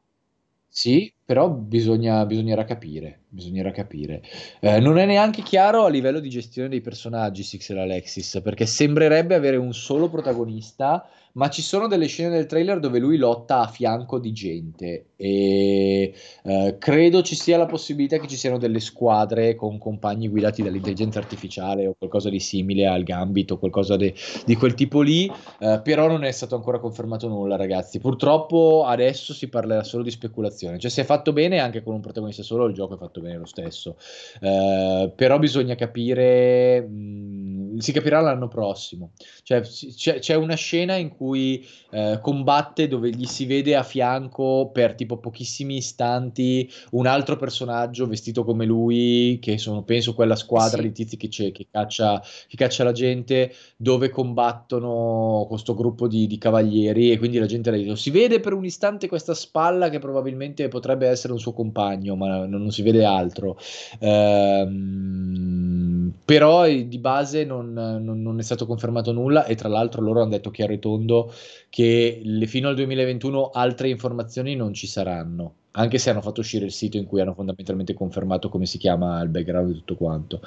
Sì, 0.66 1.12
però 1.22 1.50
bisogna, 1.50 2.24
bisognerà 2.24 2.64
capire, 2.64 3.24
bisognerà 3.28 3.72
capire. 3.72 4.22
Eh, 4.60 4.80
non 4.80 4.96
è 4.96 5.04
neanche 5.04 5.42
chiaro 5.42 5.84
a 5.84 5.90
livello 5.90 6.20
di 6.20 6.30
gestione 6.30 6.70
dei 6.70 6.80
personaggi 6.80 7.42
Sixel 7.42 7.76
Alexis, 7.76 8.40
perché 8.42 8.64
sembrerebbe 8.64 9.34
avere 9.34 9.56
un 9.56 9.74
solo 9.74 10.08
protagonista 10.08 11.06
ma 11.32 11.48
ci 11.48 11.62
sono 11.62 11.86
delle 11.86 12.06
scene 12.06 12.30
del 12.30 12.46
trailer 12.46 12.80
dove 12.80 12.98
lui 12.98 13.16
lotta 13.16 13.60
a 13.60 13.66
fianco 13.68 14.18
di 14.18 14.32
gente 14.32 15.04
e 15.16 16.14
eh, 16.44 16.76
credo 16.78 17.22
ci 17.22 17.34
sia 17.34 17.58
la 17.58 17.66
possibilità 17.66 18.18
che 18.18 18.26
ci 18.26 18.36
siano 18.36 18.56
delle 18.56 18.80
squadre 18.80 19.54
con 19.54 19.76
compagni 19.76 20.28
guidati 20.28 20.62
dall'intelligenza 20.62 21.18
artificiale 21.18 21.86
o 21.86 21.94
qualcosa 21.96 22.30
di 22.30 22.40
simile 22.40 22.86
al 22.86 23.02
Gambit 23.02 23.50
o 23.50 23.58
qualcosa 23.58 23.96
de- 23.96 24.14
di 24.46 24.56
quel 24.56 24.72
tipo 24.72 25.02
lì, 25.02 25.30
eh, 25.58 25.80
però 25.84 26.08
non 26.08 26.24
è 26.24 26.30
stato 26.30 26.54
ancora 26.54 26.78
confermato 26.78 27.28
nulla 27.28 27.56
ragazzi. 27.56 27.98
Purtroppo 28.00 28.84
adesso 28.86 29.34
si 29.34 29.48
parlerà 29.48 29.84
solo 29.84 30.02
di 30.02 30.10
speculazione, 30.10 30.78
cioè 30.78 30.90
se 30.90 31.02
è 31.02 31.04
fatto 31.04 31.34
bene 31.34 31.58
anche 31.58 31.82
con 31.82 31.94
un 31.94 32.00
protagonista 32.00 32.42
solo 32.42 32.64
il 32.66 32.74
gioco 32.74 32.94
è 32.94 32.98
fatto 32.98 33.20
bene 33.20 33.36
lo 33.36 33.46
stesso, 33.46 33.96
eh, 34.40 35.12
però 35.14 35.38
bisogna 35.38 35.74
capire, 35.74 36.80
mh, 36.80 36.88
mm, 36.88 37.59
si 37.80 37.92
capirà 37.92 38.20
l'anno 38.20 38.48
prossimo, 38.48 39.12
cioè 39.42 39.60
c'è, 39.60 40.18
c'è 40.18 40.34
una 40.34 40.54
scena 40.54 40.96
in 40.96 41.10
cui 41.10 41.66
eh, 41.90 42.18
combatte 42.22 42.88
dove 42.88 43.10
gli 43.10 43.24
si 43.24 43.46
vede 43.46 43.76
a 43.76 43.82
fianco 43.82 44.70
per 44.72 44.94
tipo 44.94 45.18
pochissimi 45.18 45.76
istanti 45.76 46.70
un 46.92 47.06
altro 47.06 47.36
personaggio 47.36 48.06
vestito 48.06 48.44
come 48.44 48.64
lui, 48.64 49.38
che 49.40 49.58
sono 49.58 49.82
penso 49.82 50.14
quella 50.14 50.36
squadra 50.36 50.80
sì. 50.80 50.88
di 50.88 50.92
tizi 50.92 51.16
che, 51.16 51.28
che, 51.28 51.66
caccia, 51.70 52.22
che, 52.48 52.56
caccia, 52.56 52.84
la 52.84 52.92
gente, 52.92 53.52
dove 53.76 54.10
combattono 54.10 55.46
questo 55.48 55.74
gruppo 55.74 56.08
di, 56.08 56.26
di 56.26 56.38
cavalieri 56.38 57.10
e 57.10 57.18
quindi 57.18 57.38
la 57.38 57.46
gente 57.46 57.70
ha 57.70 57.72
detto 57.72 57.96
si 57.96 58.10
vede 58.10 58.40
per 58.40 58.52
un 58.52 58.64
istante 58.64 59.08
questa 59.08 59.34
spalla 59.34 59.88
che 59.88 59.98
probabilmente 59.98 60.68
potrebbe 60.68 61.08
essere 61.08 61.32
un 61.32 61.38
suo 61.38 61.52
compagno, 61.52 62.16
ma 62.16 62.46
non, 62.46 62.50
non 62.50 62.70
si 62.70 62.82
vede 62.82 63.04
altro. 63.04 63.58
Ehm, 63.98 65.99
però 66.24 66.66
eh, 66.66 66.88
di 66.88 66.98
base 66.98 67.44
non, 67.44 67.72
non, 67.72 68.22
non, 68.22 68.38
è 68.38 68.42
stato 68.42 68.66
confermato 68.66 69.12
nulla 69.12 69.44
e 69.44 69.54
tra 69.54 69.68
l'altro 69.68 70.02
loro 70.02 70.20
hanno 70.20 70.30
detto 70.30 70.50
chiaro 70.50 70.72
e 70.72 70.78
tondo 70.78 71.32
che 71.68 72.20
le, 72.22 72.46
fino 72.46 72.68
al 72.68 72.74
2021 72.74 73.50
altre 73.50 73.88
informazioni 73.88 74.56
non 74.56 74.72
ci 74.72 74.86
saranno 74.86 75.54
anche 75.72 75.98
se 75.98 76.10
hanno 76.10 76.20
fatto 76.20 76.40
uscire 76.40 76.64
il 76.64 76.72
sito 76.72 76.96
in 76.96 77.06
cui 77.06 77.20
hanno 77.20 77.34
fondamentalmente 77.34 77.94
confermato 77.94 78.48
come 78.48 78.66
si 78.66 78.78
chiama 78.78 79.20
il 79.22 79.28
background 79.28 79.68
di 79.72 79.78
tutto 79.78 79.94
quanto. 79.94 80.40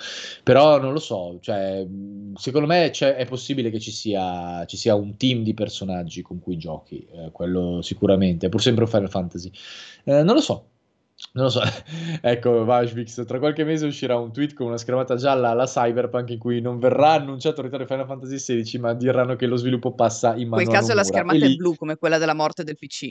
Però 0.44 0.80
non 0.82 0.92
lo 0.92 1.00
so, 1.00 1.38
cioè, 1.40 1.86
secondo 2.36 2.68
me 2.68 2.92
è 2.92 3.26
possibile 3.26 3.70
che 3.70 3.80
ci 3.80 3.92
sia, 3.92 4.66
ci 4.66 4.76
sia, 4.76 4.96
un 4.96 5.16
team 5.16 5.44
di 5.44 5.54
personaggi 5.54 6.22
con 6.22 6.40
cui 6.40 6.58
giochi, 6.58 7.08
eh, 7.12 7.32
quello 7.32 7.82
sicuramente, 7.82 8.48
è 8.48 8.50
pur 8.50 8.62
sempre 8.62 8.84
un 8.84 8.90
Final 8.90 9.10
Fantasy. 9.10 9.52
Eh, 10.04 10.24
non 10.24 10.36
lo 10.36 10.42
so, 10.42 10.66
non 11.32 11.46
lo 11.46 11.50
so, 11.50 11.62
ecco 12.22 12.64
Vashvix, 12.64 13.26
tra 13.26 13.40
qualche 13.40 13.64
mese 13.64 13.86
uscirà 13.86 14.18
un 14.18 14.32
tweet 14.32 14.54
con 14.54 14.68
una 14.68 14.78
schermata 14.78 15.16
gialla 15.16 15.50
alla 15.50 15.66
Cyberpunk 15.66 16.30
in 16.30 16.38
cui 16.38 16.62
non 16.62 16.78
verrà 16.78 17.14
annunciato 17.14 17.62
il 17.62 17.66
ritorno 17.70 17.86
di 17.86 17.92
Final 17.92 18.06
Fantasy 18.06 18.36
XVI, 18.62 18.80
ma 18.80 18.94
diranno 18.94 19.36
che 19.36 19.48
lo 19.48 19.56
sviluppo 19.56 19.94
passa 19.94 20.36
in 20.36 20.50
mano 20.50 20.62
In 20.62 20.68
quel 20.68 20.80
caso 20.80 20.94
la 20.94 21.04
schermata 21.04 21.44
è 21.44 21.48
lì... 21.48 21.56
blu, 21.56 21.76
come 21.76 21.98
quella 21.98 22.18
della 22.18 22.36
morte 22.36 22.64
del 22.64 22.78
PC. 22.78 23.10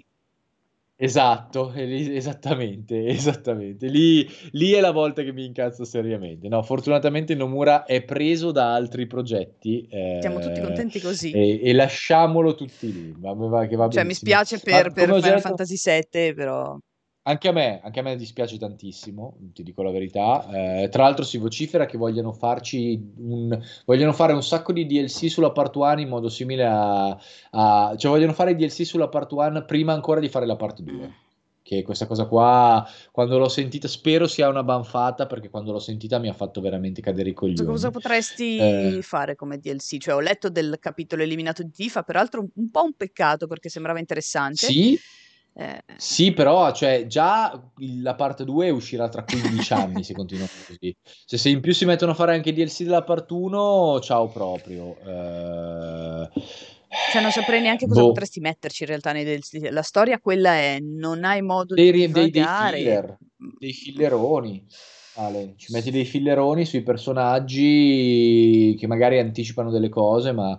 Esatto, 0.95 1.73
esattamente, 1.75 3.07
esattamente. 3.11 3.89
Lì 3.89 4.25
lì 4.53 4.71
è 4.71 4.81
la 4.81 4.93
volta 4.93 5.23
che 5.23 5.33
mi 5.33 5.45
incazzo 5.45 5.85
seriamente. 5.85 6.47
No, 6.47 6.63
fortunatamente 6.63 7.35
Nomura 7.35 7.85
è 7.85 8.05
preso 8.05 8.53
da 8.53 8.73
altri 8.73 9.09
progetti, 9.09 9.89
Siamo 10.21 10.39
tutti 10.39 10.61
ehm, 10.61 10.65
contenti 10.65 11.01
così. 11.01 11.33
e 11.33 11.61
e 11.61 11.73
lasciamolo 11.73 12.55
tutti 12.55 12.93
lì. 12.93 13.15
Va 13.19 13.33
va 13.33 13.67
va 13.67 13.89
Cioè, 13.89 14.05
mi 14.05 14.15
spiace 14.15 14.61
per 14.61 14.93
per 14.93 15.07
Final 15.07 15.21
detto 15.21 15.41
Fantasy 15.41 15.75
VII, 15.77 16.35
però 16.35 16.79
Anche 17.27 17.47
a 17.47 17.53
me, 17.53 17.81
anche 17.85 18.01
a 18.01 18.03
me 18.03 18.17
dispiace 18.17 18.59
tantissimo, 18.59 19.37
ti 19.53 19.63
dico 19.63 19.83
la 19.85 19.93
verità. 19.93 20.45
Ehm, 20.83 20.89
tra 20.91 21.05
l'altro 21.05 21.25
si 21.25 21.39
vocifera 21.39 21.87
che 21.87 21.97
vogliano 21.97 22.33
farci 22.33 23.01
un 23.19 23.57
vogliono 23.87 24.13
fare 24.13 24.33
un 24.33 24.43
sacco 24.43 24.73
di 24.73 24.87
DLC 24.87 25.31
sulla 25.31 25.53
part 25.53 25.77
1 25.77 26.01
in 26.01 26.09
modo 26.09 26.29
simile 26.29 26.65
a 26.67 27.17
a 27.51 27.95
cioè 27.97 28.11
vogliono 28.11 28.33
fare 28.33 28.51
i 28.53 28.57
DLC 28.57 28.85
sulla 28.85 29.09
part 29.09 29.31
1 29.31 29.65
prima 29.65 29.93
ancora 29.93 30.19
di 30.19 30.29
fare 30.29 30.47
la 30.47 30.57
part 30.57 30.81
2. 30.81 31.09
Mh. 31.09 31.15
Che 31.63 31.83
questa 31.85 32.07
cosa 32.07 32.27
qua, 32.27 32.85
quando 33.13 33.39
l'ho 33.39 33.49
sentita 33.49 33.87
spero 33.87 34.27
sia 34.27 34.49
una 34.49 34.65
banfata, 34.65 35.27
perché 35.27 35.49
quando 35.49 35.71
l'ho 35.71 35.79
sentita 35.79 36.19
mi 36.19 36.27
ha 36.29 36.33
fatto 36.33 36.61
veramente 36.61 37.01
cadere 37.01 37.29
i 37.31 37.35
Cosa 37.55 37.65
cosa 37.65 37.91
coglioni. 37.91 37.91
potresti 37.91 38.55
Ehm 38.57 39.03
fare 39.03 39.35
come 39.37 39.59
DLC? 39.59 39.99
Cioè, 39.99 40.15
ho 40.15 40.21
letto 40.21 40.49
del 40.49 40.79
capitolo 40.81 41.23
eliminato 41.23 41.63
di 41.63 41.71
Tifa, 41.71 42.03
peraltro 42.03 42.47
un 42.55 42.71
po' 42.71 42.83
un 42.85 42.95
peccato 42.95 43.47
perché 43.47 43.69
sembrava 43.69 43.99
interessante. 43.99 44.73
Sì. 44.73 45.03
Ehm 45.55 45.79
Sì, 45.97 46.33
però, 46.33 46.73
cioè 46.73 47.07
già 47.07 47.53
la 48.03 48.15
part 48.15 48.43
2 48.43 48.71
uscirà 48.71 49.09
tra 49.09 49.25
15 49.25 49.73
anni 49.73 50.03
se 50.03 50.15
continuano 50.15 50.51
così. 50.67 50.95
Cioè, 51.27 51.39
se 51.39 51.49
in 51.49 51.61
più 51.61 51.73
si 51.73 51.85
mettono 51.85 52.13
a 52.13 52.15
fare 52.15 52.35
anche 52.35 52.53
DLC 52.53 52.83
della 52.83 53.05
part 53.05 53.31
1, 53.31 54.01
ciao 54.01 54.29
proprio. 54.31 54.97
Ehm, 55.05 56.29
Cioè, 57.13 57.21
non 57.21 57.31
saprei 57.31 57.61
neanche 57.61 57.87
cosa 57.87 58.01
boh. 58.01 58.09
potresti 58.09 58.41
metterci 58.41 58.83
in 58.83 58.89
realtà 58.89 59.13
nei 59.13 59.25
DLC. 59.25 59.69
La 59.71 59.83
storia 59.83 60.19
quella 60.19 60.55
è: 60.55 60.79
non 60.81 61.25
hai 61.25 61.41
modo 61.43 61.75
Dei 61.75 61.93
di 61.93 62.11
dei 62.11 62.31
dei 62.31 62.45
filler, 62.45 63.17
dei 63.59 63.73
filleroni, 63.73 64.67
Ale. 65.15 65.55
Ci 65.57 65.73
metti 65.73 65.91
dei 65.91 66.05
filleroni 66.05 66.65
sui 66.65 66.83
personaggi 66.83 68.75
che 68.79 68.87
magari 68.87 69.19
anticipano 69.19 69.71
delle 69.71 69.89
cose, 69.89 70.33
ma 70.33 70.59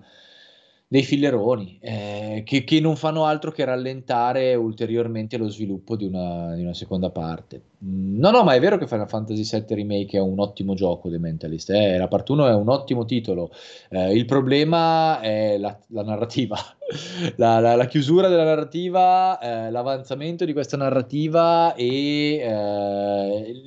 dei 0.94 1.04
filleroni, 1.04 1.80
ehm, 1.82 2.44
che 2.44 2.64
che 2.64 2.80
non 2.80 2.96
fanno 2.96 3.26
altro 3.26 3.52
che 3.52 3.66
rallentare 3.66 4.54
ulteriormente 4.54 5.38
lo 5.38 5.48
sviluppo 5.50 5.96
di 5.96 6.06
una 6.06 6.54
di 6.56 6.62
una 6.62 6.74
seconda 6.76 7.10
parte. 7.12 7.73
No, 7.86 8.32
no, 8.32 8.44
ma 8.44 8.54
è 8.54 8.62
vero 8.62 8.78
che 8.78 8.88
Final 8.88 9.10
Fantasy 9.10 9.44
VII 9.44 9.76
Remake 9.76 10.18
è 10.18 10.22
un 10.22 10.40
ottimo 10.40 10.74
gioco 10.74 11.10
The 11.10 11.18
Mentalist, 11.20 11.70
eh, 11.72 11.98
la 11.98 12.08
part 12.08 12.30
1 12.30 12.48
è 12.48 12.54
un 12.54 12.70
ottimo 12.70 13.04
titolo. 13.04 13.50
Ehm, 13.90 14.16
il 14.16 14.24
problema 14.24 15.20
è 15.20 15.58
la 15.58 15.78
la 15.90 16.04
narrativa. 16.04 16.56
La 17.38 17.60
la 17.60 17.76
la 17.76 17.86
chiusura 17.88 18.28
della 18.28 18.44
narrativa, 18.44 19.40
ehm, 19.40 19.72
l'avanzamento 19.72 20.46
di 20.46 20.54
questa 20.54 20.78
narrativa 20.78 21.74
e, 21.76 22.42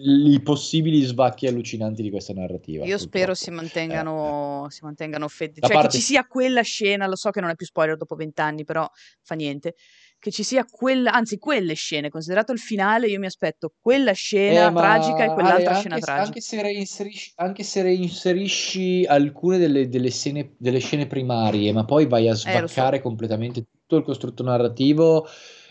l 0.04 0.32
i 0.32 0.40
possibili 0.42 1.00
svacchi 1.02 1.46
allucinanti 1.46 2.02
di 2.02 2.10
questa 2.10 2.32
narrativa, 2.34 2.84
Io 2.84 2.98
spero 2.98 3.32
purtroppo. 3.32 3.34
si 3.34 3.48
Eh, 3.48 3.52
eh. 3.52 3.54
mantengano 3.54 4.66
si 4.68 4.84
mantengano 4.84 5.28
fede 5.28 5.60
Da 5.60 5.68
cioè 5.68 5.78
che 5.78 5.88
parte 5.88 5.88
ci 5.88 6.00
sia 6.00 6.26
quella 6.26 6.60
scena, 6.62 7.06
lo 7.06 7.16
so 7.16 7.30
che 7.30 7.40
non 7.40 7.50
è 7.50 7.54
più 7.54 7.64
spoiler 7.66 7.96
dopo 7.96 8.14
20 8.14 8.38
anni, 8.40 8.64
però 8.64 8.88
fa 9.22 9.34
niente, 9.34 9.74
che 10.18 10.30
ci 10.30 10.42
sia 10.42 10.64
quella 10.64 11.12
anzi 11.12 11.38
quelle 11.38 11.74
scene, 11.74 12.08
considerato 12.10 12.52
il 12.52 12.58
finale, 12.58 13.06
io 13.08 13.18
mi 13.18 13.26
aspetto 13.26 13.72
quella 13.80 14.12
Eh, 14.48 14.70
scena 14.70 14.72
tragica 14.74 15.24
e 15.24 15.30
ma 15.30 15.34
Ale, 15.36 15.64
quell'altra 15.64 15.74
scena 15.74 15.98
anche 15.98 16.00
s 16.00 16.10
tragica. 16.10 16.14
anche 16.14 16.40
se 16.40 16.62
reinserisci 16.62 17.32
anche 17.36 17.64
se 17.64 17.82
reinserisci 17.82 19.04
alcune 19.04 19.58
delle 19.58 19.88
delle 19.88 20.08
scene 20.10 20.54
delle 20.56 20.78
scene 20.78 21.08
primarie, 21.08 21.72
ma 21.72 21.84
poi 21.84 22.06
vai 22.06 22.28
a 22.28 22.34
Eh, 22.44 22.58
lo 22.60 22.66
so. 22.68 22.86
svaccare 22.86 23.00
completamente 23.02 23.64
tutto 23.68 23.96
il 23.96 24.04
costrutto 24.04 24.44
narrativo, 24.44 25.26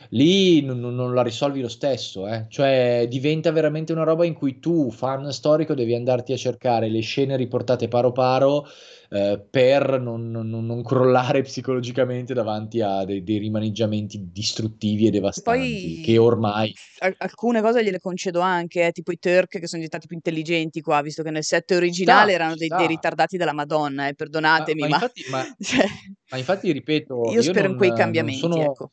lì 0.09 0.61
non 0.61 0.79
non 0.79 1.13
la 1.13 1.21
risolvi 1.23 1.61
lo 1.61 1.67
stesso, 1.69 2.27
eh. 2.27 2.45
Cioè, 2.49 3.07
diventa 3.09 3.51
veramente 3.51 3.91
una 3.93 4.03
roba 4.03 4.25
in 4.25 4.33
cui 4.33 4.59
tu, 4.59 4.91
fan 4.91 5.31
storico, 5.31 5.73
devi 5.73 5.93
andarti 5.95 6.33
a 6.33 6.37
cercare 6.37 6.89
le 6.89 7.01
scene 7.01 7.35
riportate 7.37 7.87
paro 7.87 8.11
paro, 8.11 8.65
ehm, 9.09 9.47
per 9.49 9.99
non 9.99 10.29
non 10.31 10.49
non 10.49 10.83
crollare 10.83 11.41
psicologicamente 11.41 12.33
davanti 12.33 12.81
a 12.81 13.03
dei 13.05 13.23
dei 13.23 13.37
rimaneggiamenti 13.39 14.29
distruttivi 14.31 15.07
e 15.07 15.11
devastanti, 15.11 15.99
che 15.99 16.17
Poi 16.17 16.17
ormai 16.17 16.77
al 16.99 17.13
alcune 17.17 17.61
cose 17.61 17.83
gliele 17.83 17.99
concedo 17.99 18.39
anche, 18.39 18.87
eh, 18.87 18.91
tipo 18.91 19.11
i 19.11 19.19
Turk 19.19 19.59
che 19.59 19.67
son 19.67 19.79
diventati 19.79 20.07
più 20.07 20.15
intelligenti 20.15 20.81
qua, 20.81 21.01
visto 21.01 21.23
che 21.23 21.31
nel 21.31 21.43
7 21.43 21.75
Ci 21.75 21.75
originale 21.75 22.03
sta, 22.03 22.33
erano 22.33 22.55
dei 22.55 22.71
dei 22.73 22.87
ritardati 22.87 23.37
della 23.37 23.53
Madonna, 23.53 24.07
eh, 24.07 24.15
Ma 24.57 24.71
perdonatemi, 24.73 24.73
ma 24.77 24.87
ma 24.87 24.87
infatti 24.87 25.23
ma 25.27 25.45
cioè 25.59 25.85
ma 26.29 26.37
infatti 26.37 26.71
ripeto, 26.71 27.33
io 27.33 27.41
io 27.41 27.53
spero 27.53 27.67
in 27.67 27.75
quei 27.75 27.91
cambiamenti, 27.93 28.59
sono 28.59 28.59
ecco. 28.59 28.89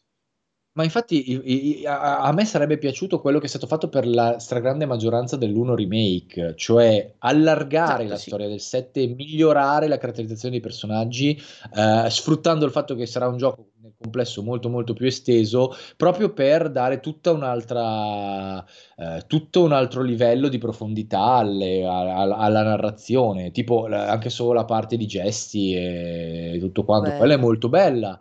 Ma 0.74 0.84
infatti 0.84 1.30
i 1.32 1.40
i 1.44 1.78
i 1.80 1.86
a 1.86 2.32
me 2.32 2.44
sarebbe 2.46 2.78
piaciuto 2.78 3.20
quello 3.20 3.38
che 3.38 3.44
è 3.46 3.48
stato 3.48 3.66
fatto 3.66 3.88
per 3.88 4.06
la 4.06 4.38
stragrande 4.38 4.86
maggioranza 4.86 5.36
dell'1 5.36 5.74
remake, 5.74 6.54
cioè 6.56 7.14
allargare 7.18 8.04
Esatto, 8.04 8.08
la 8.08 8.16
sì. 8.16 8.24
storia 8.28 8.48
del 8.48 8.60
7 8.60 9.02
e 9.02 9.08
migliorare 9.08 9.86
la 9.88 9.98
caratterizzazione 9.98 10.54
dei 10.54 10.62
personaggi, 10.62 11.38
ehm, 11.74 12.06
sfruttando 12.08 12.64
il 12.64 12.70
fatto 12.72 12.94
che 12.94 13.04
sarà 13.06 13.28
un 13.28 13.36
gioco 13.36 13.66
nel 13.82 13.92
complesso 14.00 14.42
molto, 14.42 14.70
molto 14.70 14.94
più 14.94 15.06
esteso, 15.06 15.74
proprio 15.96 16.32
per 16.32 16.70
dare 16.70 17.00
tutta 17.00 17.32
un'altra 17.32 18.64
ehm, 18.96 19.26
tutto 19.26 19.62
un 19.64 19.72
altro 19.72 20.02
livello 20.02 20.48
di 20.48 20.58
profondità 20.58 21.20
alle 21.34 21.84
a 21.84 22.00
al 22.16 22.32
alla 22.32 22.62
narrazione, 22.62 23.50
tipo 23.50 23.86
l 23.88 23.92
anche 23.92 24.30
solo 24.30 24.52
la 24.54 24.64
parte 24.64 24.96
di 24.96 25.06
gesti 25.06 25.74
e 25.74 26.56
tutto 26.60 26.84
quanto, 26.84 27.12
quella 27.12 27.34
è 27.34 27.36
molto 27.36 27.68
bella. 27.68 28.18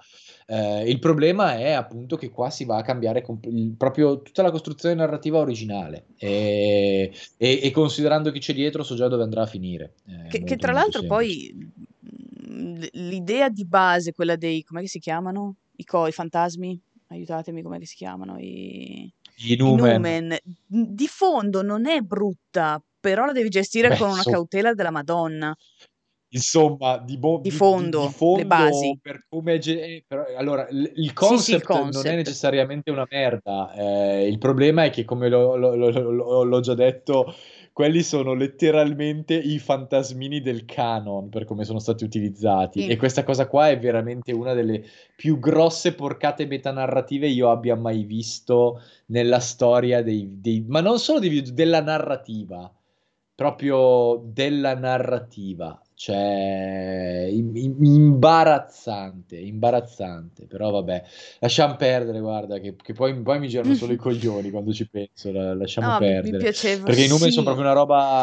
Ehm, 0.52 0.86
il 0.88 1.00
problema 1.00 1.58
è 1.58 1.72
appunto 1.72 2.18
che 2.18 2.30
qua 2.30 2.50
si 2.50 2.66
va 2.66 2.78
a 2.78 2.82
cambiare 2.82 3.22
comp 3.22 3.46
il 3.46 3.74
proprio 3.78 4.22
tutta 4.22 4.42
la 4.42 4.52
costruzione 4.52 4.96
narrativa 4.96 5.38
originale, 5.40 6.08
ehm, 6.18 7.10
e 7.38 7.60
e 7.64 7.72
considerando 7.72 8.32
chi 8.32 8.40
c'è 8.40 8.54
dietro 8.54 8.84
so 8.84 8.96
già 8.96 9.08
dove 9.08 9.24
andrà 9.24 9.44
a 9.44 9.46
finire. 9.46 9.94
È 10.06 10.16
Che 10.32 10.44
che 10.44 10.58
tra 10.58 10.72
l'altro 10.72 11.04
semplice. 11.04 11.04
poi, 11.04 11.52
l 11.54 12.88
l'idea 12.94 13.50
di 13.50 13.66
base, 13.66 14.14
quella 14.14 14.38
dei 14.38 14.64
com'è 14.64 14.80
che 14.82 14.88
si 14.88 15.00
chiamano? 15.00 15.58
I 15.76 15.84
co 15.84 16.08
i 16.08 16.14
fantasmi? 16.14 16.82
Aiutatemi, 17.08 17.62
com'è 17.62 17.78
che 17.80 17.86
si 17.86 17.96
chiamano? 17.98 18.38
I 18.40 19.14
I 19.38 19.54
i 19.54 19.58
Numen. 19.58 20.16
Numen. 20.16 20.38
Mhmm, 20.68 20.86
di 20.88 21.08
fondo 21.08 21.62
non 21.62 21.86
è 21.86 22.00
brutta, 22.00 22.82
però 22.98 23.26
la 23.26 23.34
devi 23.34 23.50
gestire 23.50 23.92
Beh, 23.92 23.96
con 23.96 24.10
una 24.10 24.24
insom 24.24 24.36
cautela 24.36 24.74
della 24.74 24.90
Madonna. 24.92 25.54
Insomma, 26.34 26.98
di 27.00 27.18
bo 27.18 27.44
Di 27.44 27.50
di 27.50 27.62
di 27.74 27.92
di 27.94 28.08
fondo, 28.08 28.10
le 28.30 28.46
fondo 28.46 28.46
basi. 28.46 29.02
per 29.02 29.26
come 29.28 29.58
ge 29.58 29.82
eh, 29.82 30.04
però 30.08 30.24
allora 30.38 30.66
il 30.70 30.90
il 30.96 31.12
Sì, 31.24 31.38
sì, 31.38 31.54
il 31.54 31.62
concept 31.62 31.76
non 31.82 32.08
è 32.08 32.16
concept. 32.16 32.16
necessariamente 32.16 32.90
una 32.90 33.06
merda, 33.10 33.74
ehm, 33.76 34.28
il 34.32 34.38
problema 34.38 34.86
è 34.86 34.90
che 34.92 35.04
come 35.04 35.28
l'ho 35.28 35.58
l'ho 35.58 35.76
l'ho 35.76 36.44
l'ho 36.44 36.60
già 36.62 36.74
detto, 36.74 37.34
quelli 37.74 38.02
sono 38.02 38.34
letteralmente 38.34 39.34
i 39.34 39.60
fantasmini 39.60 40.40
del 40.40 40.64
canon 40.64 41.28
per 41.28 41.44
come 41.44 41.66
sono 41.66 41.80
stati 41.80 42.06
utilizzati 42.06 42.86
e 42.86 42.96
Sì. 42.96 42.98
questa 42.98 43.24
cosa 43.26 43.48
qua 43.48 43.68
è 43.70 43.78
veramente 43.78 44.32
una 44.32 44.54
delle 44.54 44.84
più 45.18 45.38
grosse 45.38 45.94
porcate 45.96 46.46
metanarrative 46.46 47.28
io 47.28 47.50
abbia 47.52 47.76
mai 47.76 48.06
visto 48.06 48.80
nella 49.08 49.40
storia 49.40 50.02
dei 50.02 50.40
dei 50.40 50.64
ma 50.66 50.80
non 50.80 50.98
solo 50.98 51.20
dei 51.20 51.42
della 51.54 51.82
narrativa, 51.82 52.74
proprio 53.36 54.22
della 54.26 54.76
narrativa. 54.76 55.82
Cioè, 56.02 57.28
im 57.30 57.56
im 57.56 57.84
imbarazzante, 57.84 59.38
imbarazzante. 59.38 60.48
Però 60.48 60.72
vabbè, 60.72 61.04
lasciam 61.38 61.76
perdere 61.78 62.20
guarda 62.20 62.58
che 62.58 62.76
che 62.76 62.94
poi 62.94 63.22
poi 63.22 63.38
mi 63.38 63.48
girano 63.48 63.76
solo 63.76 63.94
i 63.94 63.98
coglioni 64.02 64.50
quando 64.50 64.74
ci 64.74 64.90
penso, 64.90 65.32
la 65.32 65.54
lasciamo 65.54 65.92
No, 65.92 65.98
perdere. 66.00 66.38
piaceva 66.40 66.86
Perché 66.86 67.04
i 67.04 67.08
Numen 67.08 67.30
son 67.30 67.44
proprio 67.44 67.64
sì. 67.66 67.72
una 67.72 67.80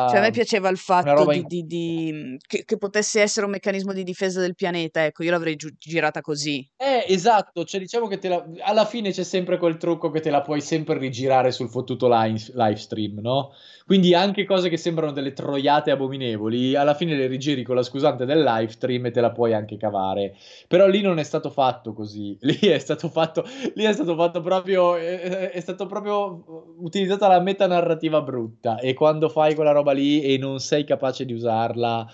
Cioè 0.06 0.18
a 0.18 0.20
me 0.22 0.30
roba 0.30 0.30
piaceva 0.30 0.68
il 0.70 0.76
fatto 0.76 1.14
roba 1.14 1.32
di 1.32 1.38
in 1.38 1.46
di 1.46 1.64
di 1.66 2.36
che 2.46 2.64
che 2.64 2.76
potesse 2.78 3.20
essere 3.20 3.46
un 3.46 3.52
meccanismo 3.52 3.92
di 3.92 4.02
difesa 4.02 4.40
del 4.40 4.56
pianeta, 4.56 5.04
ecco, 5.04 5.22
io 5.22 5.30
l'avrei 5.30 5.54
giu 5.54 5.68
girata 5.78 6.20
così. 6.20 6.68
Eh, 6.76 7.04
esatto, 7.12 7.64
cioè 7.64 7.78
diciamo 7.80 8.08
che 8.08 8.18
la 8.28 8.44
alla 8.62 8.86
fine 8.86 9.10
c'è 9.12 9.22
sempre 9.24 9.56
quel 9.58 9.76
trucco 9.76 10.10
che 10.10 10.20
te 10.20 10.30
la 10.30 10.42
puoi 10.42 10.60
sempre 10.60 10.98
rigirare 10.98 11.52
sul 11.52 11.68
fottuto 11.68 12.08
lines 12.08 12.52
livestream, 12.54 13.20
no, 13.20 13.52
quindi 13.86 14.14
anche 14.14 14.44
cose 14.44 14.68
che 14.68 14.76
sembrano 14.76 15.12
delle 15.12 15.32
troiate 15.32 15.90
abominevoli, 15.90 16.74
alla 16.74 16.94
fine 16.94 17.16
le 17.16 17.26
rigiri 17.26 17.64
con 17.68 17.76
la 17.76 17.84
scusante 17.84 18.24
del 18.24 18.42
livestream 18.42 19.06
e 19.06 19.10
te 19.12 19.20
la 19.20 19.30
puoi 19.30 19.54
anche 19.54 19.76
cavare. 19.76 20.34
Però 20.66 20.88
lì 20.88 21.02
non 21.02 21.20
è 21.20 21.22
stato 21.22 21.50
fatto 21.50 21.92
così, 21.92 22.36
lì 22.42 22.58
è 22.58 22.78
stato 22.78 23.08
fatto 23.08 23.44
lì 23.74 23.84
è 23.84 23.92
stato 23.92 24.16
fatto 24.16 24.40
proprio 24.40 24.96
è 24.96 25.50
è 25.50 25.60
stato 25.60 25.86
proprio 25.86 26.74
utilizzata 26.78 27.28
la 27.28 27.40
metanarrativa 27.40 28.22
brutta 28.22 28.78
e 28.78 28.94
quando 28.94 29.28
fai 29.28 29.54
quella 29.54 29.72
roba 29.72 29.92
lì 29.92 30.22
e 30.22 30.38
non 30.38 30.58
sei 30.60 30.84
capace 30.84 31.24
di 31.24 31.32
usarla, 31.32 32.08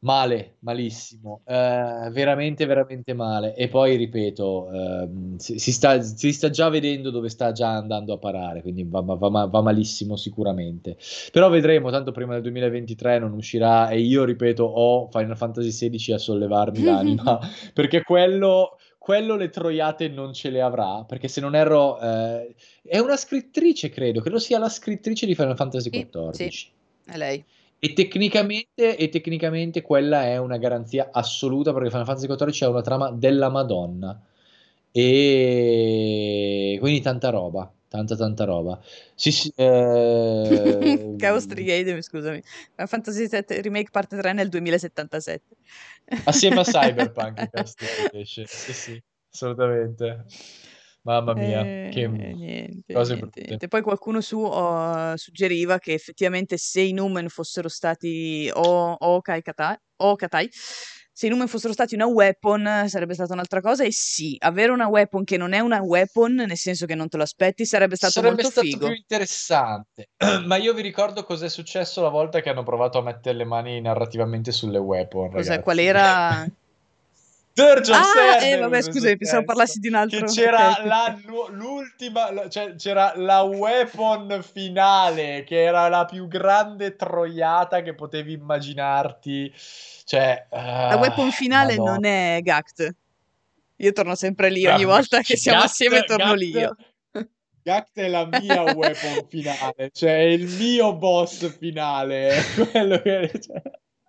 male, 0.00 0.56
malissimo, 0.60 1.42
ehm, 1.46 2.10
veramente, 2.12 2.66
veramente 2.66 3.14
male. 3.14 3.54
E 3.54 3.68
poi 3.68 3.96
ripeto, 3.96 4.70
ehm, 4.72 5.36
si 5.36 5.58
si 5.58 5.72
sta 5.72 6.00
si 6.00 6.32
sta 6.32 6.50
già 6.50 6.68
vedendo 6.68 7.10
dove 7.10 7.28
sta 7.28 7.52
già 7.52 7.70
andando 7.70 8.12
a 8.12 8.18
parare, 8.18 8.62
quindi 8.62 8.84
va 8.84 9.00
va 9.00 9.16
va 9.46 9.62
malissimo 9.62 10.16
sicuramente. 10.16 10.96
Però 11.32 11.48
vedremo, 11.48 11.90
tanto 11.90 12.12
prima 12.12 12.34
del 12.34 12.42
2023 12.42 13.18
non 13.18 13.32
uscirà 13.32 13.88
e 13.88 14.00
io 14.00 14.24
ripeto 14.24 14.64
ho 14.64 15.08
Final 15.10 15.36
Fantasy 15.36 15.88
XVI 15.90 16.12
a 16.12 16.18
sollevarmi 16.18 16.82
l'anima, 16.84 17.38
perché 17.72 18.02
quello 18.02 18.76
quello 19.08 19.36
le 19.36 19.48
troiate 19.48 20.08
non 20.08 20.34
ce 20.34 20.50
le 20.50 20.60
avrà, 20.60 21.02
perché 21.08 21.28
se 21.28 21.40
non 21.40 21.54
erro 21.54 21.98
eh, 21.98 22.54
è 22.82 22.98
una 22.98 23.16
scrittrice, 23.16 23.88
credo, 23.88 24.20
credo 24.20 24.38
sia 24.38 24.58
la 24.58 24.68
scrittrice 24.68 25.24
di 25.24 25.34
Final 25.34 25.56
Fantasy 25.56 25.88
XIV. 25.88 26.30
Sì, 26.32 26.50
sì, 26.50 26.66
è 27.06 27.16
lei. 27.16 27.42
E 27.80 27.92
tecnicamente, 27.92 28.96
e 28.96 29.08
tecnicamente 29.08 29.82
quella 29.82 30.24
è 30.24 30.36
una 30.36 30.56
garanzia 30.56 31.10
assoluta 31.12 31.72
perché 31.72 31.90
Final 31.90 32.06
Fantasy 32.06 32.26
XIV 32.26 32.66
è 32.66 32.70
una 32.70 32.80
trama 32.82 33.10
della 33.12 33.48
Madonna. 33.50 34.20
E 34.90 36.76
quindi 36.80 37.00
tanta 37.00 37.30
roba, 37.30 37.70
tanta 37.86 38.16
tanta 38.16 38.44
roba. 38.44 38.80
Sì, 39.14 39.30
sì, 39.30 39.52
eh... 39.54 41.14
Chaos 41.18 41.46
Trigade, 41.46 42.02
scusami. 42.02 42.42
Final 42.72 42.88
Fantasy 42.88 43.28
VII 43.28 43.60
Remake 43.60 43.90
parte 43.92 44.16
3 44.16 44.32
nel 44.32 44.48
2077. 44.48 45.56
Assieme 46.24 46.60
a 46.60 46.64
Cyberpunk 46.66 47.48
Chaos 47.50 47.74
Trigade 47.74 48.18
esce. 48.18 48.44
Sì, 48.46 48.72
sì, 48.72 49.02
assolutamente. 49.30 50.24
Mamma 51.08 51.32
mia, 51.32 51.62
Eh, 51.62 51.88
che 51.90 52.06
niente, 52.06 52.92
cose 52.92 53.14
niente, 53.14 53.18
brutte. 53.18 53.40
niente. 53.46 53.68
Poi 53.68 53.80
qualcuno 53.80 54.20
su 54.20 54.40
uh, 54.40 55.16
suggeriva 55.16 55.78
che 55.78 55.94
effettivamente 55.94 56.58
se 56.58 56.82
i 56.82 56.92
Numen 56.92 57.28
fossero 57.30 57.68
stati 57.70 58.50
o, 58.52 58.92
o 58.92 59.20
Kai 59.22 59.40
Katai, 59.40 59.76
o 60.02 60.16
Katai, 60.16 60.50
se 60.52 61.26
i 61.26 61.30
Numen 61.30 61.48
fossero 61.48 61.72
stati 61.72 61.94
una 61.94 62.06
weapon 62.06 62.84
sarebbe 62.88 63.14
stata 63.14 63.32
un'altra 63.32 63.62
cosa 63.62 63.84
e 63.84 63.90
sì, 63.90 64.36
avere 64.40 64.70
una 64.70 64.86
weapon 64.86 65.24
che 65.24 65.38
non 65.38 65.54
è 65.54 65.60
una 65.60 65.80
weapon, 65.80 66.34
nel 66.34 66.56
senso 66.58 66.84
che 66.84 66.94
non 66.94 67.08
te 67.08 67.16
lo 67.16 67.22
aspetti, 67.22 67.64
sarebbe 67.64 67.96
stato 67.96 68.20
Sarebbe 68.20 68.42
molto 68.42 68.50
stato 68.50 68.66
figo. 68.66 68.86
più 68.88 68.94
interessante. 68.94 70.08
Ma 70.46 70.56
io 70.56 70.74
vi 70.74 70.82
ricordo 70.82 71.24
cos'è 71.24 71.48
successo 71.48 72.02
la 72.02 72.10
volta 72.10 72.40
che 72.42 72.50
hanno 72.50 72.62
provato 72.64 72.98
a 72.98 73.02
mettere 73.02 73.34
le 73.36 73.44
mani 73.44 73.80
narrativamente 73.80 74.52
sulle 74.52 74.78
weapon, 74.78 75.30
Cos'è? 75.30 75.48
ragazzi. 75.48 75.62
Qual 75.62 75.78
era? 75.78 76.44
Dirge 77.58 77.90
of 77.90 77.98
Ah, 77.98 78.04
Cerberus 78.04 78.42
eh, 78.44 78.56
vabbè, 78.56 78.82
scusami, 78.82 79.16
pensavo 79.16 79.44
parlassi 79.44 79.78
di 79.80 79.88
un 79.88 79.94
altro. 79.94 80.20
Che 80.20 80.32
c'era 80.32 80.70
ok, 80.70 80.78
ok, 80.78 80.84
la, 80.84 81.18
l'ultima, 81.50 82.48
cioè 82.48 82.74
c'era 82.76 83.12
la 83.16 83.42
weapon 83.42 84.42
finale, 84.42 85.42
che 85.44 85.62
era 85.62 85.88
la 85.88 86.04
più 86.04 86.28
grande 86.28 86.94
troiata 86.94 87.82
che 87.82 87.94
potevi 87.94 88.32
immaginarti. 88.34 89.52
Cioè, 90.04 90.46
La 90.50 90.96
weapon 91.00 91.28
ah, 91.28 91.32
finale 91.32 91.76
Madonna. 91.76 91.92
non 91.92 92.04
è 92.04 92.38
Gact. 92.42 92.94
Io 93.76 93.92
torno 93.92 94.14
sempre 94.14 94.50
lì, 94.50 94.66
ogni 94.66 94.84
volta 94.84 95.18
che 95.18 95.34
Gact- 95.34 95.40
siamo 95.40 95.62
assieme 95.62 96.02
torno 96.04 96.24
Gact- 96.24 96.38
lì 96.38 96.50
io. 96.50 96.76
Gact 97.62 97.98
è 97.98 98.08
la 98.08 98.24
mia 98.24 98.62
weapon 98.72 99.26
finale, 99.28 99.90
cioè 99.92 100.12
il 100.12 100.46
mio 100.46 100.94
boss 100.96 101.54
finale, 101.58 102.32
quello 102.72 102.98
che 103.02 103.30
cioè, 103.40 103.60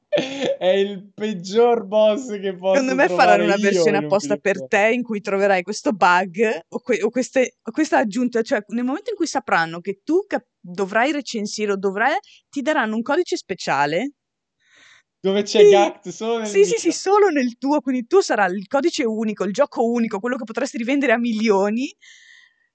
è 0.57 0.68
il 0.68 1.12
peggior 1.14 1.86
boss 1.86 2.39
che 2.39 2.55
posso 2.55 2.82
Secondo 2.82 2.95
me 2.95 3.07
faranno 3.10 3.43
una 3.43 3.55
io 3.55 3.62
versione 3.62 3.97
un 3.97 4.03
apposta 4.05 4.38
per 4.38 4.68
te 4.68 4.89
in 4.91 5.03
cui 5.03 5.22
troverai 5.22 5.62
questo 5.62 5.91
bug 5.91 6.62
o, 6.70 6.80
que- 6.80 7.01
o 7.03 7.10
queste- 7.10 7.57
o 7.62 7.72
questa 7.72 7.99
aggiunta, 7.99 8.41
cioè 8.41 8.64
nel 8.70 8.84
momento 8.84 9.12
in 9.12 9.16
cui 9.16 9.28
sapranno 9.28 9.80
che 9.80 10.01
tu 10.03 10.26
cap- 10.28 10.47
dovrai 10.60 11.12
recensire 11.12 11.74
o 11.74 11.78
dovrai, 11.78 12.18
ti 12.49 12.62
daranno 12.62 12.95
un 12.95 13.01
codice 13.01 13.38
speciale. 13.38 14.14
Dove 15.22 15.43
c'è 15.43 15.64
Sì, 15.64 15.70
Gact 15.70 16.07
solo 16.10 16.38
nel 16.39 16.47
sì, 16.47 16.64
sì, 16.64 16.78
sì, 16.78 16.91
solo 16.91 17.28
nel 17.30 17.57
tuo, 17.57 17.82
quindi 17.82 18.07
tu 18.07 18.22
sarà 18.22 18.45
il 18.45 18.68
codice 18.68 19.03
unico, 19.03 19.43
il 19.43 19.51
gioco 19.51 19.86
unico, 19.86 20.20
quello 20.20 20.38
che 20.38 20.45
potresti 20.45 20.78
rivendere 20.78 21.12
a 21.12 21.18
milioni, 21.18 21.93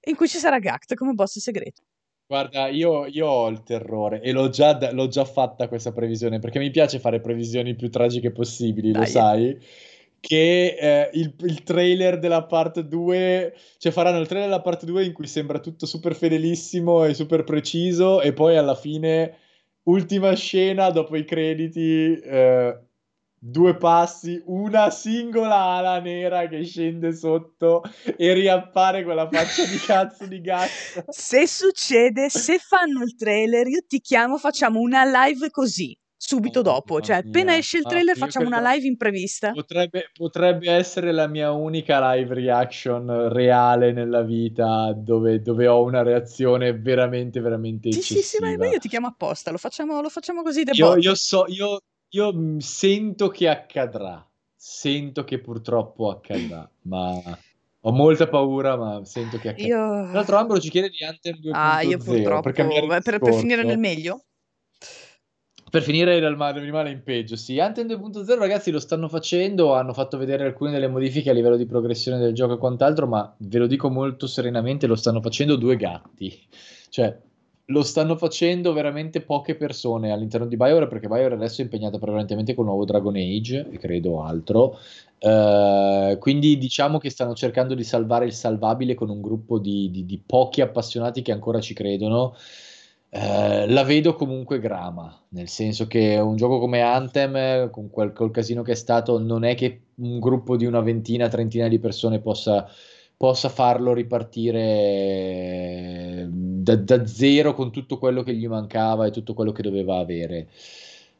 in 0.07 0.15
cui 0.15 0.27
ci 0.27 0.37
sarà 0.37 0.59
Gact 0.59 0.93
come 0.93 1.13
boss 1.13 1.39
segreto. 1.39 1.81
Guarda, 2.27 2.69
io, 2.69 3.05
io 3.05 3.27
ho 3.27 3.47
il 3.49 3.61
terrore 3.61 4.19
e 4.21 4.31
l'ho 4.31 4.49
già, 4.49 4.91
l'ho 4.91 5.07
già 5.07 5.25
fatta 5.25 5.67
questa 5.67 5.91
previsione 5.91 6.39
perché 6.39 6.57
mi 6.57 6.71
piace 6.71 6.97
fare 6.97 7.19
previsioni 7.19 7.75
più 7.75 7.89
tragiche 7.91 8.31
possibili, 8.31 8.91
lo 8.91 8.99
Dai. 8.99 9.07
sai? 9.07 9.57
Che 10.19 10.75
eh, 10.79 11.09
il, 11.13 11.35
il 11.41 11.61
trailer 11.61 12.17
della 12.17 12.43
parte 12.45 12.87
2, 12.87 13.55
cioè 13.77 13.91
faranno 13.91 14.19
il 14.19 14.25
trailer 14.25 14.49
della 14.49 14.61
parte 14.61 14.87
2 14.87 15.05
in 15.05 15.13
cui 15.13 15.27
sembra 15.27 15.59
tutto 15.59 15.85
super 15.85 16.15
fedelissimo 16.15 17.05
e 17.05 17.13
super 17.13 17.43
preciso 17.43 18.21
e 18.21 18.33
poi 18.33 18.57
alla 18.57 18.73
fine, 18.73 19.37
ultima 19.83 20.33
scena 20.33 20.89
dopo 20.89 21.15
i 21.15 21.25
crediti, 21.25 22.19
eh, 22.19 22.84
due 23.49 23.77
passi, 23.77 24.41
una 24.45 24.89
singola 24.89 25.55
ala 25.77 25.99
nera 25.99 26.47
che 26.47 26.63
scende 26.63 27.13
sotto 27.13 27.83
e 28.17 28.33
riappare 28.33 29.03
quella 29.03 29.29
faccia 29.29 29.65
di 29.65 29.77
cazzo 29.85 30.25
di 30.25 30.41
gatto. 30.41 31.05
Se 31.07 31.47
succede, 31.47 32.29
se 32.29 32.57
fanno 32.59 33.03
il 33.03 33.15
trailer, 33.15 33.67
io 33.67 33.81
ti 33.87 33.99
chiamo, 33.99 34.37
facciamo 34.37 34.79
una 34.79 35.03
live 35.05 35.49
così, 35.49 35.97
subito 36.15 36.59
Oh, 36.59 36.63
dopo. 36.63 37.01
Cioè, 37.01 37.17
appena 37.17 37.51
mia. 37.51 37.59
esce 37.59 37.77
il 37.77 37.83
Ah, 37.83 37.89
trailer, 37.89 38.15
io 38.15 38.19
facciamo 38.21 38.47
una 38.47 38.71
live 38.73 38.87
imprevista. 38.87 39.49
Potrebbe, 39.53 40.09
potrebbe 40.13 40.71
essere 40.71 41.11
la 41.13 41.27
mia 41.27 41.51
unica 41.51 42.13
live 42.13 42.33
reaction 42.33 43.29
reale 43.31 43.91
nella 43.93 44.21
vita 44.21 44.91
dove, 44.93 45.41
dove 45.41 45.67
ho 45.67 45.81
una 45.83 46.01
reazione 46.03 46.73
veramente, 46.77 47.39
veramente 47.39 47.87
Sì, 47.89 48.01
sì, 48.01 48.21
sì, 48.21 48.37
ma 48.39 48.49
eccessiva. 48.49 48.65
io 48.67 48.79
ti 48.79 48.89
chiamo 48.89 49.07
apposta, 49.07 49.51
lo 49.51 49.57
facciamo, 49.57 50.01
lo 50.01 50.09
facciamo 50.09 50.41
così 50.41 50.63
Io, 50.71 50.97
io 50.97 51.15
so, 51.15 51.45
io, 51.47 51.79
io 52.15 52.33
mm, 52.33 52.57
sento 52.59 53.27
che 53.27 53.49
accadrà, 53.49 54.25
sento 54.55 55.23
che 55.23 55.39
purtroppo 55.39 56.09
accadrà, 56.09 56.67
ma 56.83 57.21
ho 57.81 57.91
molta 57.91 58.27
paura, 58.27 58.77
ma 58.77 59.03
sento 59.03 59.37
che 59.37 59.49
accadrà. 59.49 59.67
Tra 59.67 60.05
Io... 60.07 60.11
l'altro 60.13 60.37
Ambro 60.37 60.59
ci 60.59 60.69
chiede 60.69 60.89
di 60.89 61.03
Anthem 61.03 61.35
2.0 61.35 61.51
Ah, 61.53 61.81
io 61.81 61.97
per 61.97 62.05
purtroppo... 62.05 62.51
cambiare 62.51 62.87
beh, 62.87 63.01
Per, 63.01 63.19
per 63.19 63.33
finire 63.33 63.63
nel 63.63 63.77
meglio? 63.77 64.23
Per 65.69 65.83
finire 65.83 66.21
dal 66.21 66.37
male, 66.37 66.61
di 66.61 66.71
male 66.71 66.89
in 66.89 67.03
peggio, 67.03 67.35
sì. 67.35 67.59
Anthem 67.59 67.87
2.0 67.87 68.37
ragazzi 68.37 68.71
lo 68.71 68.79
stanno 68.79 69.09
facendo, 69.09 69.73
hanno 69.73 69.93
fatto 69.93 70.17
vedere 70.17 70.45
alcune 70.45 70.71
delle 70.71 70.87
modifiche 70.87 71.29
a 71.29 71.33
livello 71.33 71.57
di 71.57 71.65
progressione 71.65 72.17
del 72.17 72.33
gioco 72.33 72.53
e 72.53 72.57
quant'altro, 72.57 73.07
ma 73.07 73.35
ve 73.39 73.59
lo 73.59 73.67
dico 73.67 73.89
molto 73.89 74.25
serenamente, 74.25 74.87
lo 74.87 74.95
stanno 74.95 75.21
facendo 75.21 75.57
due 75.57 75.75
gatti. 75.75 76.47
Cioè, 76.89 77.19
lo 77.69 77.81
stanno 77.81 78.15
facendo 78.15 78.73
veramente 78.73 79.21
poche 79.21 79.55
persone 79.55 80.11
all'interno 80.11 80.45
di 80.45 80.55
BioWare, 80.55 80.87
perché 80.87 81.07
BioWare 81.07 81.35
adesso 81.35 81.61
è 81.61 81.63
impegnata 81.63 81.97
prevalentemente 81.97 82.53
con 82.53 82.65
il 82.65 82.69
nuovo 82.69 82.85
Dragon 82.85 83.15
Age, 83.15 83.67
e 83.71 83.77
credo 83.77 84.21
altro. 84.21 84.77
Eh, 85.17 86.17
quindi 86.19 86.57
diciamo 86.57 86.99
che 86.99 87.09
stanno 87.09 87.33
cercando 87.33 87.73
di 87.73 87.83
salvare 87.83 88.25
il 88.25 88.33
salvabile 88.33 88.93
con 88.93 89.09
un 89.09 89.21
gruppo 89.21 89.57
di, 89.57 89.89
di- 89.89 90.05
di 90.05 90.21
pochi 90.23 90.61
appassionati 90.61 91.21
che 91.21 91.31
ancora 91.31 91.59
ci 91.59 91.73
credono. 91.73 92.35
Eh, 93.09 93.67
la 93.69 93.83
vedo 93.83 94.13
comunque 94.13 94.59
grama, 94.59 95.17
nel 95.29 95.47
senso 95.47 95.87
che 95.87 96.17
un 96.17 96.35
gioco 96.35 96.59
come 96.59 96.81
Anthem, 96.81 97.69
con 97.69 97.89
quel 97.89 98.11
col 98.13 98.31
casino 98.31 98.61
che 98.61 98.73
è 98.73 98.75
stato, 98.75 99.17
non 99.19 99.45
è 99.45 99.55
che 99.55 99.81
un 99.95 100.19
gruppo 100.19 100.57
di 100.57 100.65
una 100.65 100.81
ventina, 100.81 101.29
trentina 101.29 101.67
di 101.69 101.79
persone 101.79 102.19
possa, 102.19 102.67
possa 103.15 103.47
farlo 103.49 103.93
ripartire 103.93 106.27
da, 106.65 106.75
da 106.75 107.05
zero 107.05 107.53
con 107.53 107.71
tutto 107.71 107.99
quello 107.99 108.23
che 108.23 108.33
gli 108.33 108.47
mancava 108.47 109.05
e 109.05 109.11
tutto 109.11 109.35
quello 109.35 109.51
che 109.51 109.61
doveva 109.61 109.97
avere. 109.99 110.47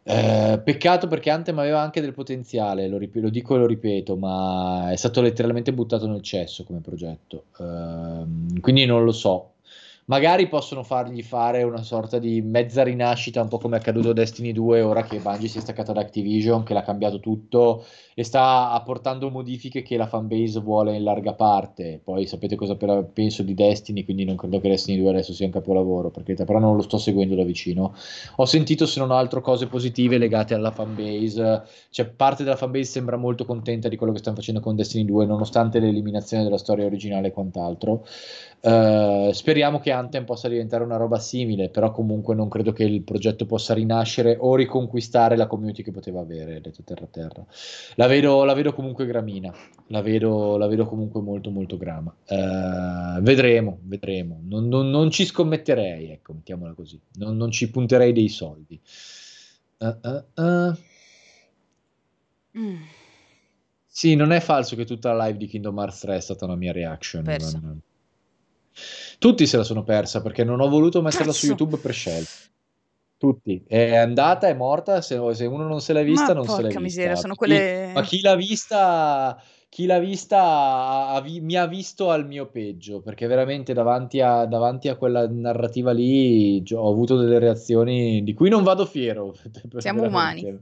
Eh, 0.07 0.61
peccato 0.63 1.07
perché 1.07 1.29
Anthem 1.29 1.57
aveva 1.59 1.81
anche 1.81 2.01
del 2.01 2.13
potenziale, 2.13 2.87
lo, 2.87 2.97
rip- 2.97 3.15
lo 3.15 3.29
dico 3.29 3.55
e 3.55 3.59
lo 3.59 3.67
ripeto, 3.67 4.17
ma 4.17 4.91
è 4.91 4.95
stato 4.95 5.21
letteralmente 5.21 5.73
buttato 5.73 6.07
nel 6.07 6.21
cesso 6.21 6.63
come 6.63 6.79
progetto. 6.79 7.45
Ehm, 7.59 8.59
quindi 8.59 8.85
non 8.85 9.03
lo 9.03 9.11
so. 9.11 9.51
Magari 10.08 10.47
possono 10.47 10.84
fargli 10.84 11.24
fare 11.24 11.64
una 11.64 11.82
sorta 11.82 12.20
di 12.20 12.39
mezza 12.39 12.84
rinascita, 12.84 13.41
un 13.41 13.47
po' 13.47 13.58
come 13.58 13.78
è 13.78 13.80
accaduto 13.80 14.10
a 14.10 14.14
Destiny 14.14 14.51
2, 14.51 14.82
ora 14.82 15.01
che 15.01 15.18
Bungie 15.18 15.47
si 15.47 15.58
è 15.58 15.62
staccata 15.62 15.93
da 15.93 16.01
Activision, 16.01 16.62
che 16.62 16.76
l'ha 16.76 16.84
cambiato 16.84 17.20
tutto 17.20 17.84
e 18.14 18.24
sta 18.24 18.70
apportando 18.70 19.32
modifiche 19.32 19.82
che 19.82 19.97
la 19.97 20.06
fanbase 20.06 20.60
vuole 20.60 20.95
in 20.95 21.03
larga 21.03 21.34
parte. 21.34 21.99
Poi 22.03 22.28
sapete 22.28 22.56
cosa 22.56 22.76
penso 22.76 23.41
di 23.41 23.56
Destiny, 23.56 24.03
quindi 24.03 24.26
non 24.26 24.36
credo 24.36 24.60
che 24.60 24.70
Destiny 24.70 24.99
2 24.99 25.10
adesso 25.10 25.34
sia 25.34 25.47
un 25.47 25.51
capolavoro, 25.51 26.12
perché 26.12 26.36
però 26.36 26.60
non 26.60 26.76
lo 26.76 26.84
sto 26.84 26.99
seguendo 26.99 27.34
da 27.34 27.43
vicino. 27.43 27.95
Ho 28.36 28.45
sentito 28.45 28.86
se 28.86 28.99
non 28.99 29.10
altro 29.10 29.41
cose 29.41 29.66
positive 29.66 30.20
legate 30.20 30.53
alla 30.53 30.70
fanbase, 30.70 31.64
cioè 31.89 32.06
parte 32.06 32.43
della 32.43 32.56
fanbase 32.56 32.84
sembra 32.84 33.18
molto 33.18 33.43
contenta 33.43 33.89
di 33.89 33.95
quello 33.95 34.14
che 34.14 34.20
stanno 34.20 34.36
facendo 34.36 34.60
con 34.60 34.76
Destiny 34.76 35.03
2, 35.03 35.26
nonostante 35.26 35.80
l'eliminazione 35.80 36.43
della 36.43 36.60
storia 36.60 36.86
originale 36.86 37.30
e 37.30 37.32
quant'altro. 37.32 38.06
Eh, 38.68 39.30
speriamo 39.32 39.80
che 39.80 39.91
Anthem 39.91 40.26
possa 40.26 40.47
diventare 40.47 40.84
una 40.84 40.97
roba 40.97 41.20
simile, 41.20 41.70
però 41.70 41.91
comunque 41.91 42.34
non 42.34 42.49
credo 42.49 42.72
che 42.72 42.84
il 42.84 43.03
progetto 43.03 43.45
possa 43.45 43.76
rinascere 43.76 44.38
o 44.39 44.55
riconquistare 44.55 45.36
la 45.38 45.45
community 45.45 45.84
che 45.84 45.91
poteva 45.91 46.22
avere, 46.22 46.61
detto 46.61 46.82
terra 46.84 47.05
terra. 47.05 47.45
La 47.95 48.07
vedo, 48.07 48.43
la 48.43 48.53
vedo 48.55 48.74
comunque 48.74 49.05
gramina, 49.05 49.53
la 49.88 50.01
vedo, 50.01 50.57
la 50.57 50.66
vedo 50.66 50.86
comunque 50.88 51.22
molto 51.22 51.51
molto 51.51 51.78
grama. 51.78 52.16
Eh, 52.26 53.22
vedremo, 53.22 53.78
vedremo. 53.84 54.39
Non, 54.43 54.68
non- 54.68 54.89
non 54.89 55.11
ci 55.11 55.26
scommetterei, 55.26 56.09
ecco, 56.11 56.34
mettiamola 56.34 56.74
così. 56.74 56.99
Non, 57.20 57.38
non 57.38 57.51
ci 57.51 57.70
punterei 57.70 58.13
dei 58.13 58.30
soldi. 58.30 58.80
Eh. 59.78 60.74
Mm, 62.57 62.76
Sì, 63.88 64.16
non 64.16 64.32
è 64.32 64.39
falso 64.39 64.76
che 64.76 64.86
tutta 64.86 65.13
la 65.13 65.26
live 65.26 65.38
di 65.38 65.47
Kingdom 65.47 65.78
Hearts 65.78 65.99
3 65.99 66.16
è 66.16 66.20
stata 66.20 66.45
una 66.45 66.55
mia 66.55 66.72
reaction. 66.72 67.24
Persa. 67.24 67.59
Non- 67.61 67.80
Tutti 69.19 69.47
se 69.47 69.57
la 69.57 69.63
sono 69.63 69.84
persa 69.84 70.21
perché 70.21 70.43
non 70.43 70.59
ho 70.59 70.67
voluto 70.67 71.01
metterla 71.01 71.32
su 71.32 71.47
Cazzo. 71.47 71.47
YouTube 71.47 71.78
per 71.78 71.93
scelta. 71.93 72.30
Tutti. 73.17 73.63
È 73.65 73.95
andata, 73.95 74.47
è 74.47 74.53
morta. 74.53 75.01
Se, 75.01 75.19
se 75.34 75.45
uno 75.45 75.67
non 75.67 75.82
se 75.82 75.93
l'ha 75.93 76.01
vista, 76.01 76.28
Ma 76.28 76.34
non 76.34 76.43
se 76.43 76.49
porca 76.49 76.65
vista. 76.67 76.80
miseria, 76.82 77.15
sono 77.15 77.36
quelle... 77.36 77.91
ma 77.93 78.01
chi 78.01 78.21
l'ha 78.21 78.36
vista, 78.36 79.41
chi 79.69 79.86
l'ha 79.86 79.99
vista 79.99 80.41
ha, 80.41 81.13
ha, 81.15 81.23
mi 81.23 81.55
ha 81.55 81.65
visto 81.65 82.11
al 82.11 82.28
mio 82.28 82.47
peggio, 82.49 83.01
perché 83.01 83.26
veramente 83.26 83.73
davanti 83.73 84.19
a, 84.19 84.45
davanti 84.45 84.89
a 84.89 84.95
quella 84.95 85.28
narrativa 85.30 85.91
lì 85.91 86.61
ho 86.73 86.89
avuto 86.89 87.17
delle 87.17 87.39
reazioni 87.39 88.21
di 88.21 88.34
cui 88.34 88.49
non 88.49 88.63
vado 88.63 88.86
fiero. 88.86 89.34
Siamo 89.78 90.01
veramente. 90.01 90.47
umani. 90.47 90.59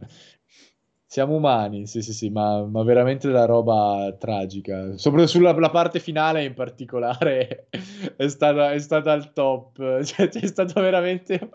Siamo 1.14 1.36
umani, 1.36 1.86
sì, 1.86 2.01
sì, 2.01 2.11
sì, 2.11 2.32
ma, 2.32 2.66
ma 2.66 2.82
veramente 2.82 3.28
della 3.28 3.45
roba 3.45 4.16
tragica. 4.18 4.97
Soprattutto 4.97 5.30
sulla 5.30 5.53
parte 5.70 5.99
finale 5.99 6.43
in 6.43 6.55
particolare 6.55 7.68
è 8.18 8.28
stata, 8.28 8.72
è 8.72 8.80
stata 8.80 9.11
al 9.11 9.32
top. 9.32 9.78
Cioè, 10.01 10.30
c'è 10.30 10.47
stato 10.47 10.82
veramente 10.82 11.51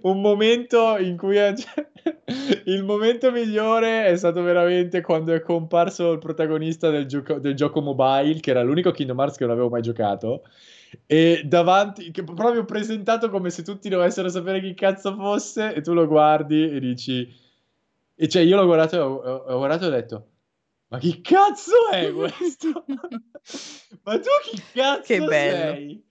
un 0.00 0.20
momento 0.20 0.96
in 0.98 1.16
cui... 1.16 1.36
Cioè, 1.36 1.54
il 2.66 2.82
momento 2.82 3.30
migliore 3.30 4.06
è 4.06 4.16
stato 4.16 4.42
veramente 4.42 5.02
quando 5.02 5.32
è 5.34 5.40
comparso 5.40 6.10
il 6.10 6.18
protagonista 6.18 6.90
del, 6.90 7.06
gioco, 7.06 7.38
del 7.38 7.54
gioco 7.54 7.80
mobile, 7.80 8.40
che 8.40 8.50
era 8.50 8.64
l'unico 8.64 8.90
Kingdom 8.90 9.20
Hearts 9.20 9.36
che 9.36 9.44
non 9.44 9.52
avevo 9.52 9.68
mai 9.68 9.82
giocato. 9.82 10.42
E 11.06 11.42
davanti, 11.44 12.10
che 12.10 12.24
proprio 12.24 12.64
presentato 12.64 13.30
come 13.30 13.50
se 13.50 13.62
tutti 13.62 13.88
dovessero 13.88 14.28
sapere 14.28 14.60
chi 14.60 14.74
cazzo 14.74 15.14
fosse, 15.14 15.74
e 15.74 15.80
tu 15.80 15.92
lo 15.92 16.08
guardi 16.08 16.68
e 16.68 16.80
dici 16.80 17.44
e 18.18 18.28
cioè 18.28 18.42
io 18.42 18.56
l'ho 18.56 18.64
guardato, 18.64 18.96
ho, 18.96 19.36
ho 19.36 19.56
guardato 19.58 19.84
e 19.84 19.88
ho 19.88 19.90
detto, 19.90 20.30
ma 20.88 20.98
chi 20.98 21.20
cazzo 21.20 21.90
è 21.90 22.10
questo? 22.12 22.84
ma 24.04 24.18
tu 24.18 24.28
chi 24.44 24.62
cazzo 24.72 25.02
che 25.02 25.18
bello. 25.20 25.74
sei? 25.74 26.06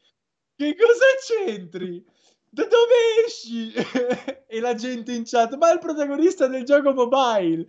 Che 0.56 0.76
cosa 0.76 1.06
c'entri? 1.28 2.06
Da 2.49 2.64
dove 2.68 2.93
esci? 3.26 3.74
e 4.47 4.60
la 4.60 4.76
gente 4.76 5.14
in 5.14 5.24
chat, 5.26 5.56
ma 5.56 5.72
è 5.72 5.74
il 5.74 5.80
protagonista 5.80 6.47
del 6.47 6.64
gioco 6.64 6.93
mobile. 6.93 7.66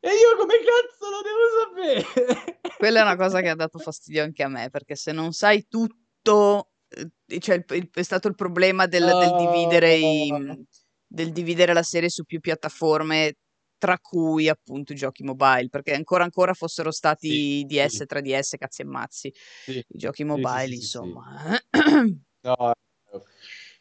E 0.00 0.08
io 0.10 0.36
come 0.36 0.54
cazzo 0.58 1.10
lo 1.10 1.22
devo 1.22 2.04
sapere? 2.04 2.60
Quella 2.76 3.00
è 3.00 3.02
una 3.02 3.16
cosa 3.16 3.40
che 3.40 3.48
ha 3.48 3.56
dato 3.56 3.78
fastidio 3.78 4.22
anche 4.22 4.42
a 4.42 4.48
me, 4.48 4.68
perché 4.70 4.96
se 4.96 5.12
non 5.12 5.32
sai 5.32 5.66
tutto, 5.66 6.70
eh, 6.88 7.40
cioè 7.40 7.64
è 7.64 8.02
stato 8.02 8.28
il 8.28 8.34
problema 8.34 8.86
del, 8.86 9.04
del, 9.04 9.34
dividere 9.36 9.94
i, 9.94 10.66
del 11.04 11.32
dividere 11.32 11.72
la 11.72 11.82
serie 11.82 12.10
su 12.10 12.24
più 12.24 12.38
piattaforme 12.38 13.34
tra 13.78 13.98
cui 13.98 14.48
appunto 14.48 14.92
i 14.92 14.96
giochi 14.96 15.22
mobile, 15.22 15.68
perché 15.68 15.94
ancora 15.94 16.24
ancora 16.24 16.52
fossero 16.52 16.90
stati 16.90 17.28
sì, 17.28 17.64
DS, 17.66 17.96
sì. 17.96 18.04
3DS, 18.04 18.56
cazzi 18.58 18.82
e 18.82 18.84
mazzi, 18.84 19.32
sì. 19.34 19.78
i 19.78 19.96
giochi 19.96 20.24
mobile, 20.24 20.74
insomma. 20.74 21.58
No, 22.40 22.72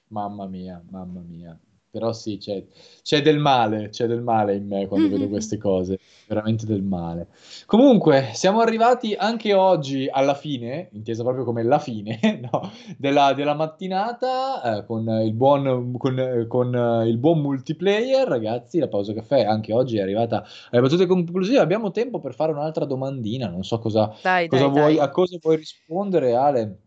mamma 0.08 0.48
mia, 0.48 0.84
mamma 0.89 1.22
mia 1.22 1.58
però 1.98 2.14
sì, 2.14 2.38
c'è, 2.38 2.64
c'è, 3.02 3.24
del 3.24 3.39
male, 3.39 3.89
c'è 3.89 4.06
del 4.06 4.22
male 4.22 4.56
in 4.56 4.68
me 4.68 4.86
quando 4.86 5.10
vedo 5.10 5.28
queste 5.28 5.58
cose, 5.58 6.00
veramente 6.28 6.68
del 6.68 6.84
male. 6.84 7.30
Comunque, 7.66 8.30
siamo 8.34 8.60
arrivati 8.60 9.16
anche 9.16 9.54
oggi 9.56 10.08
alla 10.08 10.36
fine, 10.36 10.89
intesa 10.91 11.24
proprio 11.24 11.43
come 11.43 11.64
la 11.64 11.80
fine, 11.80 12.20
no, 12.52 12.72
della, 12.98 13.34
della, 13.34 13.56
mattinata, 13.56 14.78
eh, 14.78 14.86
con, 14.86 15.08
il 15.24 15.34
buon, 15.34 15.95
con, 15.98 16.45
con, 16.48 17.04
il 17.08 17.18
buon 17.18 17.39
multiplayer, 17.39 18.28
ragazzi, 18.28 18.78
la 18.78 18.88
pausa 18.88 19.14
caffè 19.14 19.43
anche 19.43 19.74
oggi 19.74 19.98
è 19.98 20.02
arrivata 20.02 20.45
alle 20.70 20.82
battute 20.82 21.08
conclusive, 21.08 21.58
abbiamo 21.58 21.89
tempo 21.89 22.20
per 22.20 22.36
fare 22.36 22.52
un'altra 22.52 22.86
domandina, 22.86 23.50
non 23.50 23.64
so 23.64 23.80
cosa, 23.80 24.14
dai, 24.22 24.48
cosa 24.48 24.68
dai, 24.68 24.72
vuoi, 24.72 24.95
dai. 24.95 25.04
a 25.04 25.10
cosa 25.10 25.38
vuoi 25.41 25.56
rispondere, 25.56 26.36
Ale. 26.36 26.82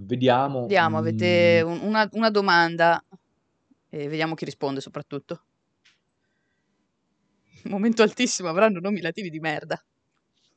Vediamo. 0.00 0.60
Vediamo, 0.62 0.98
avete 0.98 1.64
mm. 1.64 1.84
una, 1.84 2.08
una 2.12 2.30
domanda 2.30 3.02
e 3.90 4.08
vediamo 4.08 4.34
chi 4.34 4.44
risponde 4.44 4.80
soprattutto. 4.80 5.42
Momento 7.64 8.02
altissimo, 8.02 8.48
avranno 8.48 8.80
nomi 8.80 9.00
latini 9.00 9.30
di 9.30 9.40
merda. 9.40 9.82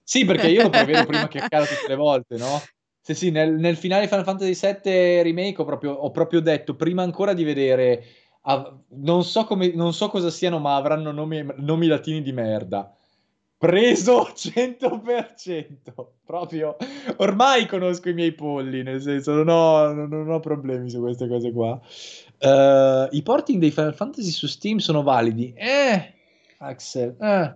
Sì, 0.04 0.26
perché 0.26 0.50
io 0.50 0.64
lo 0.64 0.70
prevedo 0.70 1.06
prima 1.06 1.28
che 1.28 1.40
accada 1.40 1.66
tutte 1.66 1.88
le 1.88 1.96
volte, 1.96 2.38
no? 2.38 2.62
Sì, 3.02 3.16
sì, 3.16 3.32
nel, 3.32 3.54
nel 3.54 3.78
finale 3.78 4.08
Final 4.08 4.24
Fantasy 4.24 4.54
VII 4.54 5.24
Remake 5.24 5.62
ho 5.62 5.66
proprio, 5.66 5.92
ho 5.94 6.12
proprio 6.12 6.40
detto, 6.40 6.76
prima 6.76 7.02
ancora 7.02 7.34
di 7.34 7.44
vedere, 7.44 8.04
ah, 8.42 8.78
non, 8.90 9.24
so 9.24 9.46
come, 9.46 9.74
non, 9.74 9.94
so 9.94 10.10
cosa 10.10 10.30
siano, 10.30 10.60
ma 10.60 10.76
avranno 10.76 11.12
nomi, 11.12 11.46
nomi 11.58 11.88
latini 11.88 12.22
di 12.22 12.32
merda. 12.32 12.96
Preso 13.62 14.32
100%, 14.34 16.08
proprio, 16.26 16.78
ormai 17.18 17.68
conosco 17.68 18.10
i 18.10 18.14
miei 18.16 18.32
polli, 18.32 18.82
nel 18.82 19.00
senso 19.00 19.36
non 19.36 19.50
ho, 19.50 19.94
non, 19.94 20.32
ho 20.32 20.40
problemi 20.40 20.90
su 20.90 21.00
queste 21.00 21.28
cose 21.28 21.52
qua. 21.52 21.80
Uh, 22.40 23.08
I 23.12 23.22
porting 23.22 23.60
dei 23.60 23.70
Final 23.70 23.94
Fantasy 23.94 24.32
su 24.32 24.48
Steam 24.48 24.80
sono 24.80 25.04
validi? 25.04 25.54
Eh, 25.56 26.12
Axel, 26.58 27.16
eh. 27.20 27.56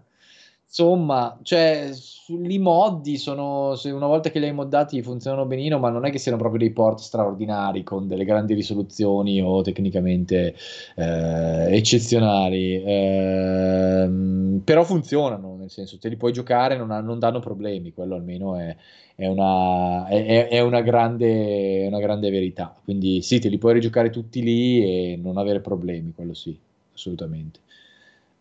Insomma, 0.68 1.40
cioè, 1.44 1.90
i 2.28 2.58
moddi 2.58 3.18
sono, 3.18 3.76
una 3.86 4.08
volta 4.08 4.30
che 4.30 4.40
li 4.40 4.48
hai 4.48 4.54
moddati 4.54 5.02
funzionano 5.02 5.46
benino, 5.46 5.80
ma 5.80 5.90
non 5.90 6.06
è 6.06 6.10
che 6.12 6.18
siano 6.18 6.38
proprio 6.38 6.60
dei 6.60 6.72
port 6.72 7.00
straordinari 7.00 7.84
con 7.84 8.08
delle 8.08 8.26
grandi 8.26 8.54
risoluzioni 8.54 9.42
o 9.42 9.62
tecnicamente 9.62 10.54
eh, 10.96 11.76
eccezionali. 11.78 12.84
Eh, 12.84 14.60
però 14.66 14.84
funzionano, 14.84 15.56
nel 15.56 15.70
senso, 15.70 15.98
te 15.98 16.10
li 16.10 16.18
puoi 16.18 16.34
giocare, 16.34 16.76
non, 16.76 16.88
non 17.06 17.20
danno 17.20 17.40
problemi, 17.40 17.94
quello 17.94 18.16
almeno 18.16 18.58
è, 18.58 18.76
è 19.16 19.28
una, 19.28 20.08
è, 20.08 20.48
è 20.50 20.60
una, 20.60 20.82
grande, 20.82 21.86
una 21.88 22.00
grande 22.00 22.30
verità. 22.30 22.76
Quindi 22.84 23.22
sì, 23.22 23.40
te 23.40 23.48
li 23.48 23.58
puoi 23.58 23.74
rigiocare 23.74 24.10
tutti 24.10 24.42
lì 24.42 24.84
e 24.84 25.16
non 25.22 25.38
avere 25.38 25.62
problemi, 25.62 26.12
quello 26.14 26.34
sì, 26.34 26.58
assolutamente. 26.94 27.60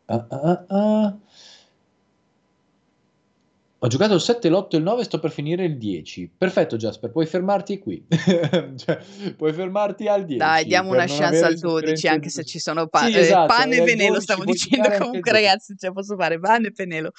Uh, 0.07 0.25
uh, 0.29 0.75
uh. 0.75 1.19
Ho 3.85 3.87
giocato 3.87 4.15
il 4.15 4.21
7, 4.23 4.49
l'8 4.49 4.69
e 4.71 4.77
il 4.79 4.83
9 4.83 5.05
sto 5.05 5.19
per 5.19 5.31
finire 5.31 5.67
il 5.67 5.77
10. 5.77 6.37
Perfetto 6.39 6.79
Jasper, 6.79 7.11
puoi 7.11 7.27
fermarti 7.27 7.79
qui. 7.79 8.03
cioè, 8.09 8.99
puoi 9.37 9.53
fermarti 9.53 10.09
al 10.09 10.25
10. 10.25 10.39
Dai, 10.39 10.65
diamo 10.65 10.93
una 10.93 11.05
chance 11.07 11.45
al 11.45 11.59
12 11.59 12.09
anche 12.09 12.31
se 12.31 12.45
ci 12.45 12.59
sono 12.59 12.87
pa- 12.87 13.05
sì, 13.05 13.19
esatto, 13.19 13.53
eh, 13.53 13.57
pane 13.59 13.77
e 13.77 13.85
venelo, 13.85 14.21
stavo 14.21 14.45
dicendo 14.45 14.89
comunque 14.97 15.31
ragazzi, 15.31 15.75
cioè 15.79 15.93
posso 15.93 16.17
fare 16.17 16.41
pane 16.41 16.69
e 16.69 16.73
penelo 16.73 17.11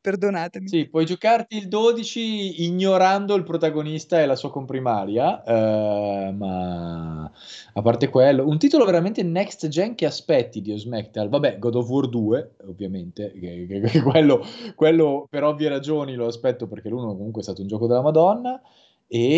perdonatemi. 0.00 0.68
Sì, 0.68 0.88
puoi 0.88 1.04
giocarti 1.04 1.56
il 1.56 1.68
12 1.68 2.64
ignorando 2.64 3.34
il 3.34 3.44
protagonista 3.44 4.20
e 4.20 4.26
la 4.26 4.36
sua 4.36 4.50
comprimaria, 4.50 5.42
eh, 5.44 6.32
ma 6.32 7.30
a 7.72 7.82
parte 7.82 8.08
quello, 8.08 8.46
un 8.46 8.58
titolo 8.58 8.84
veramente 8.84 9.22
next 9.22 9.68
gen 9.68 9.94
che 9.94 10.06
aspetti 10.06 10.60
di 10.60 10.72
Osmectal, 10.72 11.28
vabbè, 11.28 11.58
God 11.58 11.74
of 11.76 11.88
War 11.88 12.08
2, 12.08 12.50
ovviamente, 12.68 13.32
che, 13.38 13.66
che, 13.68 13.80
che 13.80 14.02
quello, 14.02 14.44
quello, 14.74 15.26
per 15.28 15.44
ovvie 15.44 15.68
ragioni 15.68 16.14
lo 16.14 16.26
aspetto 16.26 16.66
perché 16.66 16.88
l'uno 16.88 17.14
comunque 17.16 17.40
è 17.40 17.44
stato 17.44 17.60
un 17.60 17.68
gioco 17.68 17.86
della 17.86 18.02
Madonna, 18.02 18.60
e... 19.06 19.30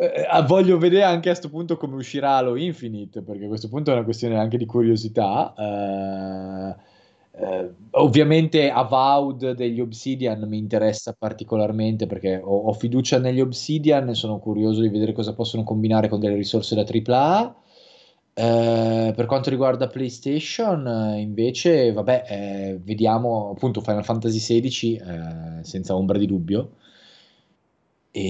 Eh, 0.00 0.28
eh, 0.32 0.42
voglio 0.46 0.78
vedere 0.78 1.02
anche 1.02 1.28
a 1.28 1.32
questo 1.32 1.50
punto 1.50 1.76
come 1.76 1.96
uscirà 1.96 2.36
Halo 2.36 2.54
Infinite, 2.54 3.20
perché 3.22 3.46
a 3.46 3.48
questo 3.48 3.68
punto 3.68 3.90
è 3.90 3.94
una 3.94 4.04
questione 4.04 4.38
anche 4.38 4.56
di 4.56 4.64
curiosità. 4.64 5.52
Eh, 5.58 6.76
eh, 7.40 7.70
ovviamente 7.92 8.70
Avowed 8.70 9.52
degli 9.52 9.80
Obsidian 9.80 10.40
mi 10.48 10.58
interessa 10.58 11.14
particolarmente 11.18 12.06
perché 12.06 12.40
ho, 12.42 12.66
ho, 12.66 12.72
fiducia 12.74 13.18
negli 13.18 13.40
Obsidian 13.40 14.08
e 14.08 14.14
sono 14.14 14.38
curioso 14.38 14.82
di 14.82 14.88
vedere 14.88 15.12
cosa 15.12 15.34
possono 15.34 15.64
combinare 15.64 16.08
con 16.08 16.20
delle 16.20 16.36
risorse 16.36 16.76
da 16.76 16.84
AAA. 16.84 17.56
Eh, 18.34 19.12
per 19.16 19.26
quanto 19.26 19.50
riguarda 19.50 19.88
PlayStation, 19.88 21.16
invece, 21.16 21.92
vabbè, 21.92 22.24
eh, 22.28 22.80
vediamo 22.84 23.50
appunto 23.50 23.80
Final 23.80 24.04
Fantasy 24.04 24.38
XVI 24.38 25.60
senza 25.62 25.96
ombra 25.96 26.18
di 26.18 26.26
dubbio. 26.26 26.70
E 28.14 28.28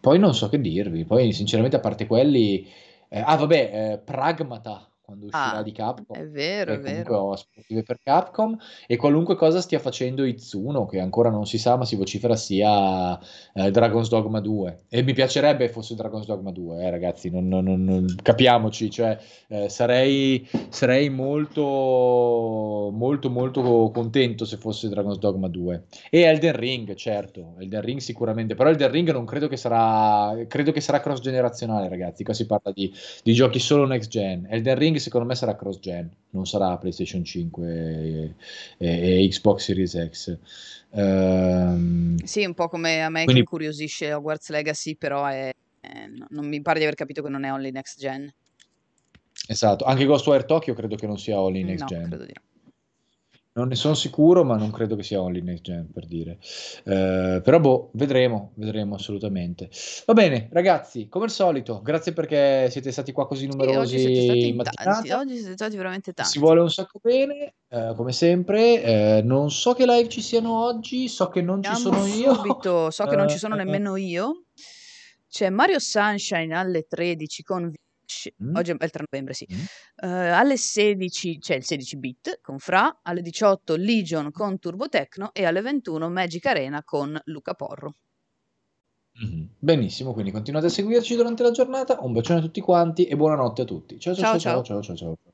poi 0.00 0.18
non 0.18 0.34
so 0.34 0.48
che 0.48 0.60
dirvi. 0.60 1.04
Poi, 1.04 1.32
sinceramente, 1.32 1.76
a 1.76 1.80
parte 1.80 2.06
quelli, 2.06 2.66
eh, 3.08 3.20
ah, 3.20 3.36
vabbè, 3.36 3.92
eh, 3.94 3.98
Pragmata 3.98 4.89
quando 5.10 5.26
uscirà 5.26 5.56
Ah, 5.56 5.62
di 5.62 5.72
Capcom, 5.72 6.16
è 6.16 6.26
vero, 6.28 6.72
è 6.74 6.78
vero. 6.78 7.16
ho 7.18 7.32
aspettative 7.32 7.82
per 7.82 7.98
Capcom, 8.00 8.56
e 8.86 8.96
qualunque 8.96 9.34
cosa 9.34 9.60
stia 9.60 9.80
facendo 9.80 10.24
Itsuno, 10.24 10.86
che 10.86 11.00
ancora 11.00 11.30
non 11.30 11.46
si 11.46 11.58
sa, 11.58 11.76
ma 11.76 11.84
si 11.84 11.96
vocifera 11.96 12.36
sia 12.36 13.18
eh, 13.54 13.70
Dragon's 13.72 14.08
Dogma 14.08 14.40
2. 14.40 14.84
E 14.88 15.02
mi 15.02 15.12
piacerebbe 15.12 15.68
fosse 15.68 15.96
Dragon's 15.96 16.26
Dogma 16.26 16.52
2, 16.52 16.84
eh, 16.84 16.90
ragazzi, 16.90 17.28
non, 17.30 17.48
non- 17.48 17.64
non- 17.64 18.14
capiamoci, 18.22 18.88
cioè, 18.90 19.18
eh, 19.48 19.68
sarei, 19.68 20.48
sarei 20.68 21.10
molto, 21.10 22.90
molto, 22.92 23.30
molto 23.30 23.90
contento 23.92 24.44
se 24.44 24.56
fosse 24.56 24.88
Dragon's 24.88 25.18
Dogma 25.18 25.48
2. 25.48 25.84
E 26.10 26.20
Elden 26.20 26.54
Ring, 26.56 26.94
certo, 26.94 27.54
Elden 27.58 27.80
Ring 27.80 27.98
sicuramente, 28.00 28.54
però 28.54 28.70
Elden 28.70 28.90
Ring 28.90 29.10
non 29.10 29.24
credo 29.24 29.48
che 29.48 29.56
sarà, 29.56 30.36
credo 30.46 30.72
che 30.72 30.80
sarà 30.80 31.00
cross-generazionale, 31.00 31.88
ragazzi, 31.88 32.22
qua 32.24 32.34
si 32.34 32.46
parla 32.46 32.70
di, 32.72 32.92
di 33.22 33.32
giochi 33.32 33.58
solo 33.58 33.86
next 33.86 34.08
gen. 34.10 34.46
Elden 34.50 34.76
Ring 34.78 34.96
secondo 35.00 35.26
me 35.26 35.34
sarà 35.34 35.56
cross 35.56 35.78
gen, 35.80 36.08
non 36.30 36.46
sarà 36.46 36.76
PlayStation 36.78 37.24
5 37.24 37.68
e, 37.68 38.34
e, 38.78 39.24
e 39.24 39.28
Xbox 39.28 39.64
Series 39.64 40.08
X. 40.10 40.38
Um, 40.90 42.16
sì, 42.22 42.44
un 42.44 42.54
po' 42.54 42.68
come 42.68 43.02
a 43.02 43.08
me 43.08 43.24
quindi... 43.24 43.32
che 43.32 43.38
incuriosisce 43.40 44.12
Hogwarts 44.12 44.50
Legacy, 44.50 44.96
però 44.96 45.26
è 45.26 45.52
no, 46.16 46.26
non 46.30 46.46
mi 46.46 46.60
pare 46.62 46.78
di 46.78 46.84
aver 46.84 46.96
capito 46.96 47.22
che 47.22 47.28
non 47.28 47.44
è 47.44 47.52
only 47.52 47.70
next 47.70 47.98
gen. 47.98 48.32
Esatto, 49.48 49.84
anche 49.84 50.04
Ghostwire 50.04 50.44
Tokyo 50.44 50.74
credo 50.74 50.96
che 50.96 51.06
non 51.06 51.18
sia 51.18 51.40
only 51.40 51.62
next 51.62 51.82
No, 51.82 51.86
gen. 51.86 52.08
credo 52.08 52.24
di 52.24 52.32
no. 52.34 52.42
Non 53.52 53.66
ne 53.66 53.74
sono 53.74 53.94
sicuro, 53.94 54.44
ma 54.44 54.56
non 54.56 54.70
credo 54.70 54.94
che 54.94 55.02
sia 55.02 55.20
only 55.20 55.42
next 55.42 55.64
gen 55.64 55.90
per 55.92 56.06
dire. 56.06 56.38
Eh, 56.84 57.40
però 57.42 57.58
boh, 57.58 57.90
vedremo, 57.94 58.52
vedremo 58.54 58.94
assolutamente. 58.94 59.68
Va 60.06 60.12
bene, 60.12 60.48
ragazzi, 60.52 61.08
come 61.08 61.24
al 61.24 61.32
solito, 61.32 61.82
grazie 61.82 62.12
perché 62.12 62.70
siete 62.70 62.92
stati 62.92 63.10
qua 63.10 63.26
così 63.26 63.48
Sì, 63.48 63.48
oggi 63.48 63.56
numerosi 63.66 63.98
siete 63.98 64.20
stati 64.22 64.48
in 64.48 64.60
oggi 65.12 65.36
siete 65.38 65.52
stati 65.54 65.76
veramente 65.76 66.12
Si 66.12 66.14
tanti. 66.14 66.38
vuole 66.38 66.60
un 66.60 66.70
sacco 66.70 67.00
bene, 67.02 67.54
eh, 67.68 67.92
come 67.96 68.12
sempre. 68.12 68.82
Eh, 69.18 69.22
non 69.24 69.50
so 69.50 69.72
che 69.72 69.84
live 69.84 70.08
ci 70.08 70.22
siano 70.22 70.64
oggi, 70.64 71.08
so 71.08 71.28
che 71.28 71.42
non 71.42 71.60
ci 71.60 71.72
Andiamo 71.72 71.96
sono 72.04 72.06
io. 72.06 72.34
subito, 72.34 72.90
so 72.92 73.04
che 73.06 73.16
non 73.16 73.28
ci 73.28 73.38
sono 73.38 73.56
nemmeno 73.56 73.96
io. 73.96 74.44
C'è 75.28 75.50
Mario 75.50 75.80
Sunshine 75.80 76.54
alle 76.54 76.86
13 76.88 77.42
con 77.42 77.72
Vinci. 78.10 78.34
Mm. 78.42 78.56
Oggi 78.56 78.70
è 78.72 78.84
il 78.84 78.90
3 78.90 79.04
novembre, 79.10 79.34
sì. 79.34 79.46
Mm. 79.52 80.08
Eh, 80.08 80.28
alle 80.28 80.56
16 80.56 81.38
c'è 81.38 81.54
il 81.54 81.64
16 81.64 81.96
bit 81.96 82.40
con 82.42 82.58
Fra, 82.58 83.00
alle 83.02 83.22
18 83.22 83.76
Legion 83.76 84.30
con 84.32 84.58
Turbo 84.58 84.88
Tecno 84.88 85.32
e 85.32 85.44
alle 85.44 85.60
21 85.60 86.10
Magic 86.10 86.44
Arena 86.46 86.82
con 86.82 87.18
Luca 87.24 87.54
Porro. 87.54 87.94
Mhm. 89.12 89.50
Benissimo, 89.58 90.12
quindi 90.12 90.30
continuate 90.30 90.66
a 90.66 90.70
seguirci 90.70 91.14
durante 91.14 91.42
la 91.42 91.50
giornata. 91.50 91.98
Un 92.00 92.12
bacione 92.12 92.40
a 92.40 92.42
tutti 92.42 92.60
quanti 92.60 93.06
e 93.06 93.16
buonanotte 93.16 93.62
a 93.62 93.64
tutti. 93.64 93.98
ciao 93.98 94.14
Ciao 94.14 94.38
ciao 94.38 94.38
ciao. 94.38 94.62
ciao 94.62 94.82
ciao 94.82 94.96
ciao. 94.96 95.16
ciao. 95.22 95.32